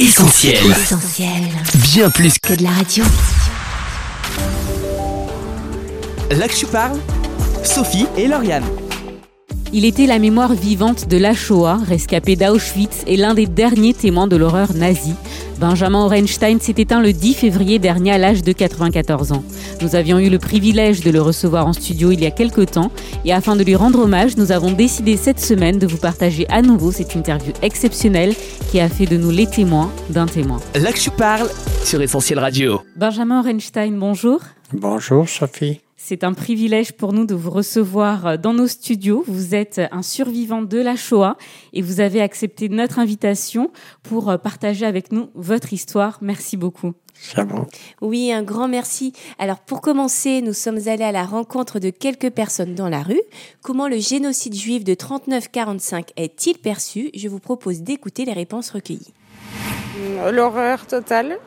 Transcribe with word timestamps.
Essentiel. 0.00 0.64
Essentiel. 0.70 1.42
Bien 1.74 2.08
plus 2.08 2.38
que 2.38 2.48
Que 2.48 2.54
de 2.54 2.62
la 2.62 2.70
radio. 2.70 3.04
là 6.30 6.48
que 6.48 6.56
je 6.56 6.64
parle. 6.64 6.98
Sophie 7.62 8.06
et 8.16 8.26
Lauriane. 8.26 8.64
Il 9.72 9.84
était 9.84 10.06
la 10.06 10.18
mémoire 10.18 10.52
vivante 10.52 11.06
de 11.06 11.16
la 11.16 11.32
Shoah, 11.32 11.76
rescapé 11.76 12.34
d'Auschwitz 12.34 13.04
et 13.06 13.16
l'un 13.16 13.34
des 13.34 13.46
derniers 13.46 13.94
témoins 13.94 14.26
de 14.26 14.34
l'horreur 14.34 14.74
nazie. 14.74 15.14
Benjamin 15.60 16.06
Orenstein 16.06 16.58
s'est 16.58 16.74
éteint 16.78 17.00
le 17.00 17.12
10 17.12 17.34
février 17.34 17.78
dernier 17.78 18.10
à 18.10 18.18
l'âge 18.18 18.42
de 18.42 18.50
94 18.50 19.30
ans. 19.30 19.44
Nous 19.80 19.94
avions 19.94 20.18
eu 20.18 20.28
le 20.28 20.40
privilège 20.40 21.02
de 21.02 21.12
le 21.12 21.22
recevoir 21.22 21.68
en 21.68 21.72
studio 21.72 22.10
il 22.10 22.20
y 22.20 22.26
a 22.26 22.32
quelques 22.32 22.72
temps 22.72 22.90
et 23.24 23.32
afin 23.32 23.54
de 23.54 23.62
lui 23.62 23.76
rendre 23.76 24.00
hommage, 24.00 24.36
nous 24.36 24.50
avons 24.50 24.72
décidé 24.72 25.16
cette 25.16 25.38
semaine 25.38 25.78
de 25.78 25.86
vous 25.86 25.98
partager 25.98 26.48
à 26.48 26.62
nouveau 26.62 26.90
cette 26.90 27.14
interview 27.14 27.52
exceptionnelle 27.62 28.34
qui 28.72 28.80
a 28.80 28.88
fait 28.88 29.06
de 29.06 29.16
nous 29.16 29.30
les 29.30 29.46
témoins 29.46 29.92
d'un 30.08 30.26
témoin. 30.26 30.58
Là 30.74 30.92
que 30.92 30.98
je 30.98 31.10
parle 31.10 31.48
sur 31.84 32.02
Essentiel 32.02 32.40
Radio. 32.40 32.80
Benjamin 32.96 33.38
Orenstein, 33.38 33.96
bonjour. 33.96 34.40
Bonjour 34.72 35.28
Sophie. 35.28 35.80
C'est 36.02 36.24
un 36.24 36.32
privilège 36.32 36.92
pour 36.92 37.12
nous 37.12 37.26
de 37.26 37.34
vous 37.34 37.50
recevoir 37.50 38.38
dans 38.38 38.54
nos 38.54 38.66
studios. 38.66 39.22
Vous 39.28 39.54
êtes 39.54 39.80
un 39.92 40.02
survivant 40.02 40.62
de 40.62 40.78
la 40.78 40.96
Shoah 40.96 41.36
et 41.72 41.82
vous 41.82 42.00
avez 42.00 42.20
accepté 42.22 42.68
notre 42.68 42.98
invitation 42.98 43.70
pour 44.02 44.36
partager 44.42 44.86
avec 44.86 45.12
nous 45.12 45.28
votre 45.34 45.72
histoire. 45.72 46.18
Merci 46.20 46.56
beaucoup. 46.56 46.94
C'est 47.14 47.44
bon. 47.44 47.66
Oui, 48.00 48.32
un 48.32 48.42
grand 48.42 48.66
merci. 48.66 49.12
Alors 49.38 49.60
pour 49.60 49.82
commencer, 49.82 50.40
nous 50.40 50.54
sommes 50.54 50.80
allés 50.88 51.04
à 51.04 51.12
la 51.12 51.24
rencontre 51.24 51.78
de 51.78 51.90
quelques 51.90 52.30
personnes 52.30 52.74
dans 52.74 52.88
la 52.88 53.02
rue. 53.02 53.22
Comment 53.62 53.86
le 53.86 53.98
génocide 53.98 54.54
juif 54.54 54.82
de 54.82 54.94
39-45 54.94 56.08
est-il 56.16 56.58
perçu? 56.58 57.10
Je 57.14 57.28
vous 57.28 57.40
propose 57.40 57.82
d'écouter 57.82 58.24
les 58.24 58.32
réponses 58.32 58.70
recueillies. 58.70 59.12
L'horreur 60.32 60.86
totale. 60.86 61.38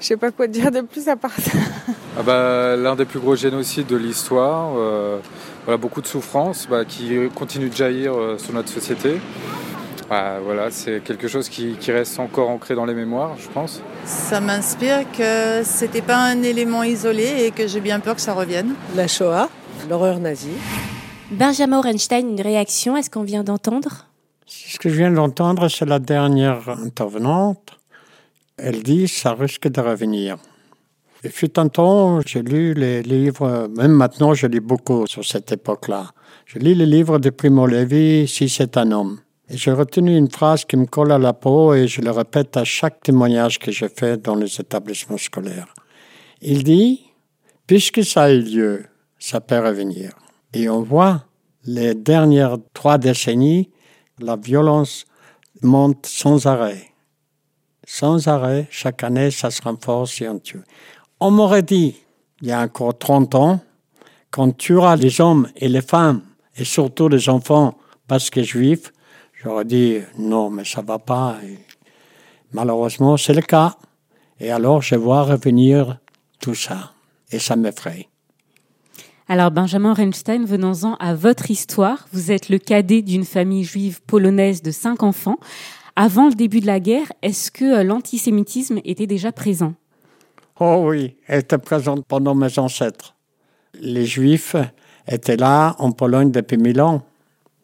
Je 0.00 0.06
sais 0.06 0.16
pas 0.16 0.30
quoi 0.30 0.46
dire 0.46 0.70
de 0.70 0.80
plus 0.82 1.08
à 1.08 1.16
part 1.16 1.32
ça. 1.38 1.58
Ah 2.18 2.22
bah, 2.22 2.76
L'un 2.76 2.94
des 2.94 3.04
plus 3.04 3.20
gros 3.20 3.36
génocides 3.36 3.86
de 3.86 3.96
l'histoire, 3.96 4.74
euh, 4.76 5.18
voilà, 5.64 5.78
beaucoup 5.78 6.00
de 6.00 6.06
souffrances 6.06 6.66
bah, 6.68 6.84
qui 6.84 7.16
continuent 7.34 7.70
de 7.70 7.76
jaillir 7.76 8.14
euh, 8.14 8.38
sur 8.38 8.52
notre 8.52 8.68
société. 8.68 9.20
Ah, 10.10 10.36
voilà, 10.44 10.70
c'est 10.70 11.02
quelque 11.02 11.28
chose 11.28 11.48
qui, 11.48 11.76
qui 11.80 11.90
reste 11.90 12.18
encore 12.20 12.50
ancré 12.50 12.74
dans 12.74 12.84
les 12.84 12.94
mémoires, 12.94 13.36
je 13.38 13.48
pense. 13.48 13.80
Ça 14.04 14.40
m'inspire 14.40 15.10
que 15.10 15.62
c'était 15.64 16.02
pas 16.02 16.18
un 16.18 16.42
élément 16.42 16.82
isolé 16.82 17.46
et 17.46 17.50
que 17.50 17.66
j'ai 17.66 17.80
bien 17.80 18.00
peur 18.00 18.14
que 18.14 18.20
ça 18.20 18.34
revienne. 18.34 18.74
La 18.94 19.08
Shoah, 19.08 19.48
l'horreur 19.88 20.18
nazie. 20.20 20.58
Benjamin 21.30 21.78
Orenstein, 21.78 22.28
une 22.28 22.40
réaction 22.40 22.94
à 22.94 23.02
ce 23.02 23.08
qu'on 23.08 23.22
vient 23.22 23.42
d'entendre? 23.42 24.06
Ce 24.46 24.78
que 24.78 24.90
je 24.90 24.96
viens 24.96 25.10
d'entendre, 25.10 25.68
c'est 25.68 25.86
la 25.86 25.98
dernière 25.98 26.68
intervenante. 26.68 27.78
Elle 28.56 28.84
dit 28.84 29.08
ça 29.08 29.34
risque 29.34 29.68
de 29.68 29.80
revenir. 29.80 30.36
Il 31.24 31.30
fut 31.30 31.58
un 31.58 31.68
temps, 31.68 32.20
j'ai 32.20 32.42
lu 32.42 32.72
les 32.74 33.02
livres, 33.02 33.68
même 33.76 33.92
maintenant 33.92 34.32
je 34.34 34.46
lis 34.46 34.60
beaucoup 34.60 35.06
sur 35.06 35.24
cette 35.24 35.50
époque-là. 35.50 36.12
Je 36.46 36.60
lis 36.60 36.74
les 36.74 36.86
livres 36.86 37.18
de 37.18 37.30
Primo 37.30 37.66
Levi, 37.66 38.28
Si 38.28 38.48
c'est 38.48 38.76
un 38.76 38.92
homme. 38.92 39.18
Et 39.48 39.56
j'ai 39.56 39.72
retenu 39.72 40.16
une 40.16 40.30
phrase 40.30 40.64
qui 40.64 40.76
me 40.76 40.86
colle 40.86 41.10
à 41.10 41.18
la 41.18 41.32
peau 41.32 41.74
et 41.74 41.88
je 41.88 42.00
le 42.00 42.10
répète 42.10 42.56
à 42.56 42.64
chaque 42.64 43.00
témoignage 43.02 43.58
que 43.58 43.72
je 43.72 43.86
fais 43.86 44.16
dans 44.16 44.36
les 44.36 44.60
établissements 44.60 45.18
scolaires. 45.18 45.74
Il 46.40 46.62
dit, 46.62 47.00
puisque 47.66 48.04
ça 48.04 48.24
a 48.24 48.30
eu 48.30 48.40
lieu, 48.40 48.84
ça 49.18 49.40
peut 49.40 49.58
revenir. 49.58 50.12
Et 50.52 50.68
on 50.68 50.82
voit 50.82 51.24
les 51.64 51.94
dernières 51.94 52.58
trois 52.72 52.98
décennies, 52.98 53.70
la 54.20 54.36
violence 54.36 55.06
monte 55.62 56.06
sans 56.06 56.46
arrêt. 56.46 56.93
Sans 57.86 58.28
arrêt, 58.28 58.66
chaque 58.70 59.04
année, 59.04 59.30
ça 59.30 59.50
se 59.50 59.62
renforce 59.62 60.20
et 60.20 60.28
on 60.28 60.38
tue. 60.38 60.62
On 61.20 61.30
m'aurait 61.30 61.62
dit, 61.62 61.96
il 62.40 62.48
y 62.48 62.52
a 62.52 62.60
encore 62.60 62.96
30 62.98 63.34
ans, 63.34 63.60
qu'on 64.30 64.50
tuera 64.52 64.96
les 64.96 65.20
hommes 65.20 65.48
et 65.56 65.68
les 65.68 65.82
femmes, 65.82 66.22
et 66.56 66.64
surtout 66.64 67.08
les 67.08 67.28
enfants, 67.28 67.76
parce 68.08 68.30
que 68.30 68.42
juifs, 68.42 68.92
j'aurais 69.42 69.64
dit, 69.64 69.98
non, 70.18 70.50
mais 70.50 70.64
ça 70.64 70.82
va 70.82 70.98
pas. 70.98 71.36
Malheureusement, 72.52 73.16
c'est 73.16 73.34
le 73.34 73.42
cas. 73.42 73.76
Et 74.40 74.50
alors, 74.50 74.82
je 74.82 74.96
vois 74.96 75.22
revenir 75.22 75.98
tout 76.40 76.54
ça. 76.54 76.92
Et 77.30 77.38
ça 77.38 77.56
m'effraie. 77.56 78.08
Alors 79.26 79.50
Benjamin 79.50 79.92
Orenstein, 79.92 80.44
venons-en 80.44 80.96
à 80.96 81.14
votre 81.14 81.50
histoire. 81.50 82.06
Vous 82.12 82.30
êtes 82.30 82.50
le 82.50 82.58
cadet 82.58 83.00
d'une 83.00 83.24
famille 83.24 83.64
juive 83.64 84.02
polonaise 84.02 84.60
de 84.60 84.70
cinq 84.70 85.02
enfants. 85.02 85.38
Avant 85.96 86.28
le 86.28 86.34
début 86.34 86.60
de 86.60 86.66
la 86.66 86.80
guerre, 86.80 87.12
est-ce 87.22 87.52
que 87.52 87.64
euh, 87.64 87.84
l'antisémitisme 87.84 88.80
était 88.84 89.06
déjà 89.06 89.30
présent? 89.30 89.74
Oh 90.58 90.86
oui, 90.88 91.16
elle 91.28 91.40
était 91.40 91.58
présente 91.58 92.04
pendant 92.06 92.34
mes 92.34 92.58
ancêtres. 92.58 93.14
Les 93.80 94.04
Juifs 94.04 94.56
étaient 95.06 95.36
là 95.36 95.76
en 95.78 95.92
Pologne 95.92 96.32
depuis 96.32 96.56
mille 96.56 96.80
ans. 96.80 97.06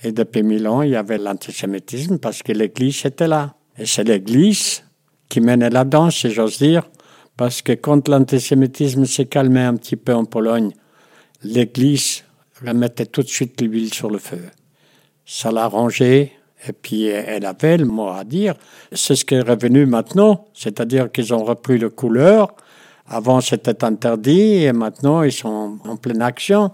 Et 0.03 0.13
depuis 0.13 0.45
mille 0.45 0.69
ans, 0.69 0.83
il 0.83 0.91
y 0.91 0.97
avait 0.97 1.19
l'antisémitisme 1.19 2.19
parce 2.19 2.43
que 2.43 2.53
l'Église 2.53 3.05
était 3.05 3.29
là. 3.29 3.55
Et 3.77 3.87
c'est 3.87 4.05
l'Église 4.05 4.85
qui 5.29 5.41
menait 5.41 5.71
la 5.71 5.85
danse, 5.85 6.17
si 6.17 6.31
j'ose 6.31 6.59
dire, 6.59 6.89
parce 7.37 7.63
que 7.63 7.73
quand 7.73 8.09
l'antisémitisme 8.09 9.07
s'est 9.07 9.27
calmé 9.27 9.61
un 9.61 9.75
petit 9.75 9.97
peu 9.97 10.15
en 10.15 10.25
Pologne, 10.25 10.73
l'Église 11.43 12.23
remettait 12.65 13.07
tout 13.07 13.23
de 13.23 13.29
suite 13.29 13.61
l'huile 13.61 13.93
sur 13.93 14.11
le 14.11 14.19
feu. 14.19 14.43
Ça 15.27 15.51
l'a 15.51 15.65
arrangé, 15.65 16.33
et 16.67 16.73
puis 16.73 17.07
elle 17.07 17.47
avait 17.47 17.79
le 17.79 17.87
mot 17.87 18.09
à 18.09 18.25
dire. 18.25 18.55
C'est 18.93 19.17
ce 19.17 19.25
qui 19.25 19.35
est 19.35 19.41
revenu 19.41 19.87
maintenant, 19.87 20.47
c'est-à-dire 20.55 21.11
qu'ils 21.11 21.33
ont 21.33 21.45
repris 21.45 21.79
le 21.79 21.91
couleur. 21.91 22.55
Avant, 23.07 23.41
c'était 23.41 23.83
interdit, 23.85 24.63
et 24.65 24.73
maintenant, 24.73 25.23
ils 25.23 25.33
sont 25.33 25.79
en 25.85 25.97
pleine 25.97 26.23
action. 26.23 26.71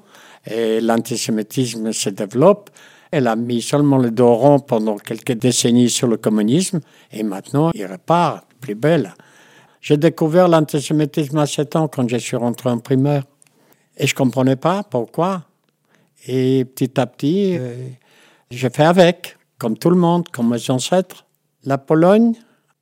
Et 0.48 0.80
l'antisémitisme 0.80 1.92
se 1.92 2.10
développe. 2.10 2.70
Elle 3.10 3.26
a 3.26 3.36
mis 3.36 3.62
seulement 3.62 3.96
le 3.96 4.10
dos 4.10 4.34
rond 4.34 4.58
pendant 4.58 4.96
quelques 4.96 5.32
décennies 5.32 5.88
sur 5.88 6.08
le 6.08 6.18
communisme, 6.18 6.80
et 7.12 7.22
maintenant, 7.22 7.70
il 7.74 7.86
repart 7.86 8.44
plus 8.60 8.74
belle. 8.74 9.14
J'ai 9.80 9.96
découvert 9.96 10.48
l'antisémitisme 10.48 11.38
à 11.38 11.46
7 11.46 11.76
ans 11.76 11.88
quand 11.88 12.08
je 12.08 12.16
suis 12.16 12.36
rentré 12.36 12.68
en 12.68 12.78
primaire. 12.78 13.22
Et 13.96 14.06
je 14.06 14.14
comprenais 14.14 14.56
pas 14.56 14.82
pourquoi. 14.82 15.44
Et 16.26 16.64
petit 16.64 17.00
à 17.00 17.06
petit, 17.06 17.56
euh, 17.56 17.74
j'ai 18.50 18.68
fait 18.68 18.84
avec, 18.84 19.35
comme 19.58 19.76
tout 19.78 19.90
le 19.90 19.96
monde, 19.96 20.28
comme 20.28 20.50
mes 20.50 20.70
ancêtres. 20.70 21.26
La 21.64 21.78
Pologne, 21.78 22.34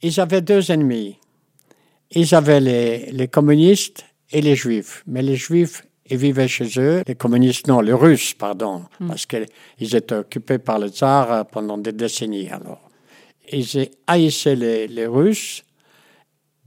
ils 0.02 0.20
avaient 0.20 0.42
deux 0.42 0.70
ennemis. 0.70 1.18
Ils 2.10 2.34
avaient 2.34 2.60
les, 2.60 3.10
les 3.12 3.28
communistes 3.28 4.04
et 4.30 4.40
les 4.40 4.56
juifs. 4.56 5.02
Mais 5.06 5.22
les 5.22 5.36
juifs, 5.36 5.82
ils 6.06 6.18
vivaient 6.18 6.48
chez 6.48 6.68
eux. 6.78 7.02
Les 7.06 7.14
communistes, 7.14 7.66
non, 7.66 7.80
les 7.80 7.92
russes, 7.92 8.34
pardon. 8.34 8.84
Parce 9.06 9.26
qu'ils 9.26 9.94
étaient 9.94 10.16
occupés 10.16 10.58
par 10.58 10.78
le 10.78 10.88
tsar 10.88 11.32
euh, 11.32 11.44
pendant 11.44 11.78
des 11.78 11.92
décennies, 11.92 12.50
alors. 12.50 12.80
Ils 13.50 13.90
haïssaient 14.06 14.56
les, 14.56 14.88
les 14.88 15.06
Russes. 15.06 15.64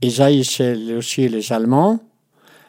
Ils 0.00 0.22
haïssaient 0.22 0.94
aussi 0.94 1.28
les 1.28 1.52
Allemands. 1.52 2.00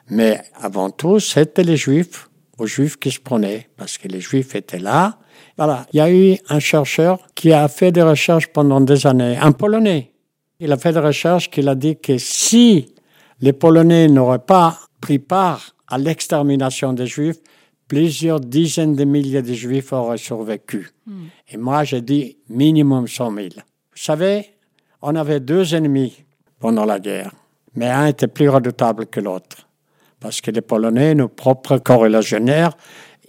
Mais 0.10 0.42
avant 0.56 0.90
tout, 0.90 1.20
c'était 1.20 1.64
les 1.64 1.78
Juifs, 1.78 2.28
aux 2.58 2.66
Juifs 2.66 2.98
qui 2.98 3.12
se 3.12 3.20
prenaient, 3.20 3.70
parce 3.78 3.98
que 4.00 4.08
les 4.08 4.20
Juifs 4.20 4.56
étaient 4.56 4.80
là. 4.80 5.20
Voilà, 5.60 5.86
il 5.92 5.98
y 5.98 6.00
a 6.00 6.10
eu 6.10 6.38
un 6.48 6.60
chercheur 6.60 7.20
qui 7.36 7.52
a 7.52 7.68
fait 7.68 7.92
des 7.92 8.02
recherches 8.02 8.48
pendant 8.48 8.80
des 8.80 9.06
années, 9.06 9.36
un 9.38 9.52
Polonais. 9.52 10.14
Il 10.62 10.72
a 10.72 10.78
fait 10.78 10.94
des 10.94 11.00
recherches 11.00 11.50
qu'il 11.50 11.68
a 11.68 11.76
dit 11.76 11.98
que 11.98 12.18
si 12.18 12.96
les 13.42 13.52
Polonais 13.52 14.08
n'auraient 14.08 14.40
pas 14.40 14.80
pris 15.02 15.20
part 15.20 15.76
à 15.90 15.98
l'extermination 15.98 16.94
des 16.94 17.08
Juifs, 17.08 17.40
plusieurs 17.90 18.40
dizaines 18.40 18.96
de 18.96 19.04
milliers 19.04 19.42
de 19.42 19.54
Juifs 19.54 19.92
auraient 19.92 20.18
survécu. 20.18 20.92
Et 21.50 21.58
moi, 21.58 21.84
j'ai 21.84 22.02
dit 22.02 22.38
minimum 22.48 23.08
100 23.08 23.36
000. 23.36 23.48
Vous 23.56 23.62
savez, 23.96 24.46
on 25.02 25.14
avait 25.16 25.42
deux 25.42 25.76
ennemis 25.76 26.24
pendant 26.60 26.86
la 26.86 27.02
guerre, 27.02 27.34
mais 27.76 27.88
un 27.88 28.06
était 28.06 28.28
plus 28.28 28.48
redoutable 28.48 29.08
que 29.08 29.20
l'autre 29.20 29.70
parce 30.20 30.42
que 30.42 30.52
les 30.52 30.62
Polonais, 30.62 31.16
nos 31.16 31.28
propres 31.28 31.78
corrélagionnaires, 31.78 32.72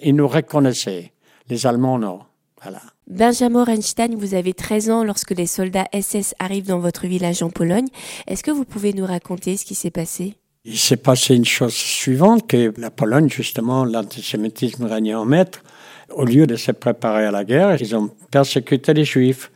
ils 0.01 0.15
nous 0.15 0.29
reconnaissaient. 0.29 1.13
Les 1.49 1.67
Allemands, 1.67 1.99
non. 1.99 2.21
Voilà. 2.63 2.81
Benjamin 3.09 3.63
Orenstein, 3.63 4.15
vous 4.17 4.35
avez 4.35 4.53
13 4.53 4.91
ans 4.91 5.05
lorsque 5.05 5.31
les 5.31 5.47
soldats 5.47 5.87
SS 5.93 6.35
arrivent 6.39 6.67
dans 6.67 6.79
votre 6.79 7.07
village 7.07 7.43
en 7.43 7.51
Pologne. 7.51 7.89
Est-ce 8.27 8.43
que 8.43 8.51
vous 8.51 8.65
pouvez 8.65 8.93
nous 8.93 9.07
raconter 9.07 9.57
ce 9.57 9.65
qui 9.65 9.75
s'est 9.75 9.91
passé? 9.91 10.35
Il 10.65 10.79
s'est 10.79 10.99
passé 10.99 11.35
une 11.35 11.47
chose 11.47 11.73
suivante, 11.73 12.47
que 12.47 12.75
la 12.77 12.91
Pologne, 12.91 13.31
justement, 13.31 13.85
l'antisémitisme 13.87 14.85
régnait 14.85 15.15
en 15.15 15.25
maître. 15.25 15.63
Au 16.11 16.25
lieu 16.25 16.47
de 16.47 16.57
se 16.57 16.73
préparer 16.73 17.25
à 17.25 17.31
la 17.31 17.45
guerre, 17.45 17.81
ils 17.81 17.97
ont 17.97 18.11
persécuté 18.31 18.93
les 18.93 19.05
Juifs. 19.05 19.51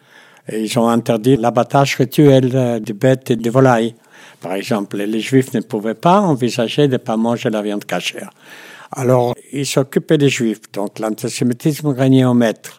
Et 0.49 0.63
ils 0.63 0.79
ont 0.79 0.89
interdit 0.89 1.37
l'abattage 1.37 1.97
rituel 1.97 2.51
euh, 2.55 2.79
de 2.79 2.93
bêtes 2.93 3.31
et 3.31 3.37
de 3.37 3.51
volailles. 3.51 3.95
Par 4.41 4.55
exemple, 4.55 4.99
les 4.99 5.21
Juifs 5.21 5.55
ne 5.55 5.61
pouvaient 5.61 5.95
pas 5.95 6.21
envisager 6.21 6.87
de 6.87 6.93
ne 6.93 6.99
pas 6.99 7.17
manger 7.17 7.49
la 7.49 7.63
viande 7.63 7.85
cachère. 7.85 8.31
Alors, 8.93 9.35
ils 9.53 9.67
s'occupaient 9.67 10.19
des 10.19 10.29
Juifs, 10.29 10.71
donc 10.73 10.99
l'antisémitisme 10.99 11.89
régnait 11.89 12.25
en 12.25 12.35
maître. 12.35 12.79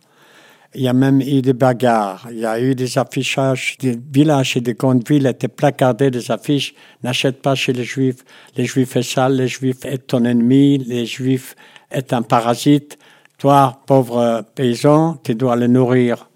Il 0.77 0.81
y 0.81 0.89
a 0.89 0.93
même 0.93 1.21
eu 1.21 1.41
des 1.41 1.53
bagarres. 1.53 2.27
Il 2.29 2.39
y 2.39 2.45
a 2.45 2.59
eu 2.59 2.75
des 2.75 2.97
affichages. 2.97 3.77
Des 3.79 3.97
villages 4.11 4.57
et 4.57 4.61
des 4.61 4.73
grandes 4.73 5.07
villes 5.07 5.25
étaient 5.25 5.47
placardés 5.47 6.11
des 6.11 6.29
affiches. 6.29 6.75
N'achète 7.01 7.41
pas 7.41 7.55
chez 7.55 7.71
les 7.71 7.85
Juifs. 7.85 8.25
Les 8.57 8.65
Juifs 8.65 8.95
est 8.97 9.03
sale. 9.03 9.37
Les 9.37 9.47
Juifs 9.47 9.85
est 9.85 10.07
ton 10.07 10.25
ennemi. 10.25 10.77
Les 10.79 11.05
Juifs 11.05 11.55
est 11.91 12.11
un 12.11 12.23
parasite. 12.23 12.97
Toi, 13.37 13.81
pauvre 13.87 14.43
paysan, 14.53 15.17
tu 15.23 15.33
dois 15.35 15.55
les 15.55 15.69
nourrir. 15.69 16.29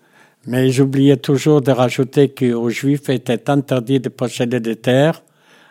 Mais 0.47 0.69
ils 0.69 0.81
oubliaient 0.81 1.17
toujours 1.17 1.61
de 1.61 1.71
rajouter 1.71 2.29
qu'aux 2.29 2.69
Juifs 2.69 3.09
était 3.09 3.49
interdit 3.49 3.99
de 3.99 4.09
posséder 4.09 4.61
des 4.61 4.77
terres 4.77 5.21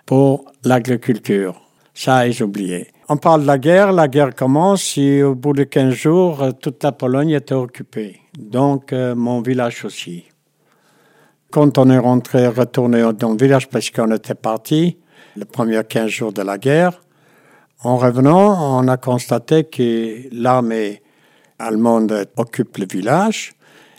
pour 0.04 0.44
l'agriculture. 0.62 1.60
Ça, 1.94 2.26
ils 2.28 2.42
oubliaient. 2.42 2.88
On 3.08 3.16
parle 3.16 3.42
de 3.42 3.46
la 3.46 3.58
guerre. 3.58 3.92
La 3.92 4.08
guerre 4.08 4.34
commence 4.34 4.98
et 4.98 5.22
au 5.22 5.34
bout 5.34 5.54
de 5.54 5.64
15 5.64 5.94
jours, 5.94 6.44
toute 6.60 6.82
la 6.84 6.92
Pologne 6.92 7.30
était 7.30 7.54
occupée 7.54 8.20
donc 8.38 8.92
euh, 8.92 9.14
mon 9.14 9.42
village 9.42 9.84
aussi. 9.84 10.24
Quand 11.50 11.78
on 11.78 11.90
est 11.90 11.98
rentré, 11.98 12.46
retourné 12.46 13.02
dans 13.18 13.30
le 13.30 13.36
village 13.36 13.68
parce 13.68 13.90
qu'on 13.90 14.10
était 14.12 14.34
parti, 14.34 14.98
les 15.36 15.44
premiers 15.44 15.82
15 15.84 16.08
jours 16.08 16.32
de 16.32 16.42
la 16.42 16.58
guerre, 16.58 17.02
en 17.82 17.96
revenant, 17.96 18.78
on 18.78 18.88
a 18.88 18.96
constaté 18.96 19.64
que 19.64 20.28
l'armée 20.32 21.02
allemande 21.58 22.28
occupe 22.36 22.76
le 22.78 22.86
village, 22.90 23.52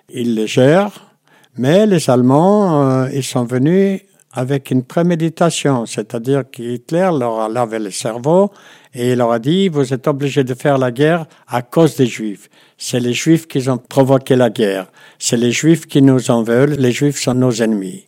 ils 0.10 0.36
le 0.36 0.46
gèrent, 0.46 1.16
mais 1.58 1.86
les 1.86 2.10
Allemands, 2.10 2.84
euh, 2.84 3.10
ils 3.14 3.24
sont 3.24 3.46
venus 3.46 4.02
avec 4.32 4.70
une 4.70 4.84
préméditation, 4.84 5.86
c'est-à-dire 5.86 6.44
qu'Hitler 6.50 7.10
leur 7.18 7.40
a 7.42 7.50
lavé 7.50 7.80
le 7.80 7.92
cerveau 7.92 8.52
et 8.94 9.12
il 9.12 9.18
leur 9.18 9.32
a 9.32 9.40
dit, 9.40 9.70
vous 9.70 9.94
êtes 9.94 10.08
obligés 10.08 10.44
de 10.44 10.54
faire 10.54 10.78
la 10.78 10.92
guerre 10.92 11.26
à 11.48 11.62
cause 11.62 11.96
des 11.96 12.06
Juifs. 12.06 12.50
C'est 12.78 13.00
les 13.00 13.14
Juifs 13.14 13.48
qui 13.48 13.68
ont 13.70 13.78
provoqué 13.78 14.36
la 14.36 14.50
guerre. 14.50 14.92
C'est 15.18 15.38
les 15.38 15.52
Juifs 15.52 15.88
qui 15.88 16.02
nous 16.02 16.30
en 16.30 16.44
veulent. 16.44 16.74
Les 16.74 16.92
Juifs 16.92 17.20
sont 17.20 17.34
nos 17.34 17.52
ennemis. 17.52 18.06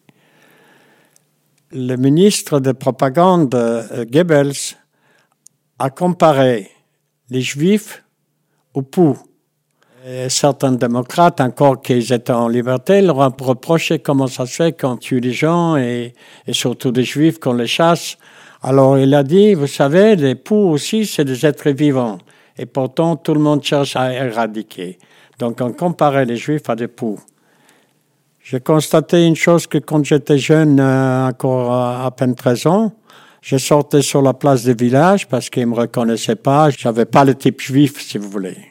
Le 1.71 1.95
ministre 1.95 2.59
de 2.59 2.71
propagande, 2.71 3.55
euh, 3.55 4.05
Goebbels, 4.05 4.75
a 5.79 5.89
comparé 5.89 6.69
les 7.29 7.41
Juifs 7.41 8.03
aux 8.73 8.81
poux. 8.81 9.17
Et 10.03 10.29
certains 10.29 10.71
démocrates, 10.71 11.41
encore 11.41 11.79
qu'ils 11.79 12.11
étaient 12.11 12.33
en 12.33 12.47
liberté, 12.47 13.01
leur 13.01 13.17
ont 13.19 13.33
reproché 13.39 13.99
comment 13.99 14.25
ça 14.25 14.47
se 14.47 14.55
fait 14.55 14.79
qu'on 14.79 14.97
tue 14.97 15.19
les 15.19 15.31
gens 15.31 15.77
et, 15.77 16.15
et 16.47 16.53
surtout 16.53 16.91
des 16.91 17.03
Juifs 17.03 17.39
qu'on 17.39 17.53
les 17.53 17.67
chasse. 17.67 18.17
Alors 18.63 18.97
il 18.97 19.13
a 19.13 19.21
dit, 19.21 19.53
vous 19.53 19.67
savez, 19.67 20.15
les 20.15 20.33
poux 20.33 20.71
aussi, 20.71 21.05
c'est 21.05 21.23
des 21.23 21.45
êtres 21.45 21.69
vivants. 21.69 22.17
Et 22.57 22.65
pourtant, 22.65 23.15
tout 23.15 23.35
le 23.35 23.39
monde 23.41 23.63
cherche 23.63 23.95
à 23.95 24.11
éradiquer. 24.11 24.97
Donc 25.37 25.59
on 25.61 25.71
comparait 25.71 26.25
les 26.25 26.35
Juifs 26.35 26.67
à 26.67 26.75
des 26.75 26.87
poux. 26.87 27.19
J'ai 28.43 28.59
constaté 28.59 29.27
une 29.27 29.35
chose 29.35 29.67
que 29.67 29.77
quand 29.77 30.03
j'étais 30.03 30.39
jeune, 30.39 30.79
euh, 30.79 31.27
encore 31.27 31.71
à 31.71 32.09
peine 32.09 32.33
13 32.33 32.65
ans, 32.65 32.91
je 33.41 33.57
sortais 33.57 34.01
sur 34.01 34.23
la 34.23 34.33
place 34.33 34.63
du 34.63 34.73
village 34.73 35.27
parce 35.27 35.51
qu'ils 35.51 35.63
ne 35.63 35.71
me 35.71 35.75
reconnaissaient 35.75 36.35
pas. 36.35 36.71
J'avais 36.71 37.05
pas 37.05 37.23
le 37.23 37.35
type 37.35 37.61
juif, 37.61 38.01
si 38.01 38.17
vous 38.17 38.29
voulez. 38.29 38.70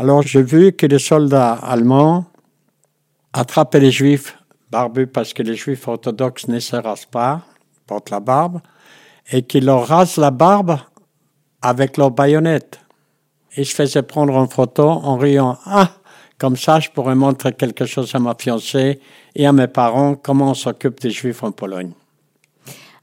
Alors 0.00 0.22
j'ai 0.22 0.42
vu 0.42 0.72
que 0.72 0.86
les 0.86 1.00
soldats 1.00 1.54
allemands 1.54 2.26
attrapaient 3.32 3.80
les 3.80 3.90
juifs 3.90 4.38
barbus 4.70 5.08
parce 5.08 5.32
que 5.32 5.42
les 5.42 5.56
juifs 5.56 5.88
orthodoxes 5.88 6.46
ne 6.46 6.60
se 6.60 6.76
rasent 6.76 7.04
pas, 7.06 7.42
portent 7.84 8.10
la 8.10 8.20
barbe, 8.20 8.60
et 9.32 9.42
qu'ils 9.42 9.64
leur 9.64 9.88
rasent 9.88 10.16
la 10.16 10.30
barbe 10.30 10.78
avec 11.62 11.96
leurs 11.96 12.12
baïonnettes. 12.12 12.78
Ils 13.56 13.66
se 13.66 13.74
faisaient 13.74 14.04
prendre 14.04 14.36
en 14.36 14.46
photo 14.46 14.84
en 14.88 15.16
riant. 15.16 15.58
Ah, 15.66 15.90
comme 16.38 16.56
ça, 16.56 16.78
je 16.78 16.90
pourrais 16.90 17.16
montrer 17.16 17.52
quelque 17.52 17.84
chose 17.84 18.14
à 18.14 18.20
ma 18.20 18.36
fiancée 18.38 19.00
et 19.34 19.46
à 19.48 19.52
mes 19.52 19.66
parents 19.66 20.14
comment 20.14 20.50
on 20.50 20.54
s'occupe 20.54 21.00
des 21.00 21.10
juifs 21.10 21.42
en 21.42 21.50
Pologne. 21.50 21.90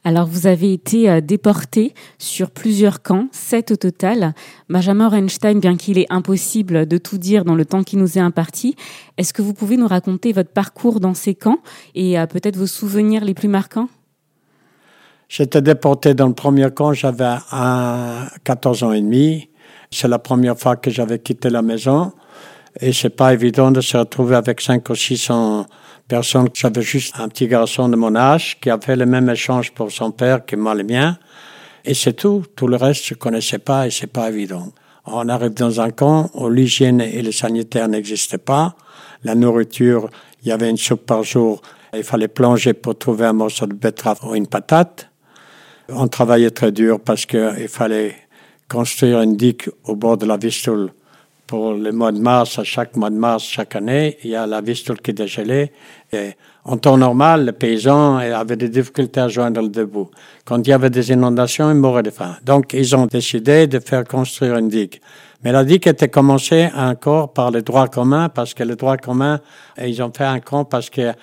Alors, 0.07 0.27
vous 0.27 0.45
avez 0.45 0.71
été 0.71 1.09
euh, 1.09 1.19
déporté 1.19 1.95
sur 2.19 2.51
plusieurs 2.51 3.01
camps, 3.01 3.27
sept 3.31 3.71
au 3.71 3.75
total. 3.75 4.35
Benjamin 4.69 5.09
Reinstein, 5.09 5.59
bien 5.59 5.77
qu'il 5.77 5.97
est 5.97 6.05
impossible 6.11 6.85
de 6.85 6.97
tout 6.99 7.17
dire 7.17 7.43
dans 7.43 7.55
le 7.55 7.65
temps 7.65 7.81
qui 7.81 7.97
nous 7.97 8.19
est 8.19 8.21
imparti, 8.21 8.75
est-ce 9.17 9.33
que 9.33 9.41
vous 9.41 9.55
pouvez 9.55 9.77
nous 9.77 9.87
raconter 9.87 10.31
votre 10.31 10.51
parcours 10.51 10.99
dans 10.99 11.15
ces 11.15 11.33
camps 11.33 11.57
et 11.95 12.19
euh, 12.19 12.27
peut-être 12.27 12.55
vos 12.55 12.67
souvenirs 12.67 13.25
les 13.25 13.33
plus 13.33 13.47
marquants? 13.47 13.89
J'étais 15.27 15.63
déporté 15.63 16.13
dans 16.13 16.27
le 16.27 16.35
premier 16.35 16.69
camp, 16.69 16.93
j'avais 16.93 17.37
14 18.43 18.83
ans 18.83 18.91
et 18.91 19.01
demi. 19.01 19.49
C'est 19.89 20.07
la 20.07 20.19
première 20.19 20.55
fois 20.55 20.75
que 20.75 20.91
j'avais 20.91 21.17
quitté 21.17 21.49
la 21.49 21.63
maison. 21.63 22.11
Et 22.79 22.93
c'est 22.93 23.09
pas 23.09 23.33
évident 23.33 23.71
de 23.71 23.81
se 23.81 23.97
retrouver 23.97 24.35
avec 24.35 24.61
5 24.61 24.87
ou 24.87 24.93
600 24.93 25.65
personnes. 26.07 26.49
J'avais 26.53 26.81
juste 26.81 27.15
un 27.19 27.29
petit 27.29 27.47
garçon 27.47 27.89
de 27.89 27.95
mon 27.95 28.15
âge 28.15 28.59
qui 28.59 28.69
a 28.69 28.79
fait 28.79 28.95
le 28.95 29.05
même 29.05 29.29
échange 29.29 29.71
pour 29.71 29.91
son 29.91 30.11
père 30.11 30.45
que 30.45 30.55
moi 30.55 30.75
le 30.75 30.83
mien. 30.83 31.17
Et 31.83 31.93
c'est 31.93 32.13
tout. 32.13 32.43
Tout 32.55 32.67
le 32.67 32.77
reste, 32.77 33.05
je 33.05 33.13
connaissais 33.13 33.59
pas 33.59 33.87
et 33.87 33.91
c'est 33.91 34.07
pas 34.07 34.29
évident. 34.29 34.71
On 35.05 35.29
arrive 35.29 35.53
dans 35.53 35.79
un 35.81 35.91
camp 35.91 36.31
où 36.33 36.49
l'hygiène 36.49 37.01
et 37.01 37.21
le 37.21 37.31
sanitaire 37.31 37.87
n'existaient 37.87 38.39
pas. 38.39 38.75
La 39.23 39.35
nourriture, 39.35 40.09
il 40.41 40.49
y 40.49 40.51
avait 40.51 40.69
une 40.69 40.77
soupe 40.77 41.05
par 41.05 41.23
jour. 41.23 41.61
Il 41.93 42.03
fallait 42.03 42.27
plonger 42.27 42.73
pour 42.73 42.97
trouver 42.97 43.25
un 43.25 43.33
morceau 43.33 43.67
de 43.67 43.73
betterave 43.73 44.19
ou 44.23 44.35
une 44.35 44.47
patate. 44.47 45.09
On 45.89 46.07
travaillait 46.07 46.49
très 46.49 46.71
dur 46.71 46.99
parce 46.99 47.25
qu'il 47.27 47.67
fallait 47.67 48.15
construire 48.67 49.21
une 49.21 49.37
digue 49.37 49.69
au 49.83 49.95
bord 49.95 50.17
de 50.17 50.25
la 50.25 50.37
Vistule. 50.37 50.91
Pour 51.47 51.73
le 51.73 51.91
mois 51.91 52.11
de 52.11 52.17
mars, 52.17 52.57
à 52.57 52.63
chaque 52.63 52.95
mois 52.95 53.11
de 53.11 53.15
mars, 53.15 53.43
chaque 53.43 53.75
année, 53.75 54.17
il 54.23 54.31
y 54.31 54.35
a 54.35 54.47
la 54.47 54.61
Vistule 54.61 54.99
qui 54.99 55.13
dégelait. 55.13 55.71
Et 56.11 56.31
en 56.63 56.77
temps 56.77 56.97
normal, 56.97 57.45
les 57.45 57.51
paysans 57.51 58.17
avaient 58.17 58.55
des 58.55 58.69
difficultés 58.69 59.19
à 59.19 59.27
joindre 59.27 59.61
le 59.61 59.69
debout. 59.69 60.09
Quand 60.43 60.57
il 60.65 60.69
y 60.71 60.73
avait 60.73 60.89
des 60.89 61.11
inondations, 61.11 61.69
ils 61.69 61.77
mouraient 61.77 62.01
de 62.01 62.09
faim. 62.09 62.35
Donc, 62.43 62.73
ils 62.73 62.95
ont 62.95 63.05
décidé 63.05 63.67
de 63.67 63.77
faire 63.77 64.05
construire 64.05 64.57
une 64.57 64.69
digue. 64.69 64.99
Mais 65.43 65.51
la 65.51 65.63
digue 65.63 65.87
était 65.87 66.09
commencée 66.09 66.69
encore 66.75 67.31
par 67.31 67.51
le 67.51 67.61
droit 67.61 67.87
commun, 67.89 68.29
parce 68.29 68.55
que 68.55 68.63
le 68.63 68.75
droit 68.75 68.97
commun, 68.97 69.39
ils 69.79 70.01
ont 70.01 70.11
fait 70.11 70.23
un 70.23 70.39
camp 70.39 70.65
parce 70.65 70.89
que 70.89 71.13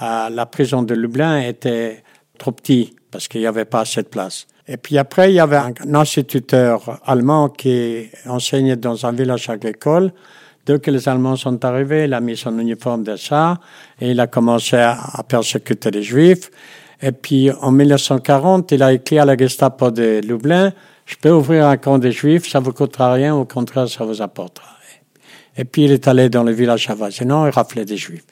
la 0.00 0.46
prison 0.46 0.84
de 0.84 0.94
Lublin 0.94 1.40
était 1.40 2.04
trop 2.38 2.52
petit 2.52 2.94
parce 3.10 3.26
qu'il 3.26 3.40
n'y 3.40 3.48
avait 3.48 3.64
pas 3.64 3.80
assez 3.80 4.02
de 4.02 4.08
place. 4.08 4.46
Et 4.68 4.76
puis 4.76 4.96
après, 4.98 5.32
il 5.32 5.34
y 5.34 5.40
avait 5.40 5.56
un 5.56 5.94
instituteur 5.94 7.00
allemand 7.04 7.48
qui 7.48 8.08
enseignait 8.26 8.76
dans 8.76 9.06
un 9.06 9.12
village 9.12 9.48
agricole. 9.50 10.12
Dès 10.64 10.78
que 10.78 10.90
les 10.90 11.08
Allemands 11.08 11.34
sont 11.34 11.64
arrivés, 11.64 12.04
il 12.04 12.14
a 12.14 12.20
mis 12.20 12.36
son 12.36 12.56
uniforme 12.58 13.02
de 13.02 13.16
ça 13.16 13.58
et 14.00 14.12
il 14.12 14.20
a 14.20 14.28
commencé 14.28 14.76
à, 14.76 14.96
persécuter 15.28 15.90
les 15.90 16.02
Juifs. 16.02 16.50
Et 17.00 17.10
puis 17.10 17.50
en 17.50 17.72
1940, 17.72 18.70
il 18.70 18.82
a 18.84 18.92
écrit 18.92 19.18
à 19.18 19.24
la 19.24 19.36
Gestapo 19.36 19.90
de 19.90 20.20
Lublin, 20.24 20.72
je 21.04 21.16
peux 21.16 21.32
ouvrir 21.32 21.66
un 21.66 21.76
camp 21.76 21.98
des 21.98 22.12
Juifs, 22.12 22.48
ça 22.48 22.60
vous 22.60 22.72
coûtera 22.72 23.12
rien, 23.12 23.34
au 23.34 23.44
contraire, 23.44 23.88
ça 23.88 24.04
vous 24.04 24.22
apportera. 24.22 24.68
Et 25.56 25.64
puis 25.64 25.84
il 25.84 25.92
est 25.92 26.08
allé 26.08 26.28
dans 26.28 26.44
le 26.44 26.52
village 26.52 26.88
avoisinant 26.88 27.46
et 27.46 27.50
raflait 27.50 27.84
des 27.84 27.96
Juifs. 27.96 28.24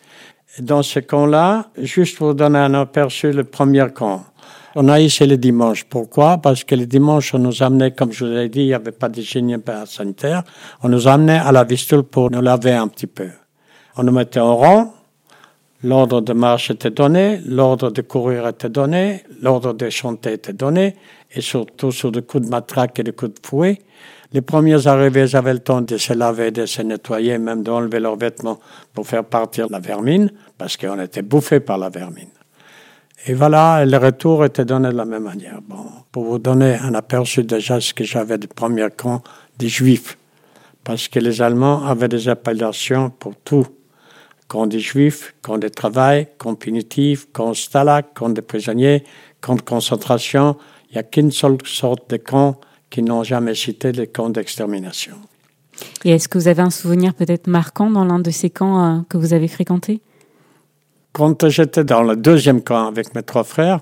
Dans 0.59 0.83
ce 0.83 1.01
camp-là, 1.01 1.71
juste 1.79 2.17
pour 2.17 2.35
donner 2.35 2.59
un 2.59 2.75
aperçu, 2.75 3.33
le 3.33 3.45
premier 3.45 3.87
camp, 3.95 4.25
on 4.75 4.89
a 4.89 5.01
essayé 5.01 5.29
le 5.29 5.37
dimanche. 5.37 5.85
Pourquoi? 5.85 6.39
Parce 6.39 6.65
que 6.65 6.75
le 6.75 6.87
dimanche, 6.87 7.35
on 7.35 7.39
nous 7.39 7.63
amenait, 7.63 7.91
comme 7.93 8.13
je 8.13 8.25
vous 8.25 8.33
ai 8.33 8.49
dit, 8.49 8.61
il 8.61 8.67
n'y 8.67 8.75
avait 8.75 8.93
pas 8.93 9.09
d'hygiène 9.09 9.61
sanitaire, 9.87 10.45
on 10.83 10.89
nous 10.89 11.09
amenait 11.09 11.39
à 11.39 11.53
la 11.53 11.65
Vistule 11.65 12.03
pour 12.03 12.31
nous 12.31 12.41
laver 12.41 12.73
un 12.73 12.89
petit 12.89 13.07
peu. 13.07 13.29
On 13.97 14.05
nous 14.05 14.13
mettait 14.13 14.41
en 14.41 14.57
rang, 14.57 14.95
l'ordre 15.83 16.21
de 16.21 16.33
marche 16.33 16.71
était 16.71 16.91
donné, 16.91 17.41
l'ordre 17.45 17.91
de 17.91 18.03
courir 18.03 18.47
était 18.47 18.69
donné, 18.69 19.25
l'ordre 19.43 19.73
de 19.73 19.91
chanter 19.91 20.35
était 20.35 20.53
donné, 20.53 20.97
et 21.33 21.41
surtout 21.41 21.93
sur 21.93 22.13
des 22.13 22.23
coups 22.23 22.45
de 22.45 22.51
matraque 22.51 22.99
et 22.99 23.03
des 23.03 23.13
coups 23.13 23.41
de 23.41 23.47
fouet. 23.47 23.79
Les 24.33 24.43
premiers 24.43 24.87
arrivés 24.87 25.35
avaient 25.35 25.55
le 25.55 25.59
temps 25.59 25.81
de 25.81 25.97
se 25.97 26.13
laver, 26.13 26.53
de 26.53 26.65
se 26.65 26.83
nettoyer, 26.83 27.39
même 27.39 27.65
d'enlever 27.65 27.99
leurs 27.99 28.17
vêtements 28.17 28.61
pour 28.95 29.07
faire 29.07 29.25
partir 29.25 29.67
la 29.69 29.81
vermine, 29.81 30.31
parce 30.57 30.77
qu'on 30.77 31.01
était 31.01 31.23
bouffé 31.23 31.59
par 31.59 31.79
la 31.79 31.89
vermine. 31.89 32.29
Et 33.27 33.35
voilà, 33.35 33.85
le 33.85 33.97
retour 33.99 34.45
était 34.45 34.65
donné 34.65 34.89
de 34.89 34.97
la 34.97 35.05
même 35.05 35.25
manière. 35.25 35.61
Bon, 35.69 35.85
pour 36.11 36.25
vous 36.25 36.39
donner 36.39 36.77
un 36.77 36.95
aperçu 36.95 37.45
déjà 37.45 37.81
ce 37.81 37.93
que 37.93 38.03
j'avais 38.05 38.39
de 38.39 38.47
premier 38.47 38.89
camp 38.97 39.23
des 39.59 39.69
Juifs, 39.69 40.17
parce 40.85 41.09
que 41.09 41.19
les 41.19 41.43
Allemands 41.43 41.85
avaient 41.85 42.09
des 42.09 42.29
appellations 42.29 43.11
pour 43.11 43.35
tout. 43.45 43.67
Camp 44.49 44.67
des 44.67 44.81
Juifs, 44.81 45.35
camp 45.43 45.59
de 45.59 45.69
travail, 45.69 46.29
camp 46.39 46.55
punitif, 46.55 47.29
camp 47.33 47.53
stalag, 47.53 48.07
camp 48.15 48.31
de 48.31 48.41
prisonniers, 48.41 49.05
camp 49.41 49.55
de 49.55 49.63
concentration. 49.63 50.57
Il 50.91 50.95
n'y 50.95 50.99
a 50.99 51.03
qu'une 51.03 51.31
seule 51.31 51.59
sorte 51.65 52.09
de 52.11 52.17
camp 52.17 52.59
qui 52.89 53.03
n'ont 53.03 53.23
jamais 53.23 53.55
cité 53.55 53.93
les 53.93 54.07
camps 54.07 54.31
d'extermination. 54.31 55.15
Et 56.05 56.11
est-ce 56.11 56.29
que 56.29 56.39
vous 56.39 56.49
avez 56.49 56.63
un 56.63 56.71
souvenir 56.71 57.15
peut-être 57.15 57.47
marquant 57.47 57.91
dans 57.91 58.05
l'un 58.05 58.19
de 58.19 58.31
ces 58.31 58.51
camps 58.51 58.83
euh, 58.83 59.01
que 59.09 59.17
vous 59.19 59.35
avez 59.35 59.47
fréquentés 59.47 60.01
quand 61.13 61.49
j'étais 61.49 61.85
dans 61.85 62.03
le 62.03 62.17
deuxième 62.17 62.63
camp 62.63 62.87
avec 62.87 63.15
mes 63.15 63.23
trois 63.23 63.45
frères, 63.45 63.81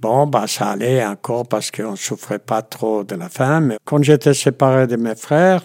bon, 0.00 0.26
bah, 0.26 0.46
ça 0.46 0.70
allait 0.70 1.04
encore 1.04 1.46
parce 1.46 1.70
qu'on 1.70 1.92
ne 1.92 1.96
souffrait 1.96 2.38
pas 2.38 2.62
trop 2.62 3.04
de 3.04 3.14
la 3.14 3.28
faim. 3.28 3.60
Mais 3.60 3.76
quand 3.84 4.02
j'étais 4.02 4.34
séparé 4.34 4.86
de 4.86 4.96
mes 4.96 5.14
frères, 5.14 5.62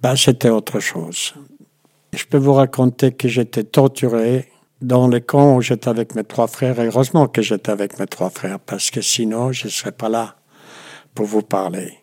bah, 0.00 0.16
c'était 0.16 0.50
autre 0.50 0.80
chose. 0.80 1.34
Je 2.12 2.24
peux 2.24 2.38
vous 2.38 2.54
raconter 2.54 3.12
que 3.12 3.28
j'étais 3.28 3.64
torturé 3.64 4.48
dans 4.80 5.08
les 5.08 5.20
camps 5.20 5.56
où 5.56 5.62
j'étais 5.62 5.88
avec 5.88 6.14
mes 6.14 6.24
trois 6.24 6.46
frères. 6.46 6.78
Et 6.80 6.86
heureusement 6.86 7.26
que 7.26 7.42
j'étais 7.42 7.72
avec 7.72 7.98
mes 7.98 8.06
trois 8.06 8.30
frères, 8.30 8.60
parce 8.60 8.90
que 8.90 9.00
sinon, 9.00 9.52
je 9.52 9.66
ne 9.66 9.70
serais 9.70 9.92
pas 9.92 10.08
là 10.08 10.36
pour 11.14 11.26
vous 11.26 11.42
parler. 11.42 11.98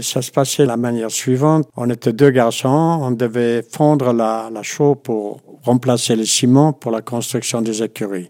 Ça 0.00 0.22
se 0.22 0.32
passait 0.32 0.64
de 0.64 0.68
la 0.68 0.76
manière 0.76 1.10
suivante. 1.10 1.68
On 1.76 1.88
était 1.88 2.12
deux 2.12 2.30
garçons, 2.30 2.98
on 3.00 3.12
devait 3.12 3.62
fondre 3.62 4.12
la, 4.12 4.50
la 4.52 4.62
chaux 4.64 4.96
pour 4.96 5.40
remplacer 5.62 6.16
le 6.16 6.24
ciment 6.24 6.72
pour 6.72 6.90
la 6.90 7.00
construction 7.00 7.62
des 7.62 7.80
écuries. 7.80 8.28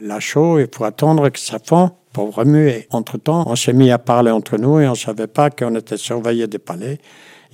La 0.00 0.20
chaux, 0.20 0.58
il 0.58 0.68
faut 0.74 0.84
attendre 0.84 1.28
que 1.28 1.38
ça 1.38 1.58
fond 1.62 1.90
pour 2.14 2.34
remuer. 2.34 2.86
Entre-temps, 2.90 3.44
on 3.46 3.56
s'est 3.56 3.74
mis 3.74 3.90
à 3.90 3.98
parler 3.98 4.30
entre 4.30 4.56
nous 4.56 4.80
et 4.80 4.86
on 4.86 4.92
ne 4.92 4.96
savait 4.96 5.26
pas 5.26 5.50
qu'on 5.50 5.74
était 5.74 5.98
surveillés 5.98 6.46
des 6.46 6.58
palais. 6.58 6.98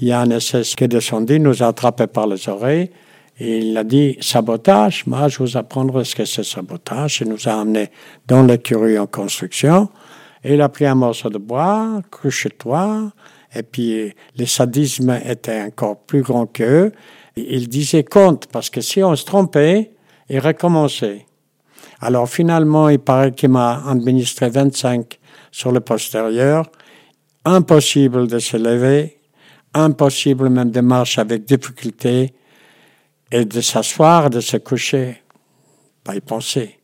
Il 0.00 0.06
y 0.06 0.12
a 0.12 0.20
un 0.20 0.38
SS 0.38 0.76
qui 0.76 0.84
est 0.84 0.88
descendu, 0.88 1.40
nous 1.40 1.60
a 1.60 1.66
attrapés 1.66 2.06
par 2.06 2.28
les 2.28 2.48
oreilles 2.48 2.90
et 3.40 3.58
il 3.58 3.76
a 3.76 3.82
dit 3.82 4.16
sabotage. 4.20 5.04
Moi, 5.06 5.26
je 5.26 5.38
vous 5.38 5.56
apprendrai 5.56 6.04
ce 6.04 6.14
que 6.14 6.24
c'est 6.24 6.44
sabotage. 6.44 7.22
Il 7.22 7.28
nous 7.28 7.48
a 7.48 7.60
amenés 7.60 7.90
dans 8.28 8.44
l'écurie 8.44 8.98
en 8.98 9.06
construction. 9.06 9.88
Et 10.44 10.54
il 10.54 10.62
a 10.62 10.68
pris 10.68 10.86
un 10.86 10.94
morceau 10.94 11.28
de 11.28 11.38
bois, 11.38 12.00
couche-toi, 12.10 13.10
et 13.54 13.62
puis 13.62 14.12
le 14.36 14.46
sadisme 14.46 15.18
était 15.24 15.62
encore 15.62 15.98
plus 16.00 16.22
grand 16.22 16.46
qu'eux. 16.46 16.92
Il 17.36 17.68
disait 17.68 18.04
compte, 18.04 18.46
parce 18.46 18.70
que 18.70 18.80
si 18.80 19.02
on 19.02 19.14
se 19.16 19.24
trompait, 19.24 19.92
il 20.28 20.40
recommençait. 20.40 21.26
Alors 22.00 22.28
finalement, 22.28 22.88
il 22.88 22.98
paraît 22.98 23.32
qu'il 23.32 23.50
m'a 23.50 23.82
administré 23.88 24.48
25 24.48 25.18
sur 25.50 25.72
le 25.72 25.80
postérieur. 25.80 26.66
Impossible 27.44 28.26
de 28.26 28.38
se 28.38 28.56
lever, 28.56 29.18
impossible 29.74 30.48
même 30.48 30.70
de 30.70 30.80
marcher 30.80 31.20
avec 31.20 31.44
difficulté 31.44 32.34
et 33.30 33.44
de 33.44 33.60
s'asseoir, 33.60 34.30
de 34.30 34.40
se 34.40 34.56
coucher, 34.56 35.22
pas 36.04 36.14
y 36.14 36.20
penser. 36.20 36.78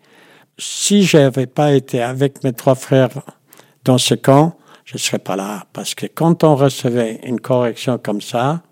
Si 0.59 1.02
j'avais 1.02 1.47
pas 1.47 1.73
été 1.73 2.02
avec 2.02 2.44
mes 2.44 2.52
trois 2.52 2.75
frères 2.75 3.11
dans 3.85 3.99
ce 3.99 4.14
camp, 4.14 4.56
je 4.85 4.99
serais 4.99 5.19
pas 5.19 5.37
là. 5.37 5.64
Parce 5.73 5.95
que 5.95 6.07
quand 6.07 6.45
on 6.45 6.55
recevait 6.57 7.21
une 7.25 7.41
correction 7.41 7.99
comme 7.99 8.21
ça, 8.21 8.62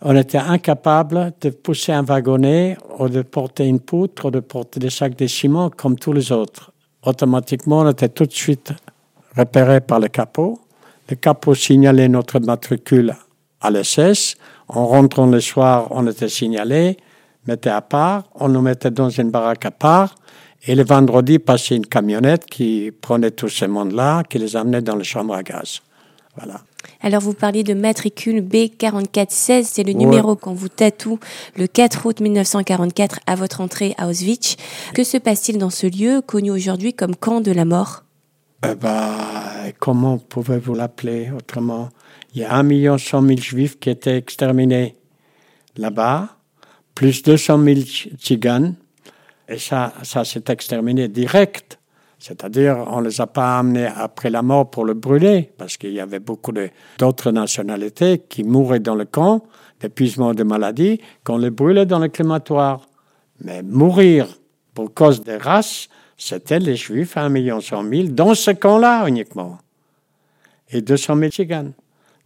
on 0.00 0.16
était 0.16 0.38
incapable 0.38 1.32
de 1.40 1.50
pousser 1.50 1.92
un 1.92 2.02
wagonnet 2.02 2.76
ou 2.98 3.08
de 3.08 3.22
porter 3.22 3.66
une 3.66 3.80
poutre 3.80 4.26
ou 4.26 4.30
de 4.30 4.40
porter 4.40 4.80
des 4.80 4.90
sacs 4.90 5.16
de 5.16 5.26
ciment 5.26 5.70
comme 5.70 5.96
tous 5.96 6.12
les 6.12 6.32
autres. 6.32 6.72
Automatiquement, 7.04 7.80
on 7.80 7.90
était 7.90 8.08
tout 8.08 8.26
de 8.26 8.32
suite 8.32 8.72
repéré 9.36 9.80
par 9.80 10.00
le 10.00 10.08
capot. 10.08 10.60
Le 11.08 11.16
capot 11.16 11.54
signalait 11.54 12.08
notre 12.08 12.40
matricule 12.40 13.14
à 13.60 13.70
l'SS. 13.70 14.36
En 14.68 14.86
rentrant 14.86 15.26
le 15.26 15.40
soir, 15.40 15.88
on 15.90 16.06
était 16.06 16.28
signalé, 16.28 16.96
mettait 17.46 17.70
à 17.70 17.80
part, 17.80 18.24
on 18.34 18.48
nous 18.48 18.62
mettait 18.62 18.90
dans 18.90 19.10
une 19.10 19.30
baraque 19.30 19.66
à 19.66 19.70
part. 19.70 20.14
Et 20.64 20.74
le 20.74 20.84
vendredi, 20.84 21.38
passait 21.38 21.76
une 21.76 21.86
camionnette 21.86 22.46
qui 22.46 22.92
prenait 23.00 23.32
tous 23.32 23.48
ces 23.48 23.66
mondes-là, 23.66 24.22
qui 24.22 24.38
les 24.38 24.54
amenait 24.56 24.82
dans 24.82 24.96
les 24.96 25.04
chambres 25.04 25.34
à 25.34 25.42
gaz. 25.42 25.80
Voilà. 26.36 26.60
Alors 27.00 27.20
vous 27.20 27.34
parliez 27.34 27.64
de 27.64 27.74
matricule 27.74 28.40
B4416, 28.42 29.64
c'est 29.64 29.82
le 29.82 29.92
numéro 29.92 30.36
qu'on 30.36 30.54
vous 30.54 30.68
tatoue 30.68 31.18
le 31.56 31.66
4 31.66 32.06
août 32.06 32.20
1944 32.20 33.20
à 33.26 33.34
votre 33.34 33.60
entrée 33.60 33.94
à 33.98 34.08
Auschwitz. 34.08 34.56
Que 34.94 35.04
se 35.04 35.18
passe-t-il 35.18 35.58
dans 35.58 35.70
ce 35.70 35.86
lieu 35.86 36.22
connu 36.22 36.50
aujourd'hui 36.50 36.94
comme 36.94 37.16
camp 37.16 37.40
de 37.40 37.50
la 37.50 37.64
mort? 37.64 38.04
Eh 38.64 38.74
ben, 38.76 39.72
comment 39.80 40.18
pouvez-vous 40.18 40.74
l'appeler 40.74 41.30
autrement? 41.36 41.88
Il 42.34 42.40
y 42.40 42.44
a 42.44 42.56
1 42.56 42.98
100 42.98 43.22
000 43.22 43.40
juifs 43.40 43.78
qui 43.78 43.90
étaient 43.90 44.16
exterminés 44.16 44.94
là-bas, 45.76 46.36
plus 46.94 47.22
200 47.22 47.62
000 47.64 47.80
tziganes, 48.16 48.76
et 49.48 49.58
ça, 49.58 49.92
ça 50.02 50.24
s'est 50.24 50.44
exterminé 50.48 51.08
direct. 51.08 51.78
C'est-à-dire, 52.18 52.84
on 52.88 53.00
ne 53.00 53.08
les 53.08 53.20
a 53.20 53.26
pas 53.26 53.58
amenés 53.58 53.86
après 53.86 54.30
la 54.30 54.42
mort 54.42 54.70
pour 54.70 54.84
le 54.84 54.94
brûler, 54.94 55.52
parce 55.58 55.76
qu'il 55.76 55.92
y 55.92 56.00
avait 56.00 56.20
beaucoup 56.20 56.52
d'autres 56.98 57.32
nationalités 57.32 58.22
qui 58.28 58.44
mouraient 58.44 58.78
dans 58.78 58.94
le 58.94 59.06
camp 59.06 59.42
d'épuisement 59.80 60.32
de 60.32 60.44
maladie, 60.44 61.00
qu'on 61.24 61.38
les 61.38 61.50
brûlait 61.50 61.86
dans 61.86 61.98
le 61.98 62.06
crématoire. 62.06 62.86
Mais 63.40 63.62
mourir 63.64 64.28
pour 64.72 64.94
cause 64.94 65.22
des 65.22 65.36
races, 65.36 65.88
c'était 66.16 66.60
les 66.60 66.76
Juifs, 66.76 67.16
1 67.16 67.28
million 67.28 67.60
100 67.60 67.88
000, 67.90 68.08
dans 68.10 68.34
ce 68.36 68.52
camp-là 68.52 69.08
uniquement. 69.08 69.58
Et 70.70 70.80
200 70.80 71.16
000 71.16 71.30
tziganes. 71.30 71.72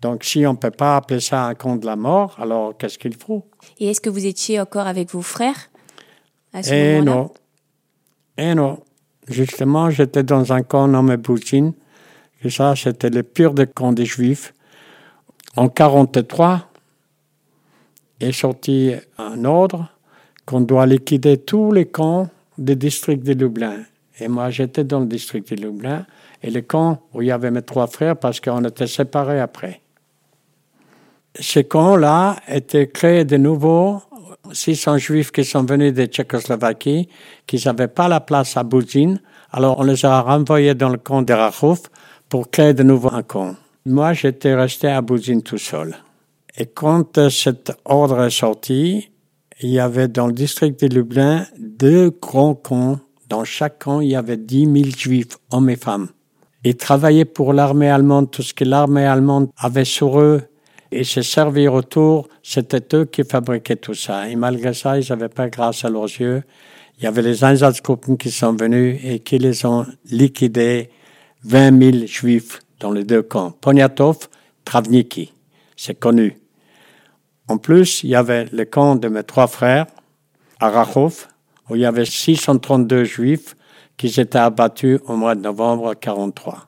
Donc, 0.03 0.25
si 0.25 0.47
on 0.47 0.53
ne 0.53 0.59
peut 0.59 0.71
pas 0.71 0.97
appeler 0.97 1.21
ça 1.21 1.47
un 1.47 1.55
camp 1.55 1.77
de 1.77 1.87
la 1.87 1.97
mort, 1.97 2.37
alors 2.39 2.77
qu'est-ce 2.77 2.99
qu'il 2.99 3.17
faut? 3.17 3.47
Et 3.79 3.89
est-ce 3.89 4.03
que 4.03 4.11
vous 4.11 4.27
étiez 4.27 4.61
encore 4.61 4.87
avec 4.87 5.11
vos 5.11 5.23
frères? 5.23 5.71
À 6.57 6.63
ce 6.63 6.73
Et 6.73 7.01
moment-là 7.01 7.13
non. 7.13 7.31
Et 8.39 8.55
non. 8.55 8.81
Justement, 9.29 9.91
j'étais 9.91 10.23
dans 10.23 10.53
un 10.53 10.63
camp 10.63 10.89
nommé 10.89 11.17
Boutine. 11.17 11.73
Et 12.43 12.51
ça, 12.51 12.75
c'était 12.77 13.11
le 13.11 13.23
pire 13.23 13.53
des 13.53 13.67
camps 13.67 13.93
des 13.93 14.07
Juifs. 14.07 14.55
En 15.57 15.69
43, 15.69 16.71
est 18.21 18.33
sorti 18.33 18.93
un 19.19 19.45
ordre 19.45 19.89
qu'on 20.47 20.61
doit 20.61 20.87
liquider 20.87 21.39
tous 21.39 21.73
les 21.73 21.87
camps 21.87 22.29
des 22.57 22.77
districts 22.77 23.25
de 23.25 23.33
Lublin. 23.35 23.81
Et 24.21 24.29
moi, 24.29 24.51
j'étais 24.51 24.85
dans 24.85 25.01
le 25.01 25.07
district 25.07 25.53
de 25.53 25.61
Lublin 25.67 26.07
et 26.43 26.51
le 26.51 26.63
camp 26.63 27.03
où 27.13 27.21
il 27.21 27.29
y 27.29 27.31
avait 27.31 27.51
mes 27.51 27.63
trois 27.63 27.87
frères 27.87 28.17
parce 28.17 28.41
qu'on 28.41 28.65
était 28.65 28.87
séparés 28.87 29.41
après. 29.41 29.81
Ces 31.39 31.65
camps-là 31.65 32.37
étaient 32.49 32.89
créés 32.89 33.27
de 33.27 33.37
nouveau 33.37 34.01
600 34.53 34.99
juifs 34.99 35.33
qui 35.33 35.45
sont 35.45 35.65
venus 35.65 35.95
de 35.95 36.07
Tchécoslovaquie, 36.07 37.09
qui 37.47 37.63
n'avaient 37.65 37.89
pas 37.89 38.09
la 38.09 38.21
place 38.21 38.57
à 38.57 38.63
Bouzine. 38.63 39.21
Alors 39.53 39.79
on 39.79 39.85
les 39.85 40.05
a 40.05 40.21
renvoyés 40.21 40.75
dans 40.75 40.89
le 40.89 40.99
camp 40.99 41.23
de 41.23 41.33
Rachouf 41.33 41.83
pour 42.29 42.51
créer 42.51 42.75
de 42.75 42.83
nouveau 42.83 43.11
un 43.13 43.23
camp. 43.23 43.57
Moi, 43.85 44.13
j'étais 44.15 44.55
resté 44.55 44.89
à 44.89 45.01
Bouzine 45.01 45.43
tout 45.43 45.59
seul. 45.59 45.97
Et 46.59 46.67
quand 46.67 47.19
euh, 47.19 47.31
cet 47.31 47.73
ordre 47.85 48.25
est 48.25 48.31
sorti, 48.31 49.11
il 49.61 49.71
y 49.71 49.79
avait 49.79 50.09
dans 50.09 50.27
le 50.27 50.33
district 50.33 50.85
de 50.85 50.95
Lublin 50.95 51.47
deux 51.59 52.11
grands 52.11 52.55
camps. 52.55 52.99
Dans 53.29 53.45
chaque 53.45 53.85
camp, 53.85 54.01
il 54.01 54.09
y 54.09 54.17
avait 54.17 54.37
10 54.37 54.65
000 54.65 54.97
juifs, 54.97 55.39
hommes 55.51 55.71
et 55.71 55.77
femmes. 55.77 56.09
Ils 56.65 56.77
travaillaient 56.77 57.25
pour 57.25 57.53
l'armée 57.53 57.89
allemande, 57.89 58.31
tout 58.31 58.43
ce 58.43 58.55
que 58.55 58.65
l'armée 58.65 59.07
allemande 59.07 59.49
avait 59.57 59.85
sur 59.85 60.19
eux, 60.19 60.43
et 60.93 61.05
se 61.05 61.23
servir 61.23 61.75
autour, 61.75 62.29
c'était 62.43 62.97
eux 62.97 63.05
qui 63.05 63.25
fabriquaient 63.25 63.77
tout 63.77 63.95
ça. 63.95 64.29
Et 64.29 64.37
malgré 64.37 64.75
ça, 64.75 64.99
ils 64.99 65.07
n'avaient 65.09 65.29
pas 65.29 65.49
grâce 65.49 65.85
à 65.85 65.91
leurs 65.91 66.05
yeux. 66.05 66.43
Il 66.99 67.05
y 67.05 67.07
avait 67.07 67.23
les 67.23 67.45
Einsatzgruppen 67.45 68.17
qui 68.17 68.31
sont 68.31 68.55
venus 68.55 69.01
et 69.05 69.19
qui 69.19 69.39
les 69.39 69.67
ont 69.67 69.87
liquidés 70.11 70.91
20 71.45 71.93
000 71.93 72.07
juifs 72.07 72.61
dans 72.81 72.91
les 72.91 73.05
deux 73.05 73.23
camps. 73.23 73.51
Poniatov, 73.51 74.29
Travniki, 74.65 75.33
c'est 75.77 75.99
connu. 75.99 76.39
En 77.49 77.59
plus, 77.59 78.03
il 78.03 78.11
y 78.11 78.15
avait 78.15 78.47
le 78.47 78.65
camp 78.65 78.97
de 78.97 79.09
mes 79.09 79.23
trois 79.23 79.47
frères, 79.47 79.87
à 80.59 80.71
Rachov, 80.71 81.29
où 81.69 81.77
il 81.77 81.83
y 81.83 81.85
avait 81.85 82.05
632 82.05 83.05
juifs 83.05 83.57
qui 83.97 84.09
étaient 84.09 84.39
abattus 84.39 85.01
au 85.07 85.17
mois 85.17 85.35
de 85.35 85.41
novembre 85.41 85.95
43. 85.95 86.66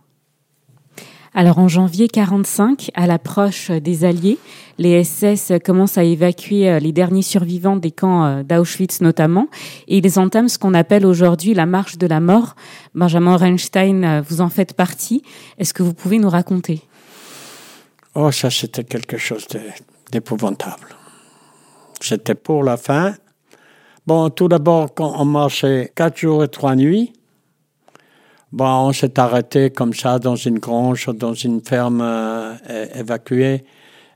Alors 1.38 1.60
en 1.60 1.68
janvier 1.68 2.08
45, 2.08 2.90
à 2.94 3.06
l'approche 3.06 3.70
des 3.70 4.04
Alliés, 4.04 4.38
les 4.76 5.04
SS 5.04 5.52
commencent 5.64 5.96
à 5.96 6.02
évacuer 6.02 6.68
euh, 6.68 6.80
les 6.80 6.90
derniers 6.90 7.22
survivants 7.22 7.76
des 7.76 7.92
camps 7.92 8.24
euh, 8.24 8.42
d'Auschwitz 8.42 9.00
notamment, 9.02 9.46
et 9.86 9.98
ils 9.98 10.18
entament 10.18 10.48
ce 10.48 10.58
qu'on 10.58 10.74
appelle 10.74 11.06
aujourd'hui 11.06 11.54
la 11.54 11.64
marche 11.64 11.96
de 11.96 12.08
la 12.08 12.18
mort. 12.18 12.56
Benjamin 12.96 13.36
Reinstein, 13.36 14.02
euh, 14.02 14.20
vous 14.28 14.40
en 14.40 14.48
faites 14.48 14.74
partie. 14.74 15.22
Est-ce 15.58 15.72
que 15.72 15.84
vous 15.84 15.94
pouvez 15.94 16.18
nous 16.18 16.28
raconter? 16.28 16.82
Oh, 18.16 18.32
ça, 18.32 18.50
c'était 18.50 18.82
quelque 18.82 19.16
chose 19.16 19.46
d'épouvantable. 20.10 20.88
C'était 22.00 22.34
pour 22.34 22.64
la 22.64 22.76
fin. 22.76 23.14
Bon, 24.08 24.28
tout 24.30 24.48
d'abord, 24.48 24.92
quand 24.92 25.14
on 25.16 25.24
marchait 25.24 25.92
quatre 25.94 26.18
jours 26.18 26.42
et 26.42 26.48
trois 26.48 26.74
nuits, 26.74 27.12
bon, 28.52 28.88
on 28.88 28.92
s'est 28.92 29.18
arrêté 29.18 29.70
comme 29.70 29.94
ça 29.94 30.18
dans 30.18 30.36
une 30.36 30.58
grange, 30.58 31.08
dans 31.14 31.34
une 31.34 31.60
ferme 31.62 32.00
euh, 32.02 32.54
évacuée. 32.94 33.64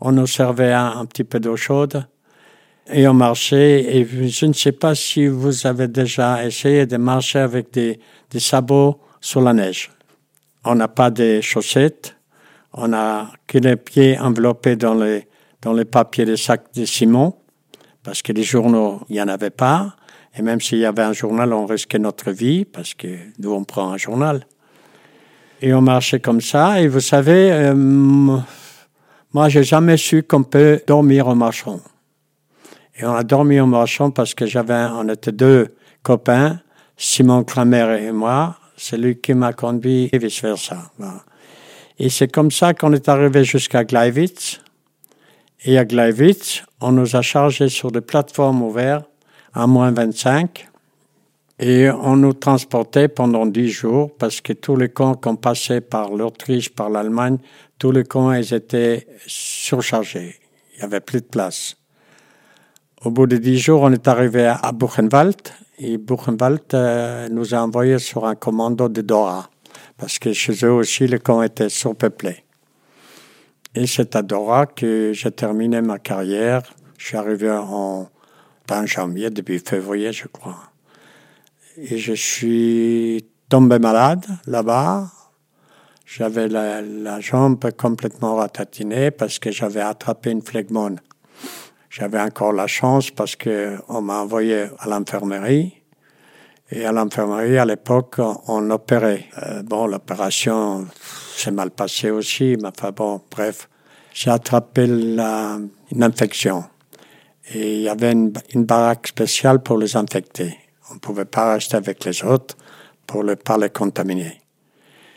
On 0.00 0.12
nous 0.12 0.26
servait 0.26 0.72
un, 0.72 0.98
un 0.98 1.06
petit 1.06 1.24
peu 1.24 1.40
d'eau 1.40 1.56
chaude 1.56 2.06
et 2.90 3.06
on 3.08 3.14
marchait. 3.14 3.96
Et 3.96 4.28
je 4.28 4.46
ne 4.46 4.52
sais 4.52 4.72
pas 4.72 4.94
si 4.94 5.26
vous 5.26 5.66
avez 5.66 5.88
déjà 5.88 6.44
essayé 6.44 6.86
de 6.86 6.96
marcher 6.96 7.38
avec 7.38 7.72
des, 7.72 8.00
des 8.30 8.40
sabots 8.40 8.98
sur 9.20 9.40
la 9.40 9.52
neige. 9.52 9.90
On 10.64 10.74
n'a 10.74 10.88
pas 10.88 11.10
de 11.10 11.40
chaussettes. 11.40 12.16
On 12.72 12.88
n'a 12.88 13.30
que 13.46 13.58
les 13.58 13.76
pieds 13.76 14.18
enveloppés 14.18 14.76
dans 14.76 14.94
les, 14.94 15.28
dans 15.60 15.72
les 15.72 15.84
papiers 15.84 16.24
des 16.24 16.36
sacs 16.36 16.72
de 16.74 16.84
ciment, 16.84 17.38
parce 18.02 18.22
que 18.22 18.32
les 18.32 18.42
journaux, 18.42 19.00
il 19.08 19.14
n'y 19.14 19.22
en 19.22 19.28
avait 19.28 19.50
pas. 19.50 19.94
Et 20.36 20.42
même 20.42 20.60
s'il 20.60 20.78
y 20.78 20.86
avait 20.86 21.02
un 21.02 21.12
journal, 21.12 21.52
on 21.52 21.66
risquait 21.66 21.98
notre 21.98 22.30
vie, 22.30 22.64
parce 22.64 22.94
que 22.94 23.08
nous, 23.38 23.52
on 23.52 23.64
prend 23.64 23.92
un 23.92 23.98
journal. 23.98 24.46
Et 25.60 25.74
on 25.74 25.82
marchait 25.82 26.20
comme 26.20 26.40
ça. 26.40 26.80
Et 26.80 26.88
vous 26.88 27.00
savez, 27.00 27.52
euh, 27.52 27.74
moi, 27.74 29.48
j'ai 29.48 29.62
jamais 29.62 29.96
su 29.96 30.22
qu'on 30.22 30.42
peut 30.42 30.80
dormir 30.86 31.28
en 31.28 31.34
marchant. 31.34 31.80
Et 32.96 33.04
on 33.04 33.14
a 33.14 33.22
dormi 33.22 33.60
au 33.60 33.66
marchand 33.66 34.10
parce 34.10 34.34
que 34.34 34.46
j'avais, 34.46 34.86
on 34.92 35.08
était 35.08 35.32
deux 35.32 35.74
copains, 36.02 36.60
Simon 36.96 37.44
Kramer 37.44 37.98
et 38.00 38.12
moi. 38.12 38.56
C'est 38.76 38.96
lui 38.96 39.20
qui 39.20 39.34
m'a 39.34 39.52
conduit 39.52 40.08
et 40.12 40.18
vice 40.18 40.42
versa. 40.42 40.90
Et 41.98 42.08
c'est 42.08 42.28
comme 42.28 42.50
ça 42.50 42.74
qu'on 42.74 42.92
est 42.92 43.08
arrivé 43.08 43.44
jusqu'à 43.44 43.84
Gleiwitz. 43.84 44.60
Et 45.64 45.78
à 45.78 45.84
Gleiwitz, 45.84 46.64
on 46.80 46.92
nous 46.92 47.14
a 47.14 47.22
chargés 47.22 47.68
sur 47.68 47.92
des 47.92 48.00
plateformes 48.00 48.62
ouvertes 48.62 49.08
à 49.54 49.66
moins 49.66 49.90
25. 49.92 50.68
Et 51.58 51.90
on 51.90 52.16
nous 52.16 52.32
transportait 52.32 53.08
pendant 53.08 53.46
dix 53.46 53.68
jours 53.68 54.10
parce 54.16 54.40
que 54.40 54.52
tous 54.52 54.76
les 54.76 54.88
camps 54.88 55.14
qu'on 55.14 55.36
passait 55.36 55.80
par 55.80 56.10
l'Autriche, 56.10 56.70
par 56.70 56.90
l'Allemagne, 56.90 57.38
tous 57.78 57.92
les 57.92 58.04
camps, 58.04 58.32
ils 58.32 58.52
étaient 58.52 59.06
surchargés. 59.26 60.36
Il 60.74 60.78
n'y 60.78 60.84
avait 60.84 61.00
plus 61.00 61.20
de 61.20 61.26
place. 61.26 61.76
Au 63.04 63.10
bout 63.10 63.26
de 63.26 63.36
dix 63.36 63.58
jours, 63.58 63.82
on 63.82 63.92
est 63.92 64.08
arrivé 64.08 64.46
à 64.46 64.72
Buchenwald 64.72 65.36
et 65.78 65.98
Buchenwald 65.98 66.62
euh, 66.74 67.28
nous 67.28 67.54
a 67.54 67.58
envoyés 67.58 67.98
sur 67.98 68.24
un 68.24 68.34
commando 68.34 68.88
de 68.88 69.02
Dora 69.02 69.50
parce 69.96 70.18
que 70.18 70.32
chez 70.32 70.52
eux 70.64 70.72
aussi, 70.72 71.06
les 71.06 71.18
camps 71.18 71.42
étaient 71.42 71.68
surpeuplés. 71.68 72.44
Et 73.74 73.86
c'est 73.86 74.16
à 74.16 74.22
Dora 74.22 74.66
que 74.66 75.12
j'ai 75.12 75.30
terminé 75.30 75.80
ma 75.80 75.98
carrière. 75.98 76.62
Je 76.98 77.06
suis 77.06 77.16
arrivé 77.16 77.50
en, 77.50 78.08
en 78.70 78.86
janvier, 78.86 79.30
début 79.30 79.58
février, 79.58 80.12
je 80.12 80.28
crois. 80.28 80.58
Et 81.76 81.98
je 81.98 82.12
suis 82.12 83.26
tombé 83.48 83.78
malade 83.78 84.24
là-bas. 84.46 85.10
J'avais 86.06 86.48
la, 86.48 87.20
jambe 87.20 87.70
complètement 87.72 88.36
ratatinée 88.36 89.10
parce 89.10 89.38
que 89.38 89.50
j'avais 89.50 89.80
attrapé 89.80 90.30
une 90.30 90.42
phlegmone. 90.42 91.00
J'avais 91.88 92.20
encore 92.20 92.52
la 92.52 92.66
chance 92.66 93.10
parce 93.10 93.36
que 93.36 93.78
on 93.88 94.02
m'a 94.02 94.20
envoyé 94.20 94.66
à 94.78 94.88
l'infirmerie. 94.88 95.74
Et 96.70 96.86
à 96.86 96.92
l'infirmerie, 96.92 97.58
à 97.58 97.66
l'époque, 97.66 98.16
on, 98.46 98.70
opérait. 98.70 99.26
Euh, 99.42 99.62
bon, 99.62 99.86
l'opération 99.86 100.86
s'est 101.36 101.50
mal 101.50 101.70
passée 101.70 102.10
aussi, 102.10 102.56
mais 102.60 102.68
enfin 102.68 102.92
bon, 102.92 103.20
bref. 103.30 103.68
J'ai 104.14 104.30
attrapé 104.30 104.84
une 104.84 106.02
infection. 106.02 106.64
Et 107.50 107.76
il 107.76 107.82
y 107.82 107.88
avait 107.88 108.12
une, 108.12 108.32
baraque 108.64 109.08
spéciale 109.08 109.62
pour 109.62 109.78
les 109.78 109.96
infectés. 109.96 110.56
On 110.90 110.94
ne 110.94 110.98
pouvait 111.00 111.24
pas 111.24 111.54
rester 111.54 111.76
avec 111.76 112.04
les 112.04 112.22
autres 112.24 112.56
pour 113.06 113.24
ne 113.24 113.34
pas 113.34 113.58
les 113.58 113.70
contaminer. 113.70 114.40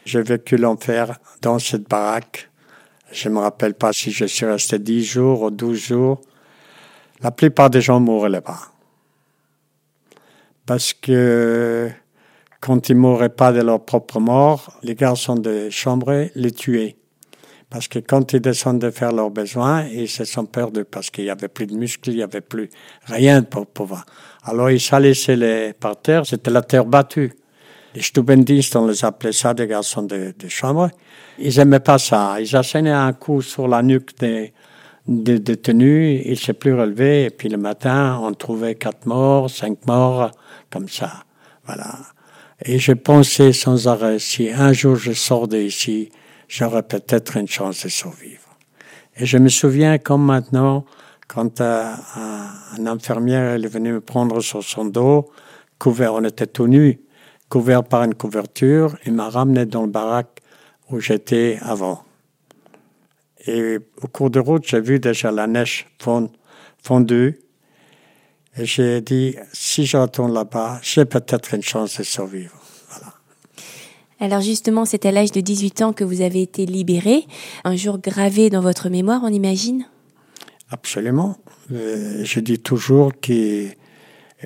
J'ai 0.05 0.21
vécu 0.21 0.57
l'enfer 0.57 1.19
dans 1.41 1.59
cette 1.59 1.87
baraque. 1.87 2.49
Je 3.11 3.29
ne 3.29 3.35
me 3.35 3.39
rappelle 3.39 3.75
pas 3.75 3.93
si 3.93 4.11
je 4.11 4.25
suis 4.25 4.45
resté 4.45 4.79
10 4.79 5.03
jours 5.03 5.41
ou 5.43 5.51
12 5.51 5.77
jours. 5.77 6.21
La 7.21 7.31
plupart 7.31 7.69
des 7.69 7.81
gens 7.81 7.99
mouraient 7.99 8.29
là-bas. 8.29 8.59
Parce 10.65 10.93
que 10.93 11.91
quand 12.59 12.89
ils 12.89 12.95
mouraient 12.95 13.29
pas 13.29 13.51
de 13.51 13.61
leur 13.61 13.85
propre 13.85 14.19
mort, 14.19 14.79
les 14.81 14.95
garçons 14.95 15.35
de 15.35 15.69
chambre 15.69 16.29
les 16.33 16.51
tuaient. 16.51 16.97
Parce 17.69 17.87
que 17.87 17.99
quand 17.99 18.33
ils 18.33 18.41
descendaient 18.41 18.91
faire 18.91 19.11
leurs 19.11 19.31
besoins, 19.31 19.85
ils 19.87 20.07
se 20.07 20.23
sont 20.23 20.45
perdus 20.45 20.85
parce 20.85 21.09
qu'il 21.09 21.25
n'y 21.25 21.29
avait 21.29 21.47
plus 21.47 21.65
de 21.65 21.75
muscles, 21.75 22.11
il 22.11 22.17
n'y 22.17 22.23
avait 22.23 22.41
plus 22.41 22.69
rien 23.05 23.41
pour 23.41 23.65
pouvoir. 23.65 24.05
Alors 24.43 24.69
ils 24.69 24.79
s'allaient 24.79 25.13
les 25.35 25.73
par 25.73 25.99
terre, 25.99 26.25
c'était 26.25 26.51
la 26.51 26.61
terre 26.61 26.85
battue. 26.85 27.33
Les 27.95 28.01
Stubendistes, 28.01 28.75
on 28.75 28.87
les 28.87 29.05
appelait 29.05 29.31
ça, 29.31 29.53
des 29.53 29.67
garçons 29.67 30.03
de, 30.03 30.33
de 30.37 30.47
chambre. 30.49 30.89
Ils 31.39 31.59
aimaient 31.59 31.79
pas 31.79 31.97
ça. 31.97 32.35
Ils 32.39 32.55
assénaient 32.55 32.91
un 32.91 33.13
coup 33.13 33.41
sur 33.41 33.67
la 33.67 33.81
nuque 33.81 34.17
des, 34.19 34.53
détenus, 35.07 36.21
ils 36.25 36.37
s'est 36.37 36.53
plus 36.53 36.73
relevé, 36.73 37.25
et 37.25 37.29
puis 37.29 37.47
le 37.47 37.57
matin, 37.57 38.19
on 38.21 38.33
trouvait 38.33 38.75
quatre 38.75 39.05
morts, 39.05 39.49
cinq 39.49 39.85
morts, 39.85 40.31
comme 40.71 40.89
ça. 40.89 41.23
Voilà. 41.65 41.95
Et 42.63 42.79
je 42.79 42.93
pensais 42.93 43.53
sans 43.53 43.87
arrêt, 43.87 44.19
si 44.19 44.49
un 44.49 44.73
jour 44.73 44.95
je 44.95 45.13
sors 45.13 45.47
d'ici, 45.47 46.09
j'aurais 46.55 46.83
peut-être 46.83 47.35
une 47.35 47.47
chance 47.47 47.83
de 47.83 47.89
survivre. 47.89 48.47
Et 49.17 49.25
je 49.25 49.37
me 49.37 49.49
souviens 49.49 49.97
comme 49.97 50.23
maintenant, 50.23 50.85
quand 51.27 51.59
euh, 51.59 51.91
un, 52.15 52.85
infirmière 52.87 53.55
est 53.55 53.67
venu 53.67 53.93
me 53.93 54.01
prendre 54.01 54.39
sur 54.39 54.63
son 54.63 54.85
dos, 54.85 55.29
couvert, 55.79 56.13
on 56.13 56.23
était 56.23 56.47
tout 56.47 56.67
nus, 56.67 57.01
couvert 57.49 57.83
par 57.83 58.03
une 58.03 58.15
couverture, 58.15 58.97
il 59.05 59.13
m'a 59.13 59.29
ramené 59.29 59.65
dans 59.65 59.81
le 59.81 59.89
baraque 59.89 60.41
où 60.89 61.01
j'étais 61.01 61.59
avant. 61.61 62.05
Et 63.47 63.79
au 64.01 64.07
cours 64.07 64.29
de 64.29 64.39
route, 64.39 64.65
j'ai 64.65 64.79
vu 64.79 64.99
déjà 64.99 65.31
la 65.31 65.47
neige 65.47 65.87
fondue. 66.81 67.39
Et 68.57 68.65
j'ai 68.65 69.01
dit, 69.01 69.35
si 69.51 69.85
je 69.85 69.97
retourne 69.97 70.33
là-bas, 70.33 70.79
j'ai 70.81 71.03
peut-être 71.03 71.53
une 71.53 71.61
chance 71.61 71.97
de 71.97 72.03
survivre. 72.03 72.64
Alors 74.19 74.41
justement, 74.41 74.85
c'est 74.85 75.05
à 75.05 75.11
l'âge 75.11 75.31
de 75.31 75.41
18 75.41 75.81
ans 75.81 75.93
que 75.93 76.03
vous 76.03 76.21
avez 76.21 76.41
été 76.41 76.65
libéré, 76.65 77.27
un 77.65 77.75
jour 77.75 77.99
gravé 77.99 78.49
dans 78.49 78.61
votre 78.61 78.89
mémoire, 78.89 79.21
on 79.23 79.29
imagine? 79.29 79.85
Absolument. 80.71 81.37
Euh, 81.71 82.23
je 82.23 82.39
dis 82.39 82.59
toujours 82.59 83.11
que 83.21 83.67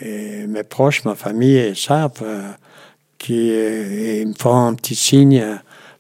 euh, 0.02 0.48
mes 0.48 0.64
proches, 0.64 1.06
ma 1.06 1.16
famille 1.16 1.76
savent 1.76 2.24
euh, 2.24 2.52
qu'ils 3.18 4.28
me 4.28 4.34
font 4.34 4.56
un 4.56 4.74
petit 4.74 4.96
signe 4.96 5.60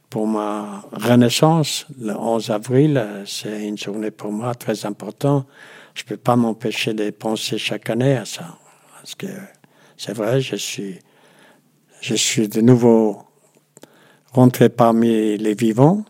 pour 0.09 0.25
ma 0.25 0.83
renaissance. 0.91 1.85
Le 2.01 2.15
11 2.15 2.49
avril, 2.49 3.23
c'est 3.25 3.67
une 3.67 3.77
journée 3.77 4.11
pour 4.11 4.31
moi 4.31 4.55
très 4.55 4.85
importante. 4.85 5.45
Je 5.93 6.03
ne 6.03 6.07
peux 6.07 6.17
pas 6.17 6.35
m'empêcher 6.35 6.93
de 6.93 7.09
penser 7.11 7.57
chaque 7.57 7.89
année 7.89 8.15
à 8.15 8.25
ça. 8.25 8.57
Parce 8.95 9.15
que 9.15 9.27
c'est 9.95 10.13
vrai, 10.13 10.41
je 10.41 10.55
suis, 10.55 10.99
je 12.01 12.15
suis 12.15 12.47
de 12.47 12.61
nouveau 12.61 13.28
rentré 14.33 14.69
parmi 14.69 15.37
les 15.37 15.53
vivants, 15.53 16.03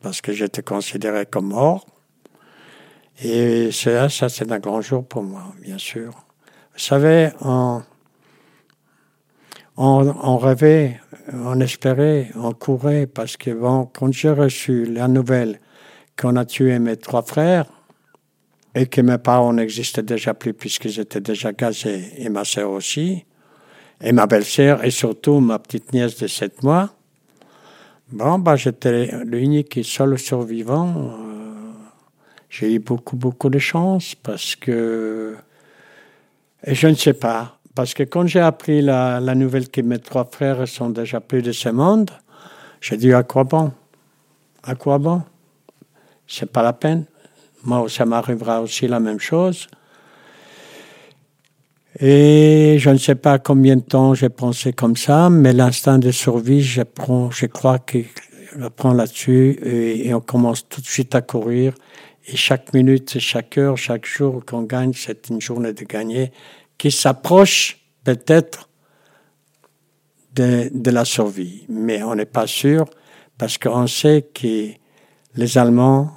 parce 0.00 0.20
que 0.20 0.32
j'étais 0.32 0.62
considéré 0.62 1.26
comme 1.26 1.48
mort. 1.48 1.86
Et 3.22 3.70
ça, 3.72 4.08
ça 4.08 4.28
c'est 4.28 4.50
un 4.50 4.58
grand 4.58 4.80
jour 4.80 5.06
pour 5.06 5.22
moi, 5.22 5.52
bien 5.60 5.78
sûr. 5.78 6.12
Vous 6.72 6.78
savez, 6.78 7.30
on, 7.42 7.82
on, 9.76 10.38
rêvait, 10.38 11.00
on 11.32 11.60
espérait, 11.60 12.30
on 12.34 12.52
courait, 12.52 13.06
parce 13.06 13.36
que 13.36 13.50
quand 13.50 14.12
j'ai 14.12 14.30
reçu 14.30 14.86
la 14.86 15.08
nouvelle 15.08 15.60
qu'on 16.18 16.36
a 16.36 16.44
tué 16.44 16.78
mes 16.78 16.96
trois 16.96 17.22
frères, 17.22 17.66
et 18.74 18.86
que 18.86 19.02
mes 19.02 19.18
parents 19.18 19.52
n'existaient 19.52 20.02
déjà 20.02 20.32
plus 20.32 20.54
puisqu'ils 20.54 20.98
étaient 20.98 21.20
déjà 21.20 21.52
gazés, 21.52 22.10
et 22.16 22.28
ma 22.28 22.44
sœur 22.44 22.70
aussi, 22.70 23.26
et 24.00 24.12
ma 24.12 24.26
belle-sœur, 24.26 24.82
et 24.82 24.90
surtout 24.90 25.40
ma 25.40 25.58
petite 25.58 25.92
nièce 25.92 26.16
de 26.18 26.26
sept 26.26 26.62
mois, 26.62 26.94
Bon, 28.12 28.38
bah, 28.38 28.56
j'étais 28.56 29.24
l'unique 29.24 29.78
et 29.78 29.82
seul 29.82 30.18
survivant. 30.18 30.94
Euh, 30.96 31.72
j'ai 32.50 32.74
eu 32.74 32.78
beaucoup, 32.78 33.16
beaucoup 33.16 33.48
de 33.48 33.58
chance 33.58 34.14
parce 34.14 34.54
que. 34.54 35.34
Et 36.62 36.74
je 36.74 36.88
ne 36.88 36.94
sais 36.94 37.14
pas. 37.14 37.58
Parce 37.74 37.94
que 37.94 38.02
quand 38.02 38.26
j'ai 38.26 38.40
appris 38.40 38.82
la, 38.82 39.18
la, 39.18 39.34
nouvelle 39.34 39.70
que 39.70 39.80
mes 39.80 39.98
trois 39.98 40.28
frères 40.30 40.68
sont 40.68 40.90
déjà 40.90 41.20
plus 41.20 41.40
de 41.40 41.52
ce 41.52 41.70
monde, 41.70 42.10
j'ai 42.82 42.98
dit 42.98 43.14
à 43.14 43.22
quoi 43.22 43.44
bon? 43.44 43.72
À 44.62 44.74
quoi 44.74 44.98
bon? 44.98 45.22
C'est 46.26 46.52
pas 46.52 46.62
la 46.62 46.74
peine. 46.74 47.06
Moi, 47.64 47.88
ça 47.88 48.04
m'arrivera 48.04 48.60
aussi 48.60 48.88
la 48.88 49.00
même 49.00 49.20
chose. 49.20 49.68
Et 52.04 52.78
je 52.80 52.90
ne 52.90 52.98
sais 52.98 53.14
pas 53.14 53.38
combien 53.38 53.76
de 53.76 53.80
temps 53.80 54.12
j'ai 54.12 54.28
pensé 54.28 54.72
comme 54.72 54.96
ça, 54.96 55.30
mais 55.30 55.52
l'instinct 55.52 56.00
de 56.00 56.10
survie, 56.10 56.60
je, 56.60 56.82
prends, 56.82 57.30
je 57.30 57.46
crois 57.46 57.78
que 57.78 57.98
je 58.58 58.66
prends 58.66 58.92
là-dessus 58.92 59.56
et, 59.62 60.12
on 60.12 60.20
commence 60.20 60.68
tout 60.68 60.80
de 60.80 60.86
suite 60.86 61.14
à 61.14 61.22
courir. 61.22 61.74
Et 62.26 62.34
chaque 62.34 62.74
minute, 62.74 63.20
chaque 63.20 63.56
heure, 63.56 63.76
chaque 63.76 64.04
jour 64.04 64.44
qu'on 64.44 64.62
gagne, 64.62 64.92
c'est 64.94 65.28
une 65.28 65.40
journée 65.40 65.72
de 65.74 65.84
gagner 65.84 66.32
qui 66.76 66.90
s'approche 66.90 67.78
peut-être 68.02 68.68
de, 70.34 70.70
de, 70.74 70.90
la 70.90 71.04
survie. 71.04 71.66
Mais 71.68 72.02
on 72.02 72.16
n'est 72.16 72.24
pas 72.24 72.48
sûr 72.48 72.84
parce 73.38 73.58
qu'on 73.58 73.86
sait 73.86 74.28
que 74.34 74.70
les 75.36 75.56
Allemands 75.56 76.10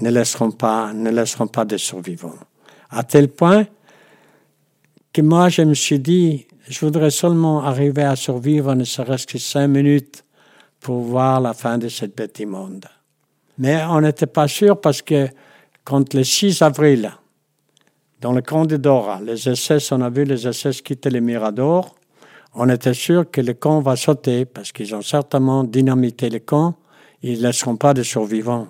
ne 0.00 0.08
laisseront 0.08 0.50
pas, 0.50 0.94
ne 0.94 1.10
laisseront 1.10 1.46
pas 1.46 1.66
de 1.66 1.76
survivants. 1.76 2.38
À 2.88 3.02
tel 3.02 3.28
point 3.28 3.66
que 5.14 5.22
moi, 5.22 5.48
je 5.48 5.62
me 5.62 5.74
suis 5.74 6.00
dit, 6.00 6.46
je 6.68 6.80
voudrais 6.80 7.10
seulement 7.10 7.62
arriver 7.62 8.02
à 8.02 8.16
survivre 8.16 8.74
ne 8.74 8.82
serait-ce 8.82 9.28
que 9.28 9.38
cinq 9.38 9.68
minutes 9.68 10.24
pour 10.80 11.02
voir 11.02 11.40
la 11.40 11.54
fin 11.54 11.78
de 11.78 11.88
cette 11.88 12.16
bête 12.16 12.40
immonde. 12.40 12.84
Mais 13.56 13.80
on 13.84 14.00
n'était 14.00 14.26
pas 14.26 14.48
sûr 14.48 14.80
parce 14.80 15.02
que 15.02 15.28
quand 15.84 16.12
le 16.14 16.24
6 16.24 16.62
avril, 16.62 17.12
dans 18.20 18.32
le 18.32 18.42
camp 18.42 18.66
de 18.66 18.76
Dora, 18.76 19.20
les 19.22 19.36
SS, 19.36 19.92
on 19.92 20.00
a 20.00 20.10
vu 20.10 20.24
les 20.24 20.52
SS 20.52 20.82
quitter 20.82 21.10
les 21.10 21.20
Miradors, 21.20 21.94
on 22.52 22.68
était 22.68 22.94
sûr 22.94 23.30
que 23.30 23.40
le 23.40 23.54
camp 23.54 23.80
va 23.80 23.94
sauter 23.94 24.44
parce 24.44 24.72
qu'ils 24.72 24.96
ont 24.96 25.02
certainement 25.02 25.62
dynamité 25.62 26.28
le 26.28 26.40
camp, 26.40 26.74
ils 27.22 27.38
ne 27.38 27.46
laisseront 27.46 27.76
pas 27.76 27.94
de 27.94 28.02
survivants. 28.02 28.66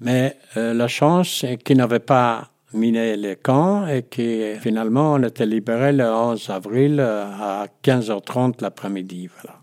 Mais 0.00 0.34
euh, 0.56 0.72
la 0.72 0.88
chance, 0.88 1.40
c'est 1.40 1.58
qu'ils 1.58 1.76
n'avaient 1.76 1.98
pas 1.98 2.48
miné 2.72 3.16
les 3.16 3.36
camps 3.36 3.86
et 3.86 4.02
que 4.02 4.54
finalement 4.60 5.14
on 5.14 5.22
était 5.22 5.46
libéré 5.46 5.92
le 5.92 6.04
11 6.04 6.50
avril 6.50 7.00
à 7.00 7.66
15h30 7.82 8.60
l'après-midi. 8.60 9.28
Voilà. 9.40 9.58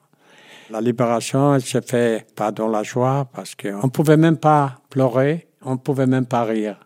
La 0.72 0.82
libération, 0.82 1.54
elle 1.54 1.62
s'est 1.62 1.82
faite 1.82 2.34
pas 2.36 2.52
dans 2.52 2.68
la 2.68 2.82
joie 2.82 3.28
parce 3.34 3.54
qu'on 3.54 3.86
ne 3.86 3.92
pouvait 3.92 4.18
même 4.18 4.38
pas 4.38 4.80
pleurer, 4.90 5.48
on 5.64 5.74
ne 5.74 5.78
pouvait 5.78 6.08
même 6.08 6.26
pas 6.26 6.44
rire. 6.44 6.78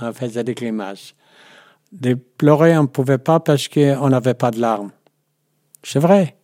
On 0.00 0.12
faisait 0.12 0.44
des 0.44 0.54
grimaces. 0.54 1.14
De 1.92 2.14
pleurer, 2.14 2.76
on 2.76 2.82
ne 2.82 2.88
pouvait 2.88 3.18
pas 3.18 3.40
parce 3.40 3.68
qu'on 3.68 4.08
n'avait 4.08 4.34
pas 4.34 4.50
de 4.50 4.60
larmes. 4.60 4.90
C'est 5.82 6.00
vrai. 6.00 6.36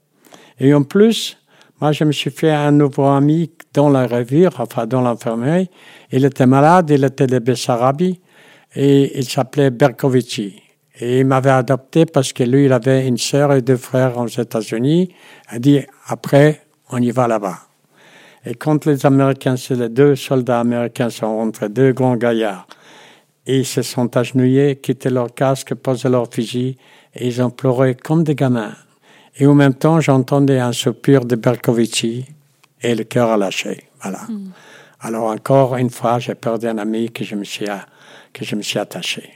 Et 0.59 0.73
en 0.73 0.85
plus, 0.85 1.37
moi, 1.81 1.93
je 1.93 2.05
me 2.05 2.13
suis 2.13 2.31
fait 2.31 2.53
un 2.53 2.71
nouveau 2.71 3.07
ami 3.07 3.51
dans 3.73 3.91
la 3.91 4.07
revue, 4.07 4.47
enfin 4.47 4.87
dans 4.87 5.01
l'infirmerie. 5.01 5.69
Il 6.13 6.25
était 6.25 6.47
malade, 6.47 6.91
il 6.91 7.05
était 7.05 7.27
de 7.27 7.41
Bessarabie 7.41 8.21
et 8.75 9.19
il 9.19 9.25
s'appelait 9.29 9.71
Berkovici. 9.71 10.61
Et 11.01 11.21
il 11.21 11.27
m'avait 11.27 11.51
adopté 11.51 12.07
parce 12.07 12.33
que 12.33 12.45
lui, 12.45 12.67
il 12.67 12.73
avait 12.73 13.07
une 13.07 13.19
sœur 13.19 13.53
et 13.53 13.63
deux 13.63 13.77
frères 13.77 14.17
aux 14.17 14.29
États-Unis. 14.29 15.11
Il 15.51 15.57
a 15.57 15.59
dit, 15.59 15.81
après, 16.07 16.63
on 16.91 16.99
y 16.99 17.11
va 17.11 17.27
là-bas. 17.27 17.59
Et 18.47 18.55
quand 18.55 18.85
les 18.87 19.05
Américains, 19.07 19.57
les 19.71 19.89
deux 19.89 20.17
soldats 20.17 20.61
américains 20.61 21.11
sont 21.11 21.37
rentrés, 21.37 21.69
deux 21.69 21.93
grands 21.93 22.17
gaillards, 22.17 22.67
et 23.47 23.61
ils 23.61 23.67
se 23.67 23.83
sont 23.83 24.17
agenouillés, 24.17 24.77
quitté 24.77 25.11
leur 25.11 25.35
casque, 25.35 25.75
posé 25.75 26.09
leur 26.09 26.33
fusil, 26.33 26.77
et 27.15 27.27
ils 27.27 27.43
ont 27.43 27.51
pleuré 27.51 27.95
comme 27.95 28.23
des 28.23 28.35
gamins. 28.35 28.75
Et 29.37 29.47
en 29.47 29.55
même 29.55 29.75
temps, 29.75 30.01
j'entendais 30.01 30.59
un 30.59 30.73
soupir 30.73 31.25
de 31.25 31.37
Berkovici, 31.37 32.27
et 32.83 32.95
le 32.95 33.05
cœur 33.05 33.31
a 33.31 33.37
lâché. 33.37 33.85
Voilà. 34.03 34.21
Hmm. 34.29 34.51
Alors 35.01 35.25
encore 35.25 35.77
une 35.77 35.91
fois, 35.91 36.19
j'ai 36.19 36.35
perdu 36.35 36.67
un 36.67 36.79
ami 36.79 37.11
que 37.11 37.25
je 37.25 37.35
me 37.35 37.45
suis, 37.45 37.67
que 38.33 38.45
je 38.45 38.57
me 38.57 38.63
suis 38.63 38.79
attaché. 38.79 39.31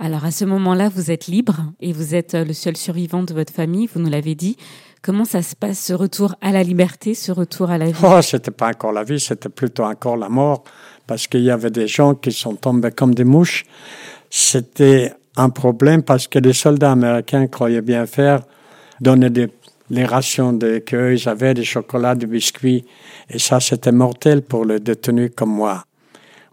Alors 0.00 0.24
à 0.24 0.30
ce 0.30 0.44
moment-là, 0.44 0.88
vous 0.88 1.10
êtes 1.10 1.28
libre 1.28 1.72
et 1.80 1.92
vous 1.92 2.14
êtes 2.14 2.34
le 2.34 2.52
seul 2.52 2.76
survivant 2.76 3.22
de 3.22 3.32
votre 3.32 3.52
famille, 3.52 3.88
vous 3.92 4.00
nous 4.00 4.10
l'avez 4.10 4.34
dit. 4.34 4.56
Comment 5.02 5.24
ça 5.24 5.42
se 5.42 5.54
passe, 5.54 5.78
ce 5.78 5.92
retour 5.92 6.34
à 6.40 6.50
la 6.50 6.62
liberté, 6.62 7.14
ce 7.14 7.30
retour 7.30 7.70
à 7.70 7.78
la 7.78 7.86
vie? 7.90 8.00
Oh, 8.02 8.20
c'était 8.22 8.50
pas 8.50 8.70
encore 8.70 8.92
la 8.92 9.04
vie, 9.04 9.20
c'était 9.20 9.50
plutôt 9.50 9.84
encore 9.84 10.16
la 10.16 10.30
mort, 10.30 10.64
parce 11.06 11.26
qu'il 11.26 11.42
y 11.42 11.50
avait 11.50 11.70
des 11.70 11.86
gens 11.86 12.14
qui 12.14 12.32
sont 12.32 12.54
tombés 12.54 12.90
comme 12.90 13.14
des 13.14 13.24
mouches. 13.24 13.66
C'était 14.30 15.12
un 15.36 15.50
problème 15.50 16.02
parce 16.02 16.26
que 16.26 16.38
les 16.38 16.54
soldats 16.54 16.92
américains 16.92 17.46
croyaient 17.48 17.82
bien 17.82 18.06
faire, 18.06 18.42
donner 19.00 19.28
des, 19.28 19.48
les 19.90 20.06
rations 20.06 20.58
qu'ils 20.58 21.28
avaient, 21.28 21.54
des 21.54 21.64
chocolats, 21.64 22.14
des 22.14 22.26
biscuits, 22.26 22.84
et 23.28 23.38
ça, 23.38 23.60
c'était 23.60 23.92
mortel 23.92 24.42
pour 24.42 24.64
les 24.64 24.80
détenus 24.80 25.32
comme 25.36 25.50
moi. 25.50 25.84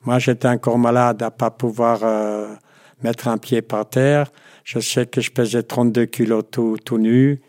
Moi, 0.03 0.17
j'étais 0.19 0.47
encore 0.47 0.79
malade 0.79 1.21
à 1.21 1.29
pas 1.29 1.51
pouvoir 1.51 1.99
euh, 2.03 2.55
mettre 3.03 3.27
un 3.27 3.37
pied 3.37 3.61
par 3.61 3.87
terre. 3.87 4.31
Je 4.63 4.79
sais 4.79 5.05
que 5.05 5.21
je 5.21 5.31
pesais 5.31 5.63
32 5.63 6.05
kilos 6.05 6.43
tout, 6.49 6.77
tout 6.83 6.97
nu. 6.97 7.41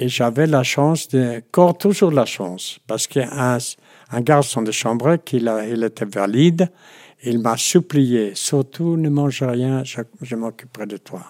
Et 0.00 0.08
j'avais 0.08 0.46
la 0.46 0.62
chance, 0.62 1.08
de, 1.08 1.38
encore 1.38 1.76
toujours 1.76 2.12
la 2.12 2.24
chance, 2.24 2.78
parce 2.86 3.08
qu'un 3.08 3.58
un 4.10 4.20
garçon 4.20 4.62
de 4.62 4.70
chambre, 4.70 5.16
qu'il 5.16 5.52
il 5.68 5.82
était 5.82 6.04
valide, 6.04 6.70
il 7.24 7.40
m'a 7.40 7.56
supplié, 7.56 8.32
surtout 8.34 8.96
ne 8.96 9.08
mange 9.08 9.42
rien, 9.42 9.82
je, 9.84 10.36
m'occuperai 10.36 10.86
de 10.86 10.98
toi. 10.98 11.22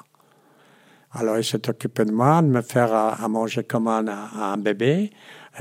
Alors 1.12 1.38
il 1.38 1.44
s'est 1.44 1.66
occupé 1.66 2.04
de 2.04 2.12
moi, 2.12 2.42
de 2.42 2.48
me 2.48 2.60
faire 2.60 2.92
à, 2.92 3.26
manger 3.26 3.64
comme 3.64 3.88
un 3.88 4.56
bébé, 4.58 5.10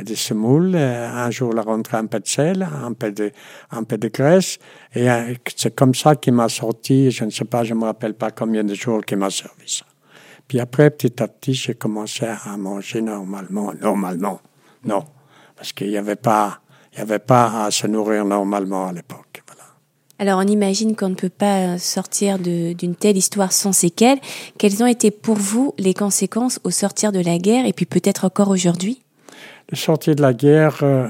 des 0.04 0.16
semoules, 0.16 0.76
un 0.76 1.30
jour 1.32 1.54
la 1.54 1.62
rentrer 1.62 1.98
un 1.98 2.06
peu 2.06 2.20
de 2.20 2.28
sel, 2.28 2.68
un 2.84 2.94
peu 2.94 3.12
de, 3.12 3.32
un 3.72 3.84
peu 3.84 3.98
de 3.98 4.08
graisse, 4.08 4.58
et 4.94 5.10
euh, 5.10 5.34
c'est 5.56 5.76
comme 5.76 5.94
ça 5.94 6.16
qu'il 6.16 6.34
m'a 6.34 6.50
sorti, 6.50 7.12
je 7.12 7.26
ne 7.26 7.30
sais 7.30 7.46
pas, 7.46 7.64
je 7.64 7.74
ne 7.74 7.80
me 7.80 7.86
rappelle 7.86 8.14
pas 8.14 8.32
combien 8.32 8.64
de 8.64 8.74
jours 8.74 9.04
qu'il 9.04 9.18
m'a 9.18 9.30
servi 9.30 9.68
ça. 9.68 9.86
Puis 10.48 10.60
après, 10.60 10.90
petit 10.90 11.22
à 11.22 11.28
petit, 11.28 11.54
j'ai 11.54 11.74
commencé 11.74 12.26
à 12.26 12.56
manger 12.56 13.02
normalement. 13.02 13.74
Normalement, 13.82 14.40
non. 14.86 15.04
Parce 15.58 15.74
qu'il 15.74 15.90
n'y 15.90 15.98
avait 15.98 16.16
pas, 16.16 16.62
avait 16.96 17.20
pas 17.20 17.66
à 17.66 17.72
se 17.72 17.86
nourrir 17.86 18.24
normalement 18.24 18.88
à 18.88 18.94
l'époque. 18.94 19.44
Alors 20.20 20.40
on 20.40 20.48
imagine 20.48 20.96
qu'on 20.96 21.10
ne 21.10 21.16
peut 21.16 21.30
pas 21.30 21.78
sortir 21.78 22.40
d'une 22.40 22.96
telle 22.96 23.18
histoire 23.18 23.52
sans 23.52 23.72
séquelles. 23.72 24.20
Quelles 24.58 24.82
ont 24.82 24.88
été 24.88 25.12
pour 25.12 25.36
vous 25.36 25.74
les 25.78 25.94
conséquences 25.94 26.60
au 26.64 26.72
sortir 26.72 27.12
de 27.12 27.20
la 27.20 27.38
guerre 27.38 27.66
et 27.66 27.74
puis 27.74 27.86
peut-être 27.86 28.26
encore 28.26 28.50
aujourd'hui? 28.50 29.04
Le 29.70 29.76
sortir 29.76 30.16
de 30.16 30.22
la 30.22 30.34
guerre, 30.34 30.78
euh, 30.82 31.08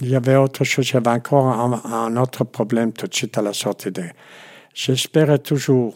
il 0.00 0.08
y 0.08 0.16
avait 0.16 0.36
autre 0.36 0.64
chose, 0.64 0.88
il 0.88 0.94
y 0.94 0.96
avait 0.96 1.10
encore 1.10 1.46
un, 1.46 2.16
autre 2.16 2.44
problème 2.44 2.92
tout 2.92 3.06
de 3.06 3.14
suite 3.14 3.36
à 3.36 3.42
la 3.42 3.52
sortie 3.52 3.90
de 3.90 4.02
J'espérais 4.74 5.38
toujours 5.38 5.94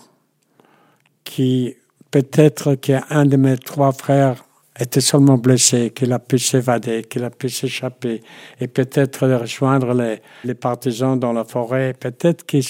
qu'il 1.25 1.75
peut-être 2.11 2.75
qu'un 2.75 3.25
de 3.27 3.37
mes 3.37 3.57
trois 3.59 3.93
frères 3.93 4.45
était 4.79 5.01
seulement 5.01 5.37
blessé, 5.37 5.91
qu'il 5.91 6.13
a 6.13 6.19
pu 6.19 6.39
s'évader, 6.39 7.03
qu'il 7.03 7.25
a 7.25 7.31
pu 7.31 7.49
s'échapper, 7.51 8.23
et 8.59 8.69
peut-être 8.69 9.27
rejoindre 9.27 9.93
les, 9.93 10.23
les, 10.45 10.55
partisans 10.55 11.19
dans 11.19 11.33
la 11.33 11.45
forêt. 11.45 11.93
Peut-être 11.99 12.47
qu'il 12.47 12.65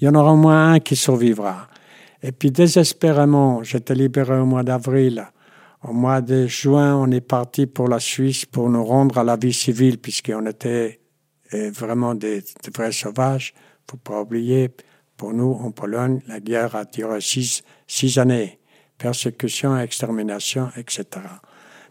y 0.00 0.08
en 0.08 0.14
aura 0.14 0.32
au 0.32 0.36
moins 0.36 0.72
un 0.72 0.80
qui 0.80 0.96
survivra. 0.96 1.68
Et 2.22 2.32
puis 2.32 2.50
désespérément, 2.50 3.62
j'étais 3.62 3.94
libéré 3.94 4.38
au 4.38 4.46
mois 4.46 4.62
d'avril. 4.62 5.26
Au 5.82 5.94
mois 5.94 6.20
de 6.20 6.46
juin, 6.46 6.94
on 6.94 7.10
est 7.10 7.22
parti 7.22 7.66
pour 7.66 7.88
la 7.88 8.00
Suisse 8.00 8.44
pour 8.44 8.68
nous 8.68 8.84
rendre 8.84 9.16
à 9.16 9.24
la 9.24 9.36
vie 9.36 9.54
civile, 9.54 9.98
puisqu'on 9.98 10.44
était 10.44 11.00
euh, 11.54 11.70
vraiment 11.70 12.14
des, 12.14 12.44
vrais 12.74 12.92
sauvages. 12.92 13.54
Faut 13.90 13.96
pas 13.96 14.20
oublier, 14.20 14.70
pour 15.16 15.32
nous, 15.32 15.52
en 15.52 15.70
Pologne, 15.70 16.20
la 16.28 16.38
guerre 16.38 16.76
a 16.76 16.84
duré 16.84 17.22
six, 17.22 17.62
six 17.86 18.18
années. 18.18 18.58
Persécution, 18.98 19.78
extermination, 19.78 20.68
etc. 20.76 21.06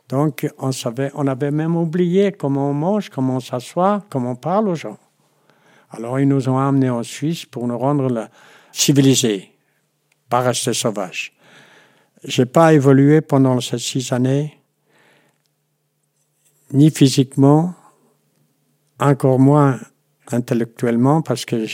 Donc, 0.08 0.48
on 0.60 0.72
savait, 0.72 1.10
on 1.16 1.26
avait 1.26 1.50
même 1.50 1.76
oublié 1.76 2.32
comment 2.32 2.70
on 2.70 2.74
mange, 2.76 3.10
comment 3.10 3.38
on 3.38 3.40
s'assoit, 3.40 4.04
comment 4.10 4.32
on 4.32 4.36
parle 4.36 4.70
aux 4.70 4.76
gens. 4.76 5.00
Alors, 5.90 6.20
ils 6.20 6.28
nous 6.28 6.48
ont 6.48 6.60
amenés 6.60 6.92
en 6.92 7.02
Suisse 7.02 7.44
pour 7.44 7.68
nous 7.68 7.78
rendre 7.78 8.30
civilisés, 8.72 9.52
pas 10.30 10.42
rester 10.42 10.74
sauvages. 10.74 11.34
J'ai 12.24 12.46
pas 12.46 12.74
évolué 12.74 13.22
pendant 13.22 13.62
ces 13.62 13.78
six 13.78 14.12
années, 14.12 14.60
ni 16.74 16.92
physiquement, 16.92 17.74
encore 19.00 19.40
moins 19.40 19.80
intellectuellement, 20.32 21.22
parce 21.22 21.46
que 21.46 21.66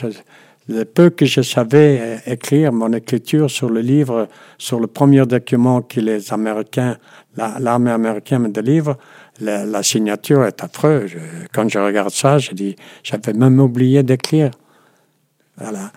le 0.67 0.85
peu 0.85 1.09
que 1.09 1.25
je 1.25 1.41
savais 1.41 2.21
écrire, 2.25 2.71
mon 2.71 2.93
écriture 2.93 3.49
sur 3.49 3.69
le 3.69 3.81
livre, 3.81 4.27
sur 4.57 4.79
le 4.79 4.87
premier 4.87 5.25
document 5.25 5.81
que 5.81 5.99
les 5.99 6.31
Américains, 6.31 6.97
l'armée 7.35 7.91
américaine 7.91 8.43
me 8.43 8.49
délivre, 8.49 8.97
la, 9.41 9.83
signature 9.83 10.45
est 10.45 10.63
affreuse. 10.63 11.11
Quand 11.53 11.67
je 11.67 11.79
regarde 11.79 12.11
ça, 12.11 12.37
je 12.37 12.51
dis, 12.51 12.75
j'avais 13.03 13.33
même 13.33 13.59
oublié 13.59 14.03
d'écrire. 14.03 14.51
Voilà. 15.57 15.91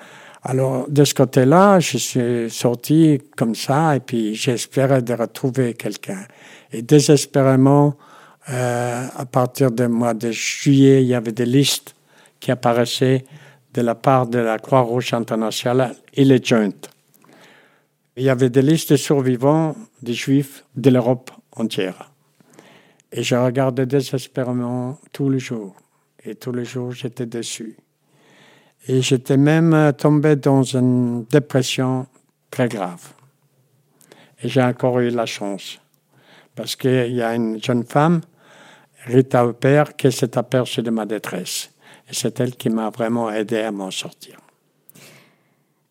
Alors, 0.51 0.89
de 0.89 1.05
ce 1.05 1.13
côté-là, 1.13 1.79
je 1.79 1.99
suis 1.99 2.51
sorti 2.51 3.21
comme 3.37 3.55
ça 3.55 3.95
et 3.95 4.01
puis 4.01 4.35
j'espérais 4.35 5.03
de 5.03 5.13
retrouver 5.13 5.75
quelqu'un. 5.75 6.27
Et 6.73 6.81
désespérément, 6.81 7.99
euh, 8.49 9.07
à 9.15 9.27
partir 9.27 9.71
du 9.71 9.87
mois 9.89 10.15
de 10.15 10.31
juillet, 10.31 11.03
il 11.03 11.09
y 11.09 11.15
avait 11.15 11.33
des 11.33 11.45
listes 11.45 11.95
qui 12.41 12.51
apparaissaient 12.51 13.27
de 13.75 13.83
la 13.83 13.95
part 13.95 14.27
de 14.27 14.39
la 14.39 14.59
Croix-Rouge 14.59 15.13
internationale 15.13 15.95
et 16.15 16.25
les 16.25 16.43
Joint. 16.43 16.81
Il 18.17 18.23
y 18.23 18.31
avait 18.31 18.49
des 18.49 18.63
listes 18.63 18.93
de 18.93 18.97
survivants 18.97 19.77
des 20.01 20.15
Juifs 20.15 20.65
de 20.75 20.89
l'Europe 20.89 21.31
entière. 21.57 22.11
Et 23.13 23.23
je 23.23 23.35
regardais 23.35 23.85
désespérément 23.85 24.99
tous 25.13 25.29
les 25.29 25.41
jours. 25.41 25.77
Et 26.25 26.37
tous 26.37 26.53
les 26.53 26.65
jours, 26.65 26.93
j'étais 26.93 27.27
déçu. 27.27 27.77
Et 28.87 29.03
j'étais 29.03 29.37
même 29.37 29.93
tombé 29.99 30.37
dans 30.37 30.63
une 30.63 31.25
dépression 31.25 32.07
très 32.51 32.69
grave. 32.69 33.13
Et 34.43 34.49
j'ai 34.49 34.63
encore 34.63 35.01
eu 35.01 35.11
la 35.11 35.27
chance. 35.27 35.79
Parce 36.55 36.77
qu'il 36.77 37.13
y 37.13 37.23
a 37.23 37.35
une 37.35 37.63
jeune 37.63 37.85
femme, 37.85 38.21
Rita 39.07 39.47
Aupert, 39.47 39.97
qui 39.97 40.11
s'est 40.11 40.37
aperçue 40.39 40.83
de 40.83 40.91
ma 40.91 41.07
détresse. 41.07 41.71
Et 42.11 42.15
c'est 42.15 42.41
elle 42.41 42.57
qui 42.57 42.71
m'a 42.71 42.91
vraiment 42.91 43.31
aidé 43.31 43.59
à 43.59 43.73
m'en 43.73 43.91
sortir. 43.91 44.39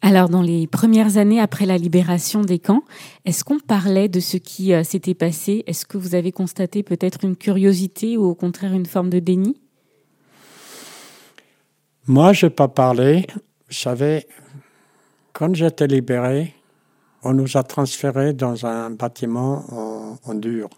Alors, 0.02 0.30
dans 0.30 0.42
les 0.42 0.68
premières 0.68 1.18
années 1.18 1.40
après 1.40 1.66
la 1.66 1.78
libération 1.78 2.42
des 2.42 2.60
camps, 2.60 2.84
est-ce 3.26 3.44
qu'on 3.44 3.60
parlait 3.60 4.08
de 4.08 4.20
ce 4.20 4.38
qui 4.38 4.74
euh, 4.74 4.84
s'était 4.84 5.16
passé? 5.16 5.64
Est-ce 5.68 5.86
que 5.86 5.98
vous 5.98 6.16
avez 6.16 6.32
constaté 6.32 6.84
peut-être 6.84 7.24
une 7.24 7.36
curiosité 7.36 8.16
ou 8.16 8.26
au 8.26 8.36
contraire 8.36 8.74
une 8.74 8.86
forme 8.86 9.10
de 9.10 9.20
déni? 9.20 9.60
Moi, 12.10 12.32
je 12.32 12.46
n'ai 12.46 12.50
pas 12.50 12.70
parlé. 12.70 13.28
Vous 13.68 13.76
savez, 13.76 14.28
quand 15.34 15.54
j'étais 15.54 15.88
libéré, 15.88 16.56
on 17.22 17.34
nous 17.34 17.58
a 17.58 17.64
transférés 17.64 18.32
dans 18.32 18.66
un 18.66 18.92
bâtiment 18.92 19.66
en, 20.24 20.34
dur, 20.34 20.70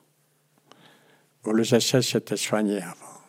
où 1.45 1.53
les 1.53 1.65
SS 1.65 2.15
étaient 2.15 2.35
soignés 2.35 2.81
avant. 2.81 3.21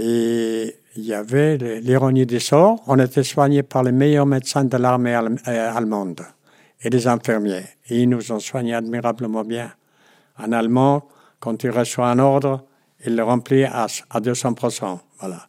Et 0.00 0.74
il 0.96 1.04
y 1.04 1.14
avait 1.14 1.58
l'ironie 1.80 2.26
des 2.26 2.40
sorts. 2.40 2.82
On 2.88 2.98
était 2.98 3.22
soignés 3.22 3.62
par 3.62 3.84
les 3.84 3.92
meilleurs 3.92 4.26
médecins 4.26 4.64
de 4.64 4.76
l'armée 4.76 5.14
euh, 5.14 5.72
allemande 5.72 6.22
et 6.82 6.90
des 6.90 7.06
infirmiers. 7.06 7.66
Et 7.88 8.02
ils 8.02 8.08
nous 8.08 8.32
ont 8.32 8.40
soignés 8.40 8.74
admirablement 8.74 9.44
bien. 9.44 9.72
En 10.38 10.50
allemand, 10.50 11.04
quand 11.38 11.62
il 11.62 11.70
reçoit 11.70 12.10
un 12.10 12.18
ordre, 12.18 12.64
il 13.06 13.14
le 13.14 13.22
remplit 13.22 13.62
à, 13.62 13.86
à 14.10 14.20
200%. 14.20 14.98
Voilà. 15.20 15.46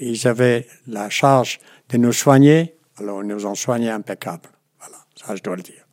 Ils 0.00 0.26
avaient 0.26 0.66
la 0.86 1.10
charge 1.10 1.60
de 1.88 1.96
nous 1.96 2.12
soigner, 2.12 2.76
alors 2.98 3.22
ils 3.22 3.28
nous 3.28 3.46
ont 3.46 3.54
soignés 3.54 3.90
impeccable. 3.90 4.48
Voilà, 4.78 4.98
ça 5.14 5.34
je 5.36 5.42
dois 5.42 5.56
le 5.56 5.62
dire. 5.62 5.86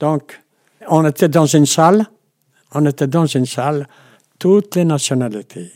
Donc, 0.00 0.40
on 0.88 1.06
était 1.06 1.28
dans 1.28 1.46
une 1.46 1.66
salle, 1.66 2.06
on 2.72 2.84
était 2.86 3.06
dans 3.06 3.26
une 3.26 3.46
salle, 3.46 3.86
toutes 4.38 4.76
les 4.76 4.84
nationalités. 4.84 5.72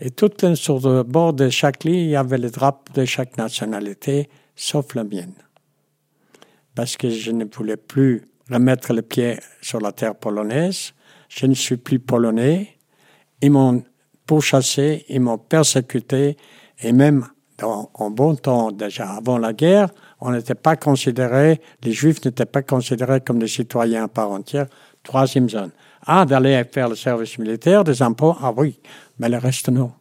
Et 0.00 0.10
tout 0.10 0.30
sur 0.54 0.78
le 0.80 1.02
bord 1.02 1.32
de 1.32 1.48
chaque 1.48 1.84
lit, 1.84 2.04
il 2.04 2.10
y 2.10 2.16
avait 2.16 2.38
le 2.38 2.50
drapeau 2.50 2.92
de 2.94 3.04
chaque 3.04 3.36
nationalité, 3.36 4.28
sauf 4.54 4.94
la 4.94 5.04
mienne. 5.04 5.34
Parce 6.74 6.96
que 6.96 7.10
je 7.10 7.32
ne 7.32 7.44
voulais 7.44 7.76
plus 7.76 8.22
remettre 8.48 8.92
le 8.92 9.02
pied 9.02 9.38
sur 9.60 9.80
la 9.80 9.90
terre 9.90 10.14
polonaise. 10.14 10.92
Je 11.28 11.46
ne 11.46 11.54
suis 11.54 11.76
plus 11.76 11.98
polonais. 11.98 12.78
Ils 13.42 13.50
m'ont 13.50 13.82
pourchassé, 14.24 15.04
ils 15.08 15.20
m'ont 15.20 15.38
persécuté, 15.38 16.36
et 16.80 16.92
même 16.92 17.26
dans, 17.58 17.90
en 17.94 18.10
bon 18.10 18.36
temps, 18.36 18.70
déjà 18.70 19.10
avant 19.10 19.38
la 19.38 19.52
guerre, 19.52 19.88
on 20.20 20.30
n'était 20.30 20.54
pas 20.54 20.76
considéré, 20.76 21.60
les 21.82 21.92
Juifs 21.92 22.24
n'étaient 22.24 22.46
pas 22.46 22.62
considérés 22.62 23.20
comme 23.20 23.38
des 23.38 23.48
citoyens 23.48 24.04
à 24.04 24.08
part 24.08 24.30
entière. 24.30 24.66
Troisième 25.02 25.48
zone. 25.48 25.70
Ah, 26.06 26.24
d'aller 26.24 26.62
faire 26.70 26.88
le 26.88 26.96
service 26.96 27.38
militaire, 27.38 27.84
des 27.84 28.02
impôts, 28.02 28.36
ah 28.40 28.52
oui, 28.56 28.78
mais 29.18 29.28
le 29.28 29.38
reste 29.38 29.68
non. 29.68 29.92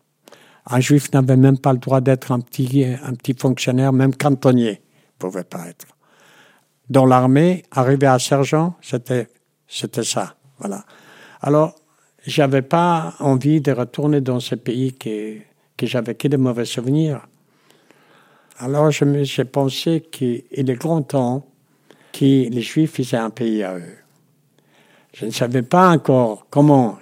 Un 0.70 0.80
juif 0.80 1.12
n'avait 1.14 1.38
même 1.38 1.58
pas 1.58 1.72
le 1.72 1.80
droit 1.80 2.02
d'être 2.02 2.32
un 2.32 2.42
petit, 2.42 2.86
un 2.86 3.14
petit 3.14 3.34
fonctionnaire, 3.34 3.94
même 3.94 4.14
cantonnier 4.14 4.82
pouvait 5.18 5.44
pas 5.44 5.68
être. 5.68 5.88
Dans 6.90 7.06
l'armée, 7.06 7.64
arriver 7.72 8.08
à 8.08 8.20
sergent, 8.20 8.76
c'était, 8.82 9.28
c'était 9.68 10.04
ça. 10.04 10.36
Voilà. 10.60 10.86
Alors, 11.42 11.76
j'avais 12.26 12.62
pas 12.62 13.16
envie 13.20 13.62
de 13.62 13.72
retourner 13.72 14.22
dans 14.22 14.40
ce 14.40 14.56
pays 14.56 14.94
que, 14.94 15.38
que 15.78 15.86
j'avais 15.86 16.16
que 16.16 16.28
de 16.28 16.38
mauvais 16.38 16.66
souvenirs. 16.66 17.28
Alors, 18.60 18.90
j'ai 18.92 19.46
pensé 19.46 20.02
qu'il 20.12 20.44
est 20.52 20.80
grand 20.80 21.04
temps 21.04 21.46
que 22.12 22.26
les 22.26 22.62
Juifs 22.62 22.94
faisaient 22.94 23.18
un 23.18 23.30
pays 23.30 23.64
à 23.64 23.78
eux. 23.78 23.98
Je 25.14 25.26
ne 25.26 25.32
savais 25.32 25.62
pas 25.62 25.90
encore 25.90 26.48
comment. 26.50 26.98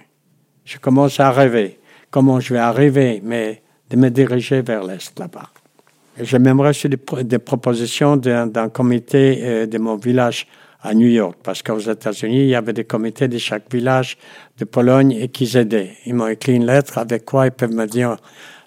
Je 0.65 0.77
commence 0.77 1.19
à 1.19 1.31
rêver 1.31 1.79
comment 2.11 2.39
je 2.39 2.53
vais 2.53 2.59
arriver, 2.59 3.21
mais 3.23 3.61
de 3.89 3.97
me 3.97 4.09
diriger 4.09 4.61
vers 4.61 4.83
l'Est 4.83 5.19
là-bas. 5.19 5.49
J'ai 6.21 6.39
même 6.39 6.61
reçu 6.61 6.87
des, 6.87 7.39
propositions 7.39 8.15
d'un 8.15 8.69
comité 8.69 9.39
euh, 9.43 9.65
de 9.65 9.77
mon 9.77 9.97
village 9.97 10.47
à 10.81 10.93
New 10.93 11.07
York, 11.07 11.37
parce 11.43 11.61
qu'aux 11.61 11.79
États-Unis, 11.79 12.43
il 12.43 12.47
y 12.47 12.55
avait 12.55 12.71
des 12.71 12.85
comités 12.85 13.27
de 13.27 13.37
chaque 13.37 13.69
village 13.69 14.17
de 14.57 14.63
Pologne 14.63 15.11
et 15.11 15.27
qui 15.27 15.57
aidaient. 15.57 15.91
Ils 16.05 16.13
m'ont 16.13 16.27
écrit 16.27 16.53
une 16.53 16.65
lettre 16.65 16.99
avec 16.99 17.25
quoi 17.25 17.47
ils 17.47 17.51
peuvent 17.51 17.73
me 17.73 17.85
dire. 17.85 18.15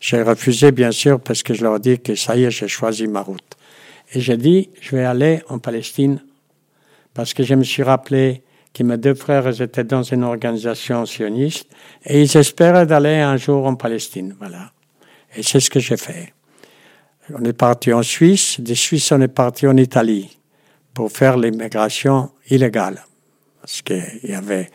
J'ai 0.01 0.23
refusé, 0.23 0.73
bien 0.73 0.93
sûr, 0.93 1.21
parce 1.21 1.43
que 1.43 1.55
je 1.55 1.63
leur 1.63 1.77
ai 1.77 1.81
dit 1.81 1.99
que 1.99 2.15
ça 2.15 2.37
y 2.37 2.45
est, 2.45 2.51
j'ai 2.51 2.69
choisi 2.69 3.07
ma 3.07 3.21
route. 3.21 3.57
Et 4.13 4.21
j'ai 4.21 4.37
dit, 4.37 4.71
je 4.81 4.97
vais 4.97 5.05
aller 5.05 5.43
en 5.49 5.59
Palestine, 5.59 6.23
parce 7.15 7.35
que 7.35 7.43
je 7.43 7.55
me 7.55 7.65
suis 7.65 7.83
rappelé 7.83 8.43
que 8.73 8.83
mes 8.83 8.97
deux 8.97 9.15
frères 9.15 9.61
étaient 9.61 9.85
dans 9.85 10.03
une 10.03 10.23
organisation 10.23 11.05
sioniste 11.05 11.69
et 12.05 12.23
ils 12.23 12.37
espéraient 12.37 12.87
d'aller 12.87 13.17
un 13.17 13.37
jour 13.37 13.67
en 13.67 13.75
Palestine. 13.75 14.37
Voilà. 14.39 14.73
Et 15.35 15.43
c'est 15.43 15.61
ce 15.61 15.69
que 15.69 15.81
j'ai 15.81 15.97
fait. 15.97 16.33
On 17.35 17.45
est 17.45 17.53
parti 17.53 17.93
en 17.93 18.03
Suisse, 18.03 18.61
des 18.61 18.75
Suisses 18.75 19.13
on 19.13 19.21
est 19.21 19.29
parti 19.29 19.67
en 19.67 19.77
Italie 19.77 20.39
pour 20.95 21.11
faire 21.11 21.37
l'immigration 21.37 22.31
illégale. 22.49 23.05
Parce 23.61 23.83
qu'il 23.83 24.21
y 24.23 24.33
avait, 24.33 24.71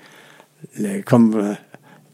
les, 0.78 1.02
comme 1.02 1.36
euh, 1.36 1.54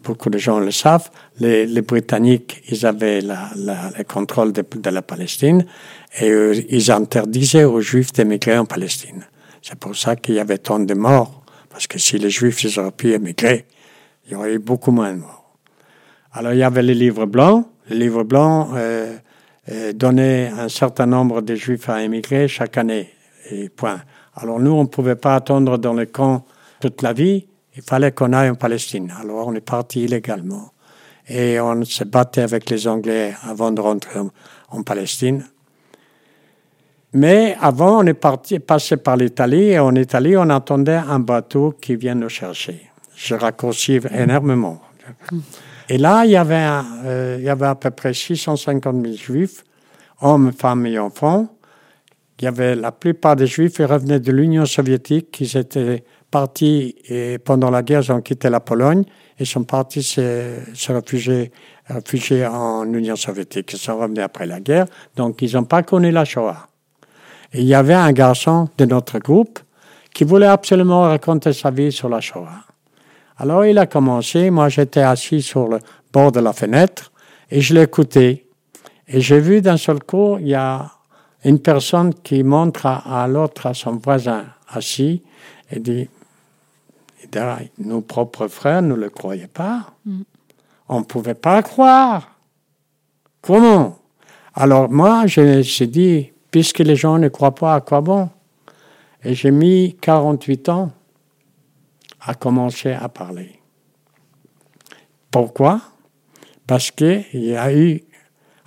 beaucoup 0.10 0.32
de 0.32 0.40
gens 0.40 0.60
le 0.60 0.72
savent, 0.72 1.12
les, 1.40 1.68
les 1.68 1.84
Britanniques, 1.84 2.64
ils 2.68 2.84
avaient 2.88 3.22
le 3.22 4.04
contrôle 4.04 4.52
de, 4.52 4.90
la 4.90 5.04
Palestine 5.04 5.68
et 6.20 6.32
ils 6.70 6.90
interdisaient 6.90 7.64
aux 7.64 7.80
Juifs 7.80 8.12
d'émigrer 8.12 8.58
en 8.58 8.66
Palestine. 8.66 9.28
C'est 9.62 9.78
pour 9.78 9.96
ça 9.96 10.16
qu'il 10.16 10.34
y 10.34 10.40
avait 10.40 10.58
tant 10.58 10.80
de 10.80 10.96
morts 10.96 11.44
parce 11.70 11.86
que 11.86 12.00
si 12.00 12.18
les 12.18 12.32
Juifs 12.32 12.64
ils 12.64 12.80
auraient 12.80 12.98
pu 13.04 13.14
émigrer, 13.14 13.68
il 14.26 14.32
y 14.32 14.36
aurait 14.36 14.54
eu 14.54 14.58
beaucoup 14.58 14.90
moins 14.90 15.14
de 15.14 15.20
morts. 15.20 15.54
Alors 16.34 16.54
il 16.54 16.60
y 16.60 16.64
avait 16.64 16.82
les 16.82 16.96
livres 16.96 17.28
blancs. 17.28 17.68
Les 17.90 17.98
livres 17.98 18.24
blancs 18.24 18.70
euh, 18.74 19.16
euh, 19.72 19.94
donnaient 19.94 20.52
un 20.58 20.70
certain 20.70 21.06
nombre 21.06 21.42
de 21.42 21.54
Juifs 21.54 21.88
à 21.88 22.02
émigrer 22.02 22.48
chaque 22.48 22.78
année. 22.78 23.10
Et 23.52 23.70
point. 23.70 24.02
Alors 24.34 24.60
nous, 24.60 24.72
on 24.72 24.84
ne 24.84 24.88
pouvait 24.88 25.16
pas 25.16 25.36
attendre 25.36 25.78
dans 25.78 25.94
le 25.94 26.08
camp 26.08 26.46
toute 26.80 27.04
la 27.04 27.14
vie. 27.14 27.46
Il 27.76 27.82
fallait 27.82 28.12
qu'on 28.12 28.34
aille 28.34 28.50
en 28.50 28.56
Palestine. 28.56 29.14
Alors 29.20 29.48
on 29.48 29.54
est 29.54 29.62
parti 29.62 30.04
illégalement. 30.04 30.72
Et 31.30 31.60
on 31.60 31.84
se 31.86 32.04
battait 32.04 32.42
avec 32.42 32.70
les 32.70 32.88
Anglais 32.88 33.36
avant 33.44 33.72
de 33.72 33.80
rentrer 33.80 34.20
en, 34.70 34.84
Palestine. 34.84 35.46
Mais 37.14 37.56
avant, 37.62 38.04
on 38.04 38.06
est 38.08 38.16
parti, 38.16 38.60
passé 38.60 38.98
par 38.98 39.16
l'Italie 39.16 39.70
et 39.70 39.80
en 39.80 39.94
Italie, 39.96 40.36
on 40.38 40.50
attendait 40.50 40.96
un 40.96 41.20
bateau 41.20 41.76
qui 41.80 41.96
vient 41.96 42.16
nous 42.16 42.30
chercher. 42.30 42.90
Je 43.16 43.36
raccourcis 43.36 44.00
énormément. 44.12 44.82
Et 45.88 45.98
là, 45.98 46.24
il 46.26 46.32
y 46.32 46.36
avait, 46.36 46.68
euh, 47.06 47.38
il 47.40 47.46
y 47.46 47.50
avait 47.50 47.66
à 47.66 47.76
peu 47.76 47.92
près 47.92 48.14
650 48.14 48.96
000 49.04 49.16
juifs, 49.16 49.64
hommes, 50.22 50.52
femmes 50.52 50.86
et 50.86 50.98
enfants. 51.00 51.48
Il 52.40 52.46
y 52.46 52.48
avait 52.48 52.76
la 52.76 52.92
plupart 52.92 53.36
des 53.36 53.48
juifs 53.48 53.74
qui 53.74 53.84
revenaient 53.84 54.20
de 54.20 54.32
l'Union 54.32 54.66
soviétique, 54.66 55.38
ils 55.42 55.58
étaient 55.58 56.04
partis 56.30 56.96
et 57.08 57.38
pendant 57.40 57.70
la 57.70 57.82
guerre, 57.82 58.02
ils 58.04 58.12
ont 58.12 58.22
quitté 58.22 58.50
la 58.50 58.60
Pologne 58.60 59.04
et 59.38 59.46
sont 59.46 59.64
partis 59.64 60.04
se, 60.04 60.58
se 60.74 60.92
réfugier, 60.92 61.52
réfugier 61.88 62.46
en 62.46 62.92
Union 62.94 63.16
soviétique. 63.16 63.74
Ils 63.74 63.80
sont 63.80 63.98
revenus 63.98 64.24
après 64.24 64.46
la 64.46 64.60
guerre, 64.60 64.86
donc 65.16 65.42
ils 65.42 65.54
n'ont 65.56 65.64
pas 65.64 65.84
connu 65.84 66.12
la 66.12 66.26
Shoah. 66.26 66.68
Et 67.54 67.62
il 67.62 67.68
y 67.68 67.74
avait 67.74 67.94
un 67.94 68.12
garçon 68.12 68.70
de 68.78 68.86
notre 68.86 69.20
groupe 69.20 69.60
qui 70.14 70.24
voulait 70.24 70.48
absolument 70.48 71.02
raconter 71.02 71.54
sa 71.54 71.72
vie 71.72 71.92
sur 71.92 72.10
la 72.10 72.22
Shoah. 72.22 72.66
Alors 73.38 73.66
il 73.66 73.78
a 73.78 73.86
commencé, 73.86 74.50
moi 74.50 74.70
j'étais 74.70 75.02
assis 75.02 75.42
sur 75.42 75.68
le 75.68 75.80
bord 76.12 76.32
de 76.32 76.40
la 76.40 76.54
fenêtre 76.54 77.12
et 77.50 77.62
je 77.62 77.74
l'écoutais. 77.74 78.46
Et 79.08 79.22
j'ai 79.22 79.40
vu 79.40 79.62
d'un 79.62 79.78
seul 79.78 80.04
coup, 80.04 80.38
il 80.40 80.50
y 80.50 80.56
a 80.56 80.92
une 81.44 81.60
personne 81.60 82.14
qui 82.14 82.44
montre 82.44 82.86
à, 82.86 83.28
l'autre, 83.28 83.66
à 83.66 83.74
son 83.74 83.96
voisin 83.96 84.46
assis, 84.68 85.24
et 85.72 85.80
dit, 85.80 86.10
nos 87.78 88.02
propres 88.02 88.48
frères 88.48 88.82
ne 88.82 88.96
le 88.96 89.10
croyaient 89.10 89.48
pas. 89.48 89.94
Mm. 90.06 90.22
On 90.90 91.00
ne 91.00 91.06
pouvait 91.06 91.36
pas 91.36 91.62
croire. 91.62 92.36
Comment? 93.42 94.00
Alors 94.54 94.90
moi, 94.90 95.26
j'ai 95.28 95.88
dit, 95.88 96.32
puisque 96.52 96.80
les 96.80 96.96
gens 96.96 97.18
ne 97.18 97.30
croient 97.30 97.56
pas 97.56 97.76
à 97.76 97.82
quoi 97.82 98.02
bon? 98.02 98.30
Et 99.24 99.34
j'ai 99.34 99.52
mis 99.52 99.96
48 100.02 100.70
ans 100.70 100.92
à 102.22 102.34
commencer 102.34 102.92
à 102.92 103.10
parler. 103.10 103.60
Pourquoi? 105.32 105.82
Parce 106.66 106.92
qu'il 106.92 107.26
y 107.34 107.56
a 107.56 107.74
eu 107.74 108.04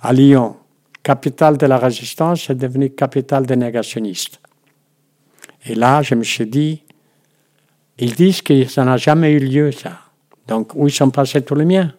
à 0.01 0.13
Lyon, 0.13 0.55
capitale 1.01 1.57
de 1.57 1.65
la 1.65 1.77
résistance, 1.77 2.43
c'est 2.47 2.57
devenu 2.57 2.89
capitale 2.89 3.45
des 3.45 3.55
négationnistes. 3.55 4.39
Et 5.65 5.75
là, 5.75 6.01
je 6.01 6.15
me 6.15 6.23
suis 6.23 6.45
dit, 6.45 6.82
ils 7.97 8.13
disent 8.13 8.41
que 8.41 8.65
ça 8.65 8.83
n'a 8.83 8.97
jamais 8.97 9.31
eu 9.31 9.39
lieu, 9.39 9.71
ça. 9.71 9.99
Donc, 10.47 10.73
où 10.75 10.87
ils 10.87 10.93
sont 10.93 11.09
passés 11.09 11.41
tous 11.41 11.55
les 11.55 11.65
miens? 11.65 11.93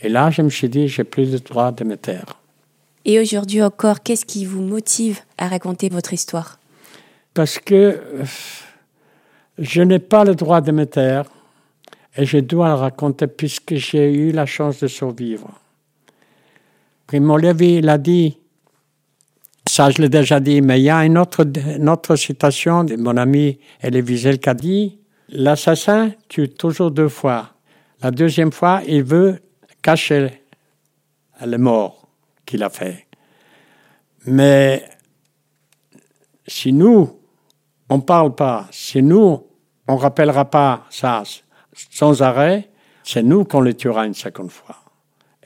Et 0.00 0.08
là, 0.08 0.30
je 0.30 0.42
me 0.42 0.50
suis 0.50 0.68
dit, 0.68 0.88
j'ai 0.88 1.04
plus 1.04 1.32
de 1.32 1.38
droit 1.38 1.72
de 1.72 1.84
me 1.84 1.96
taire. 1.96 2.38
Et 3.04 3.18
aujourd'hui 3.18 3.62
encore, 3.62 4.02
qu'est-ce 4.02 4.24
qui 4.24 4.44
vous 4.44 4.62
motive 4.62 5.20
à 5.38 5.48
raconter 5.48 5.88
votre 5.88 6.12
histoire? 6.12 6.58
Parce 7.34 7.58
que 7.58 7.74
euh, 7.74 8.24
je 9.58 9.82
n'ai 9.82 9.98
pas 9.98 10.24
le 10.24 10.34
droit 10.34 10.60
de 10.60 10.72
me 10.72 10.86
taire 10.86 11.24
et 12.16 12.24
je 12.24 12.38
dois 12.38 12.68
le 12.68 12.74
raconter 12.74 13.26
puisque 13.26 13.76
j'ai 13.76 14.12
eu 14.12 14.32
la 14.32 14.46
chance 14.46 14.80
de 14.80 14.88
survivre. 14.88 15.48
Primo 17.06 17.38
Levi 17.38 17.80
l'a 17.80 17.96
dit, 17.96 18.36
ça 19.66 19.90
je 19.90 20.02
l'ai 20.02 20.08
déjà 20.08 20.40
dit, 20.40 20.60
mais 20.60 20.80
il 20.80 20.84
y 20.84 20.90
a 20.90 21.04
une 21.04 21.16
autre, 21.16 21.46
une 21.46 21.88
autre 21.88 22.16
citation 22.16 22.84
de 22.84 22.96
mon 22.96 23.16
ami 23.16 23.58
Elie 23.82 24.02
Wiesel 24.02 24.38
qui 24.38 24.48
a 24.48 24.54
dit 24.54 24.98
L'assassin 25.30 26.12
tue 26.28 26.48
toujours 26.48 26.90
deux 26.90 27.08
fois. 27.08 27.50
La 28.02 28.10
deuxième 28.10 28.52
fois, 28.52 28.80
il 28.86 29.02
veut 29.02 29.40
cacher 29.82 30.42
le 31.44 31.56
mort 31.58 32.08
qu'il 32.46 32.62
a 32.62 32.70
fait. 32.70 33.06
Mais 34.26 34.88
si 36.46 36.72
nous, 36.72 37.18
on 37.88 37.96
ne 37.96 38.02
parle 38.02 38.34
pas, 38.34 38.68
si 38.70 39.02
nous, 39.02 39.46
on 39.86 39.94
ne 39.94 39.98
rappellera 39.98 40.44
pas 40.44 40.86
ça 40.90 41.22
sans 41.72 42.22
arrêt, 42.22 42.68
c'est 43.02 43.22
nous 43.22 43.44
qu'on 43.44 43.60
le 43.60 43.74
tuera 43.74 44.06
une 44.06 44.14
seconde 44.14 44.50
fois. 44.50 44.76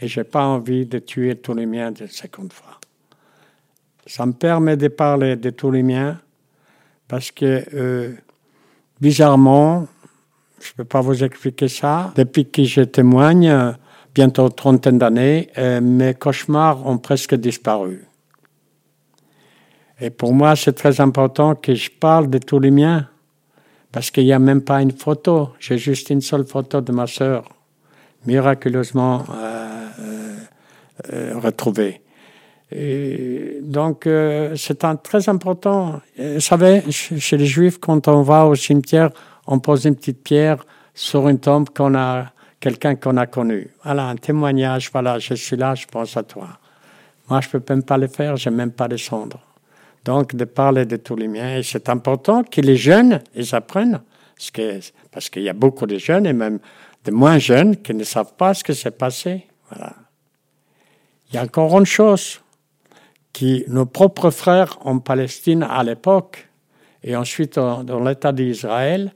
et 0.00 0.08
j'ai 0.08 0.24
pas 0.24 0.44
envie 0.44 0.84
de 0.84 0.98
tuer 0.98 1.36
tous 1.36 1.54
les 1.54 1.64
miens 1.64 1.92
de 1.92 2.06
seconde 2.06 2.52
fois. 2.52 2.80
Ça 4.04 4.26
me 4.26 4.32
permet 4.32 4.76
de 4.76 4.88
parler 4.88 5.36
de 5.36 5.50
tous 5.50 5.70
les 5.70 5.84
miens 5.84 6.20
parce 7.06 7.30
que, 7.30 7.64
euh, 7.72 8.16
bizarrement, 9.02 9.88
je 10.60 10.70
ne 10.70 10.76
peux 10.76 10.84
pas 10.84 11.00
vous 11.00 11.24
expliquer 11.24 11.66
ça, 11.66 12.12
depuis 12.14 12.48
que 12.48 12.62
je 12.62 12.82
témoigne, 12.82 13.74
bientôt 14.14 14.48
trentaine 14.48 14.96
d'années, 14.96 15.50
euh, 15.58 15.80
mes 15.80 16.14
cauchemars 16.14 16.86
ont 16.86 16.98
presque 16.98 17.34
disparu. 17.34 18.06
Et 20.00 20.10
pour 20.10 20.32
moi, 20.32 20.54
c'est 20.54 20.74
très 20.74 21.00
important 21.00 21.56
que 21.56 21.74
je 21.74 21.90
parle 21.90 22.30
de 22.30 22.38
tous 22.38 22.60
les 22.60 22.70
miens 22.70 23.08
parce 23.90 24.12
qu'il 24.12 24.24
n'y 24.24 24.32
a 24.32 24.38
même 24.38 24.62
pas 24.62 24.80
une 24.80 24.92
photo. 24.92 25.50
J'ai 25.58 25.78
juste 25.78 26.10
une 26.10 26.20
seule 26.20 26.46
photo 26.46 26.80
de 26.80 26.92
ma 26.92 27.08
sœur, 27.08 27.44
miraculeusement 28.24 29.24
euh, 29.34 30.36
euh 31.12 31.38
retrouvée. 31.40 32.01
Donc, 33.62 34.06
euh, 34.06 34.54
c'est 34.56 34.84
très 35.02 35.28
important. 35.28 36.00
Vous 36.18 36.40
savez, 36.40 36.82
chez 36.90 37.36
les 37.36 37.46
Juifs, 37.46 37.78
quand 37.78 38.08
on 38.08 38.22
va 38.22 38.46
au 38.46 38.54
cimetière, 38.54 39.10
on 39.46 39.58
pose 39.58 39.84
une 39.84 39.96
petite 39.96 40.22
pierre 40.22 40.64
sur 40.94 41.28
une 41.28 41.38
tombe 41.38 41.68
qu'on 41.70 41.94
a, 41.94 42.26
quelqu'un 42.60 42.94
qu'on 42.94 43.16
a 43.16 43.26
connu. 43.26 43.70
Voilà, 43.84 44.08
un 44.08 44.16
témoignage. 44.16 44.90
Voilà, 44.92 45.18
je 45.18 45.34
suis 45.34 45.56
là, 45.56 45.74
je 45.74 45.86
pense 45.86 46.16
à 46.16 46.22
toi. 46.22 46.48
Moi, 47.28 47.40
je 47.40 47.48
peux 47.48 47.62
même 47.70 47.82
pas 47.82 47.96
le 47.96 48.08
faire, 48.08 48.36
j'ai 48.36 48.50
même 48.50 48.72
pas 48.72 48.88
les 48.88 48.98
cendres. 48.98 49.40
Donc, 50.04 50.34
de 50.34 50.44
parler 50.44 50.84
de 50.84 50.96
tous 50.96 51.16
les 51.16 51.28
miens. 51.28 51.56
Et 51.56 51.62
c'est 51.62 51.88
important 51.88 52.42
que 52.42 52.60
les 52.60 52.76
jeunes, 52.76 53.20
ils 53.34 53.54
apprennent. 53.54 54.00
Parce 55.10 55.30
qu'il 55.30 55.42
y 55.42 55.48
a 55.48 55.52
beaucoup 55.54 55.86
de 55.86 55.98
jeunes 55.98 56.26
et 56.26 56.32
même 56.32 56.58
de 57.04 57.10
moins 57.10 57.38
jeunes 57.38 57.76
qui 57.76 57.94
ne 57.94 58.04
savent 58.04 58.34
pas 58.36 58.54
ce 58.54 58.64
qui 58.64 58.74
s'est 58.74 58.90
passé. 58.90 59.46
Voilà. 59.70 59.94
Il 61.30 61.36
y 61.36 61.38
a 61.38 61.42
encore 61.42 61.78
une 61.78 61.86
chose 61.86 62.41
qui 63.32 63.64
nos 63.68 63.86
propres 63.86 64.30
frères 64.30 64.78
en 64.84 64.98
Palestine 64.98 65.66
à 65.68 65.82
l'époque 65.82 66.48
et 67.02 67.16
ensuite 67.16 67.56
dans 67.56 68.00
l'État 68.04 68.32
d'Israël 68.32 69.12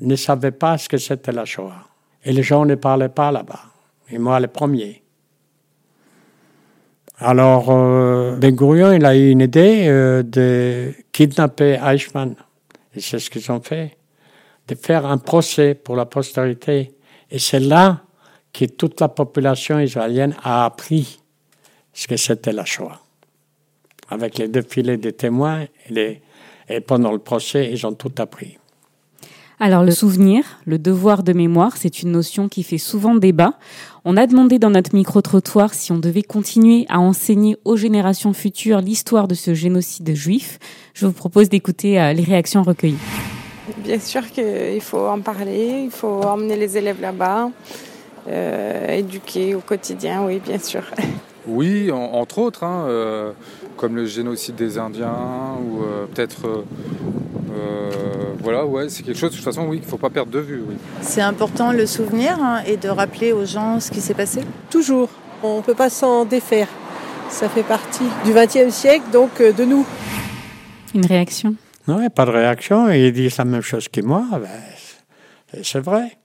ne 0.00 0.16
savaient 0.16 0.52
pas 0.52 0.78
ce 0.78 0.88
que 0.88 0.98
c'était 0.98 1.32
la 1.32 1.44
Shoah. 1.44 1.86
Et 2.24 2.32
les 2.32 2.42
gens 2.42 2.64
ne 2.64 2.74
parlaient 2.74 3.08
pas 3.08 3.30
là-bas. 3.30 3.60
Et 4.10 4.18
moi, 4.18 4.40
le 4.40 4.48
premier. 4.48 5.02
Alors, 7.18 7.70
euh, 7.70 8.36
Ben 8.36 8.54
Gurion, 8.54 8.92
il 8.92 9.04
a 9.04 9.16
eu 9.16 9.30
une 9.30 9.42
idée 9.42 9.86
euh, 9.86 10.22
de 10.22 10.92
kidnapper 11.12 11.78
Eichmann. 11.84 12.34
Et 12.94 13.00
c'est 13.00 13.18
ce 13.18 13.30
qu'ils 13.30 13.50
ont 13.52 13.60
fait. 13.60 13.96
De 14.68 14.74
faire 14.74 15.06
un 15.06 15.18
procès 15.18 15.74
pour 15.74 15.96
la 15.96 16.06
postérité. 16.06 16.94
Et 17.30 17.38
c'est 17.38 17.60
là 17.60 18.02
que 18.52 18.64
toute 18.64 19.00
la 19.00 19.08
population 19.08 19.78
israélienne 19.78 20.34
a 20.42 20.64
appris 20.64 21.20
ce 21.92 22.06
que 22.08 22.16
c'était 22.16 22.52
la 22.52 22.64
Shoah 22.64 23.01
avec 24.12 24.38
les 24.38 24.48
deux 24.48 24.62
filets 24.62 24.96
de 24.96 25.10
témoins 25.10 25.64
et, 25.90 26.20
et 26.68 26.80
pendant 26.80 27.12
le 27.12 27.18
procès, 27.18 27.70
ils 27.72 27.86
ont 27.86 27.94
tout 27.94 28.12
appris. 28.18 28.58
Alors 29.58 29.84
le 29.84 29.92
souvenir, 29.92 30.44
le 30.66 30.78
devoir 30.78 31.22
de 31.22 31.32
mémoire, 31.32 31.76
c'est 31.76 32.02
une 32.02 32.10
notion 32.10 32.48
qui 32.48 32.64
fait 32.64 32.78
souvent 32.78 33.14
débat. 33.14 33.54
On 34.04 34.16
a 34.16 34.26
demandé 34.26 34.58
dans 34.58 34.70
notre 34.70 34.92
micro-trottoir 34.92 35.72
si 35.72 35.92
on 35.92 35.98
devait 35.98 36.24
continuer 36.24 36.84
à 36.88 36.98
enseigner 36.98 37.56
aux 37.64 37.76
générations 37.76 38.32
futures 38.32 38.80
l'histoire 38.80 39.28
de 39.28 39.34
ce 39.34 39.54
génocide 39.54 40.14
juif. 40.14 40.58
Je 40.94 41.06
vous 41.06 41.12
propose 41.12 41.48
d'écouter 41.48 42.00
euh, 42.00 42.12
les 42.12 42.24
réactions 42.24 42.64
recueillies. 42.64 42.98
Bien 43.84 44.00
sûr 44.00 44.28
qu'il 44.32 44.80
faut 44.80 45.06
en 45.06 45.20
parler, 45.20 45.82
il 45.84 45.90
faut 45.92 46.22
emmener 46.22 46.56
les 46.56 46.76
élèves 46.76 47.00
là-bas, 47.00 47.50
euh, 48.28 48.88
éduquer 48.88 49.54
au 49.54 49.60
quotidien, 49.60 50.24
oui, 50.26 50.40
bien 50.44 50.58
sûr. 50.58 50.82
Oui, 51.46 51.90
entre 51.92 52.38
autres. 52.38 52.64
Hein, 52.64 52.86
euh, 52.88 53.32
comme 53.82 53.96
le 53.96 54.06
génocide 54.06 54.54
des 54.54 54.78
Indiens 54.78 55.58
ou 55.60 55.82
euh, 55.82 56.06
peut-être 56.06 56.46
euh, 56.46 56.64
euh, 57.52 57.90
voilà 58.38 58.64
ouais 58.64 58.88
c'est 58.88 59.02
quelque 59.02 59.18
chose 59.18 59.32
de 59.32 59.34
toute 59.34 59.44
façon 59.44 59.66
oui 59.66 59.80
qu'il 59.80 59.88
faut 59.88 59.98
pas 59.98 60.08
perdre 60.08 60.30
de 60.30 60.38
vue 60.38 60.62
oui. 60.64 60.76
C'est 61.00 61.20
important 61.20 61.72
le 61.72 61.84
souvenir 61.86 62.38
hein, 62.40 62.62
et 62.64 62.76
de 62.76 62.88
rappeler 62.88 63.32
aux 63.32 63.44
gens 63.44 63.80
ce 63.80 63.90
qui 63.90 64.00
s'est 64.00 64.14
passé? 64.14 64.42
Toujours, 64.70 65.08
on 65.42 65.56
ne 65.56 65.62
peut 65.62 65.74
pas 65.74 65.90
s'en 65.90 66.24
défaire. 66.24 66.68
Ça 67.28 67.48
fait 67.48 67.64
partie 67.64 68.06
du 68.24 68.32
XXe 68.32 68.72
siècle 68.72 69.06
donc 69.12 69.42
de 69.42 69.64
nous. 69.64 69.84
Une 70.94 71.04
réaction? 71.04 71.56
Non, 71.88 72.08
pas 72.08 72.26
de 72.26 72.30
réaction. 72.30 72.88
Ils 72.88 73.12
disent 73.12 73.38
la 73.38 73.44
même 73.44 73.62
chose 73.62 73.88
que 73.88 74.00
moi. 74.00 74.24
Ben, 74.30 75.60
c'est 75.64 75.80
vrai. 75.80 76.18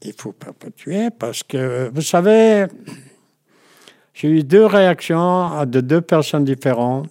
Il 0.00 0.14
faut 0.16 0.32
perpétuer 0.32 1.10
parce 1.10 1.42
que, 1.42 1.90
vous 1.92 2.00
savez, 2.00 2.66
j'ai 4.16 4.28
eu 4.28 4.42
deux 4.44 4.64
réactions 4.64 5.66
de 5.66 5.82
deux 5.82 6.00
personnes 6.00 6.44
différentes 6.44 7.10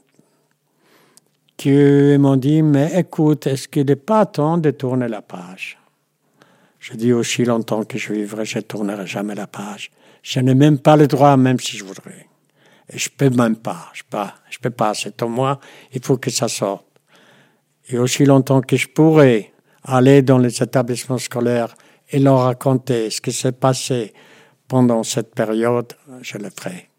qui 1.56 1.70
m'ont 2.18 2.36
dit, 2.36 2.64
mais 2.64 3.00
écoute, 3.00 3.46
est-ce 3.46 3.68
qu'il 3.68 3.86
n'est 3.86 3.96
pas 3.96 4.26
temps 4.26 4.58
de 4.58 4.72
tourner 4.72 5.08
la 5.08 5.22
page? 5.22 5.78
Je 6.80 6.96
dis 6.96 7.14
aussi 7.14 7.46
longtemps 7.46 7.84
que 7.84 8.00
je 8.00 8.12
vivrai, 8.12 8.44
je 8.44 8.58
ne 8.58 8.64
tournerai 8.64 9.06
jamais 9.06 9.36
la 9.36 9.46
page. 9.46 9.92
Je 10.24 10.40
n'ai 10.40 10.56
même 10.56 10.80
pas 10.80 10.98
le 10.98 11.06
droit, 11.06 11.38
même 11.38 11.60
si 11.60 11.78
je 11.78 11.84
voudrais. 11.84 12.26
Et 12.90 12.98
je 12.98 13.10
peux 13.16 13.30
même 13.30 13.58
pas. 13.58 13.92
Je 13.94 14.02
peux 14.02 14.18
pas. 14.18 14.34
Je 14.50 14.58
peux 14.58 14.72
pas. 14.72 14.96
C'est 14.96 15.22
en 15.22 15.30
moi. 15.30 15.60
Il 15.94 16.04
faut 16.04 16.18
que 16.18 16.32
ça 16.32 16.48
sorte. 16.48 16.88
Et 17.88 18.00
aussi 18.00 18.26
longtemps 18.26 18.62
que 18.62 18.78
je 18.78 18.88
pourrais 18.88 19.54
aller 19.84 20.24
dans 20.24 20.40
les 20.40 20.64
établissements 20.64 21.20
scolaires 21.20 21.76
et 22.10 22.18
leur 22.18 22.40
raconter 22.40 23.12
ce 23.12 23.22
qui 23.22 23.32
s'est 23.32 23.52
passé 23.52 24.12
pendant 24.68 25.04
cette 25.04 25.36
période, 25.36 25.94
je 26.24 26.40
le 26.40 26.50
ferai. 26.50 26.90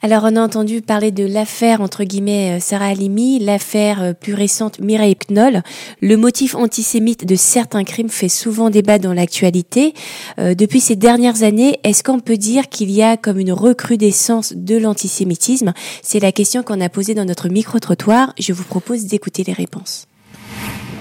Alors 0.00 0.22
on 0.22 0.36
a 0.36 0.40
entendu 0.40 0.80
parler 0.80 1.10
de 1.10 1.26
l'affaire 1.26 1.80
entre 1.80 2.04
guillemets 2.04 2.58
euh, 2.58 2.60
Sarah 2.60 2.86
Halimi, 2.86 3.40
l'affaire 3.40 4.00
euh, 4.00 4.12
plus 4.12 4.32
récente 4.32 4.78
Mireille 4.78 5.16
Knoll. 5.28 5.62
Le 6.00 6.16
motif 6.16 6.54
antisémite 6.54 7.26
de 7.26 7.34
certains 7.34 7.82
crimes 7.82 8.08
fait 8.08 8.28
souvent 8.28 8.70
débat 8.70 9.00
dans 9.00 9.12
l'actualité. 9.12 9.94
Euh, 10.38 10.54
depuis 10.54 10.78
ces 10.78 10.94
dernières 10.94 11.42
années, 11.42 11.80
est-ce 11.82 12.04
qu'on 12.04 12.20
peut 12.20 12.36
dire 12.36 12.68
qu'il 12.68 12.92
y 12.92 13.02
a 13.02 13.16
comme 13.16 13.40
une 13.40 13.50
recrudescence 13.50 14.52
de 14.54 14.76
l'antisémitisme? 14.76 15.72
C'est 16.02 16.20
la 16.20 16.30
question 16.30 16.62
qu'on 16.62 16.80
a 16.80 16.88
posée 16.88 17.14
dans 17.14 17.24
notre 17.24 17.48
micro-trottoir. 17.48 18.34
Je 18.38 18.52
vous 18.52 18.64
propose 18.64 19.06
d'écouter 19.06 19.42
les 19.42 19.52
réponses. 19.52 20.06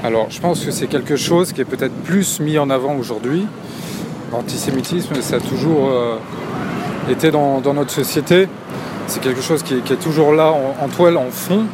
Alors 0.04 0.32
je 0.32 0.42
pense 0.42 0.66
que 0.66 0.72
c'est 0.72 0.88
quelque 0.88 1.18
chose 1.18 1.54
qui 1.54 1.62
est 1.62 1.66
peut-être 1.66 1.96
plus 2.02 2.40
mis 2.40 2.58
en 2.58 2.72
avant 2.72 2.96
aujourd'hui. 2.96 3.46
L'antisémitisme, 4.32 5.22
ça 5.22 5.36
a 5.36 5.40
toujours 5.40 5.92
été 7.10 7.32
dans, 7.32 7.62
dans 7.62 7.74
notre 7.74 7.92
société 7.92 8.48
c'est 9.08 9.22
quelque 9.22 9.42
chose 9.42 9.64
qui 9.64 9.76
est, 9.76 10.00
toujours 10.02 10.34
là 10.34 10.52
en, 10.52 10.88
toile, 10.90 11.18
en 11.18 11.32
fond. 11.32 11.66